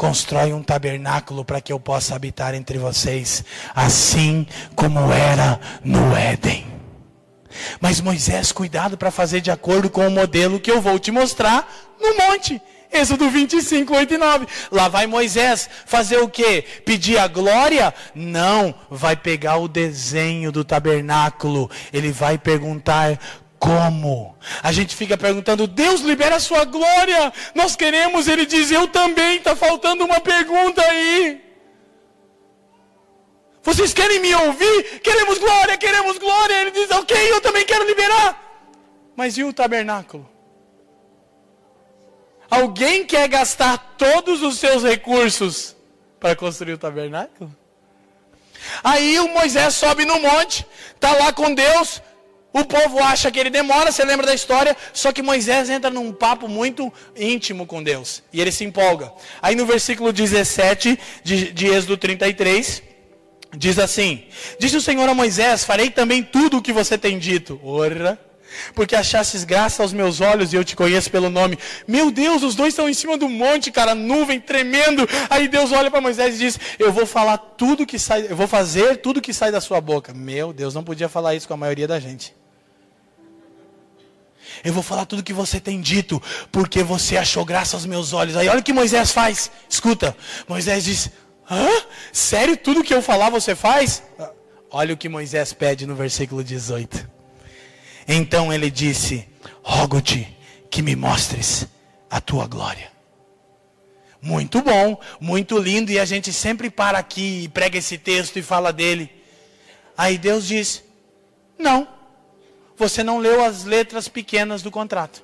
[0.00, 3.44] constrói um tabernáculo para que eu possa habitar entre vocês,
[3.74, 6.66] assim como era no Éden.
[7.78, 11.70] Mas Moisés, cuidado para fazer de acordo com o modelo que eu vou te mostrar
[12.00, 12.62] no monte.
[12.92, 14.46] Êxodo 25, 8 e 9.
[14.70, 16.62] Lá vai Moisés fazer o que?
[16.84, 17.94] Pedir a glória?
[18.14, 21.70] Não, vai pegar o desenho do tabernáculo.
[21.92, 23.18] Ele vai perguntar
[23.58, 24.36] como?
[24.62, 27.32] A gente fica perguntando, Deus libera a sua glória.
[27.54, 29.36] Nós queremos, ele diz, eu também.
[29.36, 31.42] Está faltando uma pergunta aí.
[33.62, 35.00] Vocês querem me ouvir?
[35.00, 36.62] Queremos glória, queremos glória.
[36.62, 38.40] Ele diz, ok, eu também quero liberar.
[39.14, 40.29] Mas e o tabernáculo?
[42.50, 45.76] Alguém quer gastar todos os seus recursos
[46.18, 47.54] para construir o tabernáculo?
[48.82, 52.02] Aí o Moisés sobe no monte, está lá com Deus,
[52.52, 54.76] o povo acha que ele demora, você lembra da história?
[54.92, 58.22] Só que Moisés entra num papo muito íntimo com Deus.
[58.32, 59.12] E ele se empolga.
[59.40, 62.82] Aí no versículo 17 de, de Êxodo 33,
[63.56, 64.24] diz assim:
[64.58, 67.60] Disse o Senhor a Moisés: Farei também tudo o que você tem dito.
[67.62, 68.18] Ora,
[68.74, 71.58] porque achastes graça aos meus olhos e eu te conheço pelo nome.
[71.86, 75.08] Meu Deus, os dois estão em cima do monte, cara, nuvem tremendo.
[75.28, 78.46] Aí Deus olha para Moisés e diz: Eu vou falar tudo que sai, eu vou
[78.46, 80.12] fazer tudo que sai da sua boca.
[80.12, 82.34] Meu Deus, não podia falar isso com a maioria da gente.
[84.64, 86.20] Eu vou falar tudo que você tem dito,
[86.50, 88.36] porque você achou graça aos meus olhos.
[88.36, 89.50] Aí olha o que Moisés faz.
[89.68, 90.16] Escuta,
[90.48, 91.10] Moisés diz:
[91.50, 91.68] Hã?
[92.12, 94.02] Sério, tudo que eu falar você faz?
[94.70, 97.19] Olha o que Moisés pede no versículo 18.
[98.06, 99.28] Então ele disse:
[99.62, 100.26] Rogo-te
[100.70, 101.66] que me mostres
[102.10, 102.90] a tua glória.
[104.22, 108.42] Muito bom, muito lindo, e a gente sempre para aqui e prega esse texto e
[108.42, 109.10] fala dele.
[109.96, 110.82] Aí Deus diz:
[111.58, 112.00] Não
[112.80, 115.22] você não leu as letras pequenas do contrato.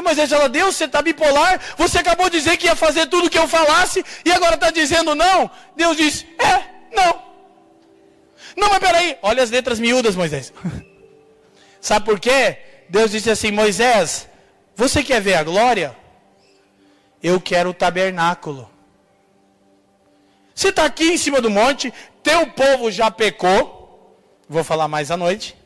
[0.00, 3.30] Moisés fala, Deus, você está bipolar, você acabou de dizer que ia fazer tudo o
[3.30, 5.50] que eu falasse, e agora está dizendo não.
[5.74, 7.20] Deus diz, é, não.
[8.56, 10.52] Não, mas peraí, olha as letras miúdas, Moisés.
[11.80, 12.58] Sabe por quê?
[12.88, 14.28] Deus disse assim, Moisés,
[14.74, 15.96] você quer ver a glória?
[17.22, 18.70] Eu quero o tabernáculo.
[20.54, 21.92] Você está aqui em cima do monte,
[22.22, 24.18] teu povo já pecou,
[24.48, 25.56] vou falar mais à noite.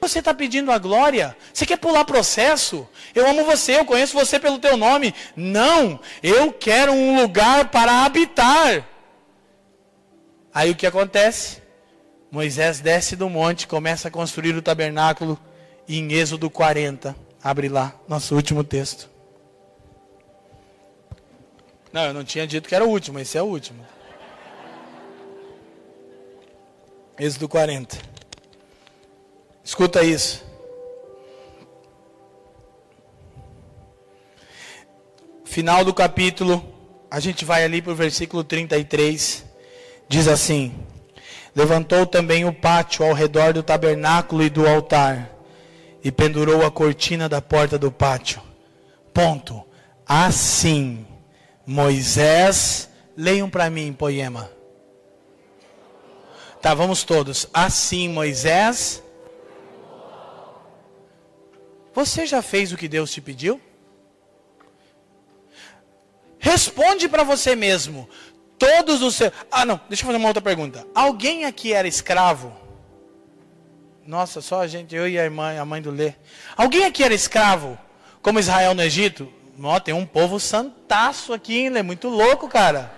[0.00, 1.34] Você está pedindo a glória?
[1.52, 2.86] Você quer pular processo?
[3.14, 5.14] Eu amo você, eu conheço você pelo teu nome.
[5.34, 8.86] Não, eu quero um lugar para habitar.
[10.52, 11.62] Aí o que acontece?
[12.30, 15.40] Moisés desce do monte, começa a construir o tabernáculo.
[15.86, 19.08] E em Êxodo 40, abre lá, nosso último texto.
[21.92, 23.86] Não, eu não tinha dito que era o último, esse é o último.
[27.18, 27.98] Êxodo 40.
[29.62, 30.44] Escuta isso.
[35.44, 36.64] Final do capítulo,
[37.08, 39.44] a gente vai ali para o versículo 33.
[40.08, 40.74] Diz assim:
[41.54, 45.30] Levantou também o pátio ao redor do tabernáculo e do altar,
[46.04, 48.40] e pendurou a cortina da porta do pátio.
[49.12, 49.64] Ponto.
[50.06, 51.06] Assim,
[51.66, 54.50] Moisés, leiam para mim, poema.
[56.60, 57.48] Tá, vamos todos.
[57.52, 59.02] Assim, Moisés
[61.94, 63.60] você já fez o que Deus te pediu?
[66.40, 68.08] Responde para você mesmo.
[68.58, 69.32] Todos os seus.
[69.50, 70.84] Ah, não, deixa eu fazer uma outra pergunta.
[70.92, 72.63] Alguém aqui era escravo?
[74.06, 76.12] Nossa, só a gente, eu e a irmã, a mãe do Lê.
[76.56, 77.78] Alguém aqui era escravo?
[78.20, 79.32] Como Israel no Egito?
[79.62, 81.82] Ó, tem um povo santaço aqui, hein, Lê?
[81.82, 82.92] Muito louco, cara.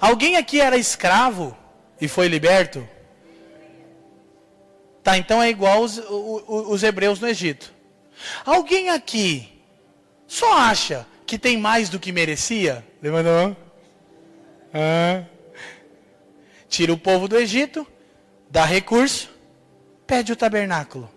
[0.00, 1.56] Alguém aqui era escravo
[2.00, 2.88] e foi liberto?
[5.02, 7.72] Tá, então é igual os, os, os hebreus no Egito.
[8.44, 9.48] Alguém aqui
[10.26, 12.84] só acha que tem mais do que merecia?
[13.02, 13.56] Levanta a.
[14.74, 15.24] Ah.
[16.68, 17.86] Tira o povo do Egito,
[18.50, 19.30] dá recurso,
[20.08, 21.08] pede o tabernáculo.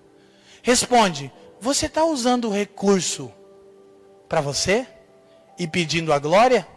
[0.61, 3.31] Responde: Você está usando o recurso
[4.29, 4.85] para você
[5.57, 6.67] e pedindo a glória?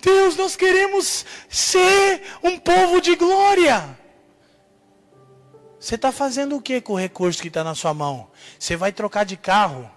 [0.00, 3.98] Deus, nós queremos ser um povo de glória.
[5.80, 8.30] Você está fazendo o que com o recurso que está na sua mão?
[8.58, 9.90] Você vai trocar de carro?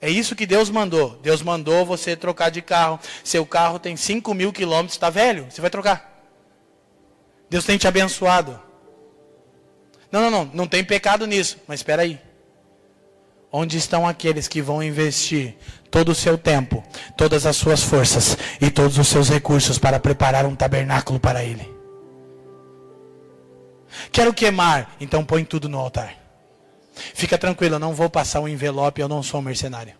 [0.00, 1.16] É isso que Deus mandou.
[1.22, 3.00] Deus mandou você trocar de carro.
[3.24, 5.50] Seu carro tem 5 mil quilômetros, está velho?
[5.50, 6.15] Você vai trocar.
[7.48, 8.58] Deus tem te abençoado.
[10.10, 10.50] Não, não, não.
[10.52, 11.58] Não tem pecado nisso.
[11.66, 12.20] Mas espera aí.
[13.50, 15.54] Onde estão aqueles que vão investir
[15.90, 16.82] todo o seu tempo,
[17.16, 21.74] todas as suas forças e todos os seus recursos para preparar um tabernáculo para Ele?
[24.12, 26.14] Quero queimar, então põe tudo no altar.
[27.14, 29.94] Fica tranquilo, eu não vou passar um envelope, eu não sou um mercenário.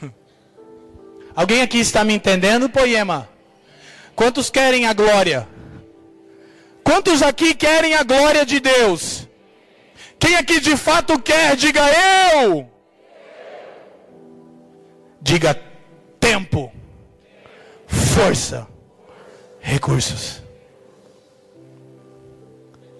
[1.34, 3.28] Alguém aqui está me entendendo, poema?
[4.14, 5.48] Quantos querem a glória?
[6.94, 9.28] Quantos aqui querem a glória de Deus?
[10.16, 11.82] Quem aqui de fato quer, diga
[12.36, 12.70] eu.
[15.20, 15.60] Diga
[16.20, 16.72] tempo,
[17.84, 18.68] força,
[19.58, 20.40] recursos.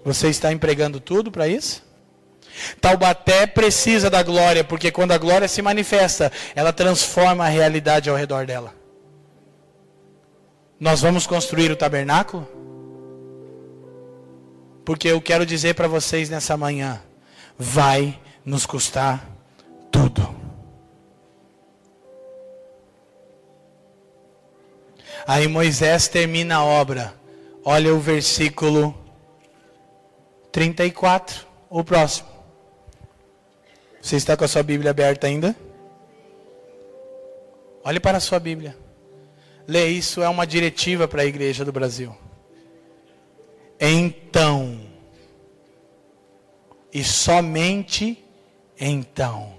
[0.04, 1.80] Você está empregando tudo para isso?
[2.80, 8.16] Taubaté precisa da glória, porque quando a glória se manifesta, ela transforma a realidade ao
[8.16, 8.74] redor dela.
[10.80, 12.63] Nós vamos construir o tabernáculo?
[14.84, 17.02] Porque eu quero dizer para vocês nessa manhã:
[17.58, 19.26] vai nos custar
[19.90, 20.34] tudo.
[25.26, 27.14] Aí Moisés termina a obra.
[27.64, 28.94] Olha o versículo
[30.52, 32.28] 34, o próximo.
[34.02, 35.56] Você está com a sua Bíblia aberta ainda?
[37.82, 38.76] Olhe para a sua Bíblia.
[39.66, 42.14] Lê isso, é uma diretiva para a igreja do Brasil.
[43.86, 44.80] Então,
[46.90, 48.24] e somente
[48.80, 49.52] então,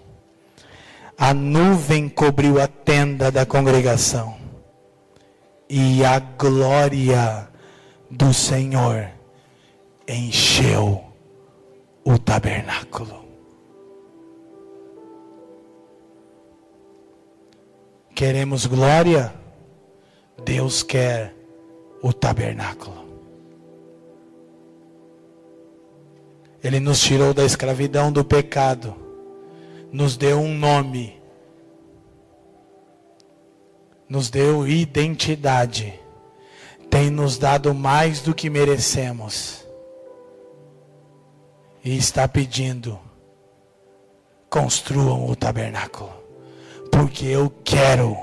[1.16, 4.36] a nuvem cobriu a tenda da congregação,
[5.70, 7.48] e a glória
[8.10, 9.12] do Senhor
[10.08, 11.06] encheu
[12.04, 13.24] o tabernáculo.
[18.16, 19.32] Queremos glória?
[20.44, 21.32] Deus quer
[22.02, 23.05] o tabernáculo.
[26.66, 28.96] Ele nos tirou da escravidão do pecado,
[29.92, 31.22] nos deu um nome,
[34.10, 35.94] nos deu identidade,
[36.90, 39.64] tem nos dado mais do que merecemos.
[41.84, 43.00] E está pedindo
[44.50, 46.12] construam o tabernáculo,
[46.92, 48.18] porque eu quero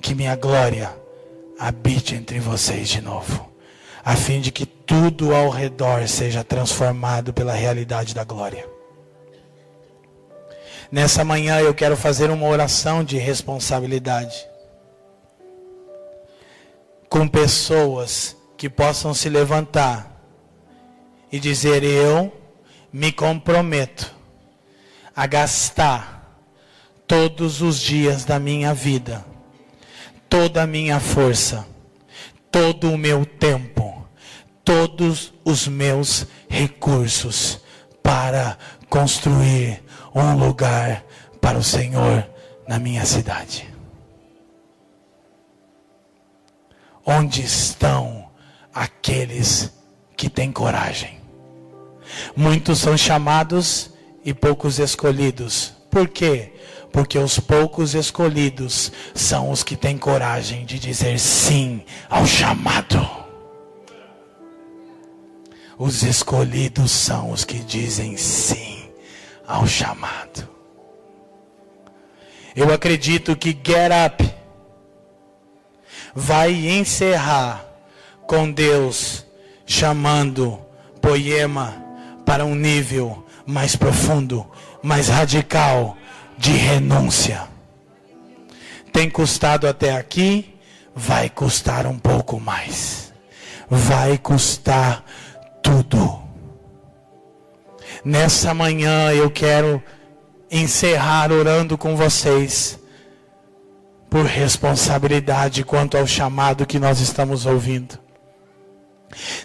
[0.00, 0.90] que minha glória
[1.58, 3.46] habite entre vocês de novo,
[4.04, 8.68] a fim de que tudo ao redor seja transformado pela realidade da glória.
[10.92, 14.46] Nessa manhã eu quero fazer uma oração de responsabilidade
[17.08, 20.20] com pessoas que possam se levantar
[21.32, 22.32] e dizer: Eu
[22.92, 24.14] me comprometo
[25.16, 26.40] a gastar
[27.06, 29.24] todos os dias da minha vida,
[30.28, 31.66] toda a minha força,
[32.50, 33.93] todo o meu tempo,
[34.64, 37.60] todos os meus recursos
[38.02, 38.58] para
[38.88, 39.82] construir
[40.14, 41.04] um lugar
[41.40, 42.26] para o Senhor
[42.66, 43.68] na minha cidade.
[47.04, 48.30] Onde estão
[48.72, 49.70] aqueles
[50.16, 51.20] que têm coragem?
[52.34, 53.90] Muitos são chamados
[54.24, 55.74] e poucos escolhidos.
[55.90, 56.52] Por quê?
[56.92, 63.23] Porque os poucos escolhidos são os que têm coragem de dizer sim ao chamado.
[65.78, 68.90] Os escolhidos são os que dizem sim
[69.46, 70.48] ao chamado.
[72.54, 74.34] Eu acredito que Get Up
[76.14, 77.64] vai encerrar
[78.26, 79.26] com Deus
[79.66, 80.60] chamando
[81.00, 81.74] Poema
[82.24, 84.46] para um nível mais profundo,
[84.82, 85.96] mais radical
[86.38, 87.42] de renúncia.
[88.92, 90.54] Tem custado até aqui,
[90.94, 93.12] vai custar um pouco mais.
[93.68, 95.04] Vai custar
[95.64, 96.22] tudo.
[98.04, 99.82] Nessa manhã eu quero
[100.50, 102.78] encerrar orando com vocês
[104.10, 107.98] por responsabilidade quanto ao chamado que nós estamos ouvindo.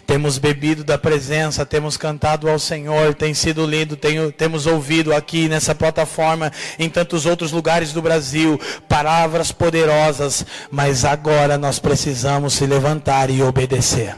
[0.06, 3.96] Temos bebido da presença, temos cantado ao Senhor, tem sido lindo,
[4.36, 11.56] temos ouvido aqui nessa plataforma, em tantos outros lugares do Brasil, palavras poderosas, mas agora
[11.56, 14.16] nós precisamos se levantar e obedecer.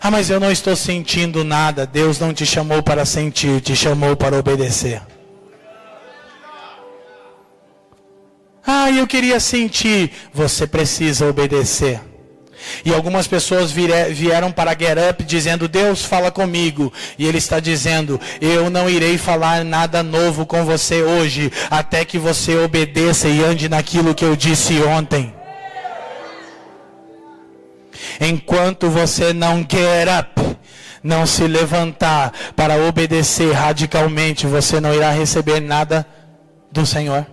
[0.00, 1.86] Ah, mas eu não estou sentindo nada.
[1.86, 5.02] Deus não te chamou para sentir, te chamou para obedecer.
[8.66, 10.12] Ah, eu queria sentir.
[10.32, 12.00] Você precisa obedecer.
[12.84, 16.92] E algumas pessoas vieram para Get Up dizendo: Deus fala comigo.
[17.18, 22.18] E Ele está dizendo: Eu não irei falar nada novo com você hoje, até que
[22.18, 25.34] você obedeça e ande naquilo que eu disse ontem.
[28.20, 30.56] Enquanto você não get up,
[31.02, 36.06] não se levantar para obedecer radicalmente, você não irá receber nada
[36.70, 37.26] do Senhor.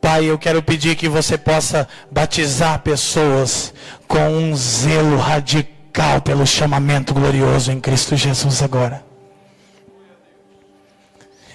[0.00, 3.72] Pai, eu quero pedir que você possa batizar pessoas
[4.06, 9.02] com um zelo radical pelo chamamento glorioso em Cristo Jesus agora.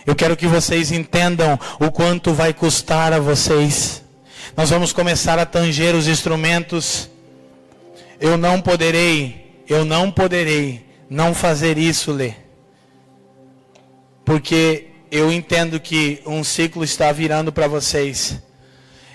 [0.05, 4.03] Eu quero que vocês entendam o quanto vai custar a vocês.
[4.59, 7.09] Nós vamos começar a tanger os instrumentos.
[8.19, 12.33] Eu não poderei, eu não poderei não fazer isso, Lê.
[14.25, 18.37] Porque eu entendo que um ciclo está virando para vocês.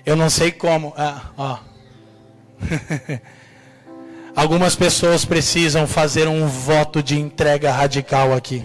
[0.06, 0.94] Eu não sei como.
[0.96, 1.58] Ah, ó.
[4.34, 8.64] Algumas pessoas precisam fazer um voto de entrega radical aqui.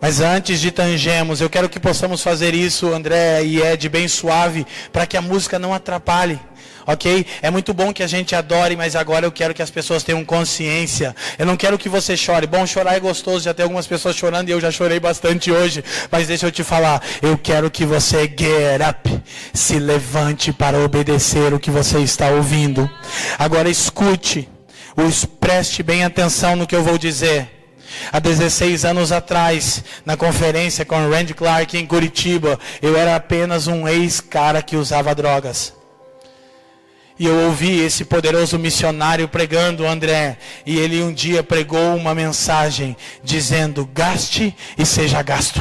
[0.00, 4.66] Mas antes de tangemos, eu quero que possamos fazer isso, André e Ed, bem suave,
[4.92, 6.40] para que a música não atrapalhe
[6.86, 7.26] ok?
[7.42, 10.24] É muito bom que a gente adore, mas agora eu quero que as pessoas tenham
[10.24, 11.14] consciência.
[11.38, 12.46] Eu não quero que você chore.
[12.46, 15.84] Bom, chorar é gostoso, já tem algumas pessoas chorando e eu já chorei bastante hoje.
[16.10, 19.22] Mas deixa eu te falar, eu quero que você get up,
[19.52, 22.90] se levante para obedecer o que você está ouvindo.
[23.38, 24.48] Agora escute,
[25.38, 27.59] preste bem atenção no que eu vou dizer.
[28.12, 33.86] Há 16 anos atrás, na conferência com Randy Clark em Curitiba, eu era apenas um
[33.88, 35.74] ex-cara que usava drogas.
[37.18, 40.38] E eu ouvi esse poderoso missionário pregando, André.
[40.64, 45.60] E ele um dia pregou uma mensagem dizendo: gaste e seja gasto.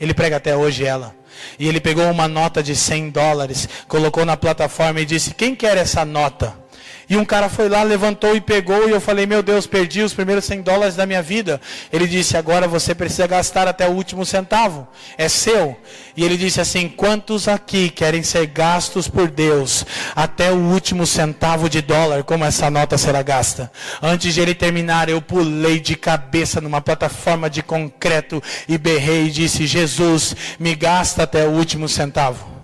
[0.00, 1.14] Ele prega até hoje ela.
[1.58, 5.76] E ele pegou uma nota de 100 dólares, colocou na plataforma e disse: Quem quer
[5.76, 6.63] essa nota?
[7.08, 10.14] E um cara foi lá, levantou e pegou, e eu falei: Meu Deus, perdi os
[10.14, 11.60] primeiros 100 dólares da minha vida.
[11.92, 15.76] Ele disse: Agora você precisa gastar até o último centavo, é seu.
[16.16, 19.84] E ele disse assim: Quantos aqui querem ser gastos por Deus
[20.16, 23.70] até o último centavo de dólar, como essa nota será gasta?
[24.02, 29.30] Antes de ele terminar, eu pulei de cabeça numa plataforma de concreto e berrei e
[29.30, 32.54] disse: Jesus, me gasta até o último centavo.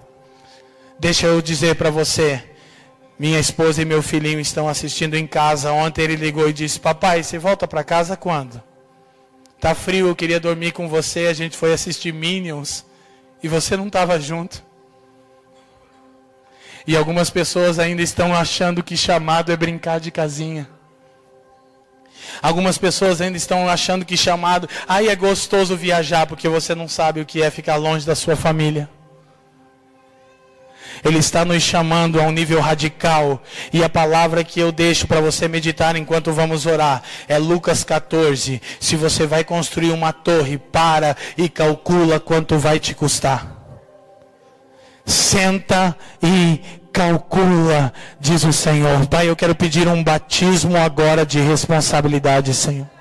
[0.98, 2.49] Deixa eu dizer para você
[3.20, 5.70] minha esposa e meu filhinho estão assistindo em casa.
[5.70, 8.62] Ontem ele ligou e disse: Papai, você volta para casa quando?
[9.60, 12.82] Tá frio, eu queria dormir com você, a gente foi assistir Minions
[13.42, 14.64] e você não estava junto.
[16.86, 20.66] E algumas pessoas ainda estão achando que chamado é brincar de casinha.
[22.40, 27.20] Algumas pessoas ainda estão achando que chamado, ai é gostoso viajar porque você não sabe
[27.20, 28.88] o que é ficar longe da sua família.
[31.04, 33.42] Ele está nos chamando a um nível radical.
[33.72, 38.60] E a palavra que eu deixo para você meditar enquanto vamos orar é Lucas 14.
[38.78, 43.56] Se você vai construir uma torre, para e calcula quanto vai te custar.
[45.04, 46.60] Senta e
[46.92, 49.06] calcula, diz o Senhor.
[49.06, 52.99] Pai, eu quero pedir um batismo agora de responsabilidade, Senhor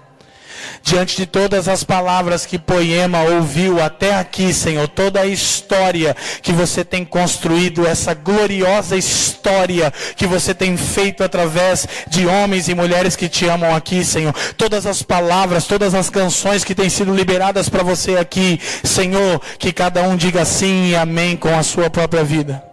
[0.81, 6.51] diante de todas as palavras que Poema ouviu até aqui, Senhor, toda a história que
[6.51, 13.15] você tem construído, essa gloriosa história que você tem feito através de homens e mulheres
[13.15, 14.33] que te amam aqui, Senhor.
[14.57, 19.71] Todas as palavras, todas as canções que têm sido liberadas para você aqui, Senhor, que
[19.71, 22.63] cada um diga sim e amém com a sua própria vida.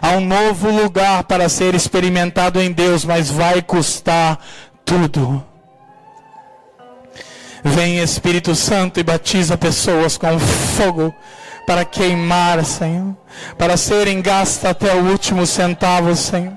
[0.00, 4.38] Há um novo lugar para ser experimentado em Deus, mas vai custar
[4.84, 5.44] tudo.
[7.64, 11.14] Vem Espírito Santo e batiza pessoas com fogo
[11.66, 13.16] para queimar, Senhor,
[13.58, 16.56] para serem gastas até o último centavo, Senhor.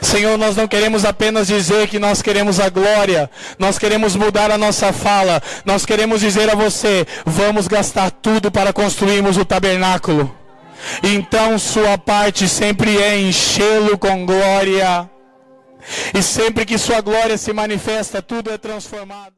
[0.00, 4.58] Senhor, nós não queremos apenas dizer que nós queremos a glória, nós queremos mudar a
[4.58, 10.34] nossa fala, nós queremos dizer a você: vamos gastar tudo para construirmos o tabernáculo.
[11.02, 15.10] Então, sua parte sempre é enchê-lo com glória,
[16.14, 19.37] e sempre que sua glória se manifesta, tudo é transformado.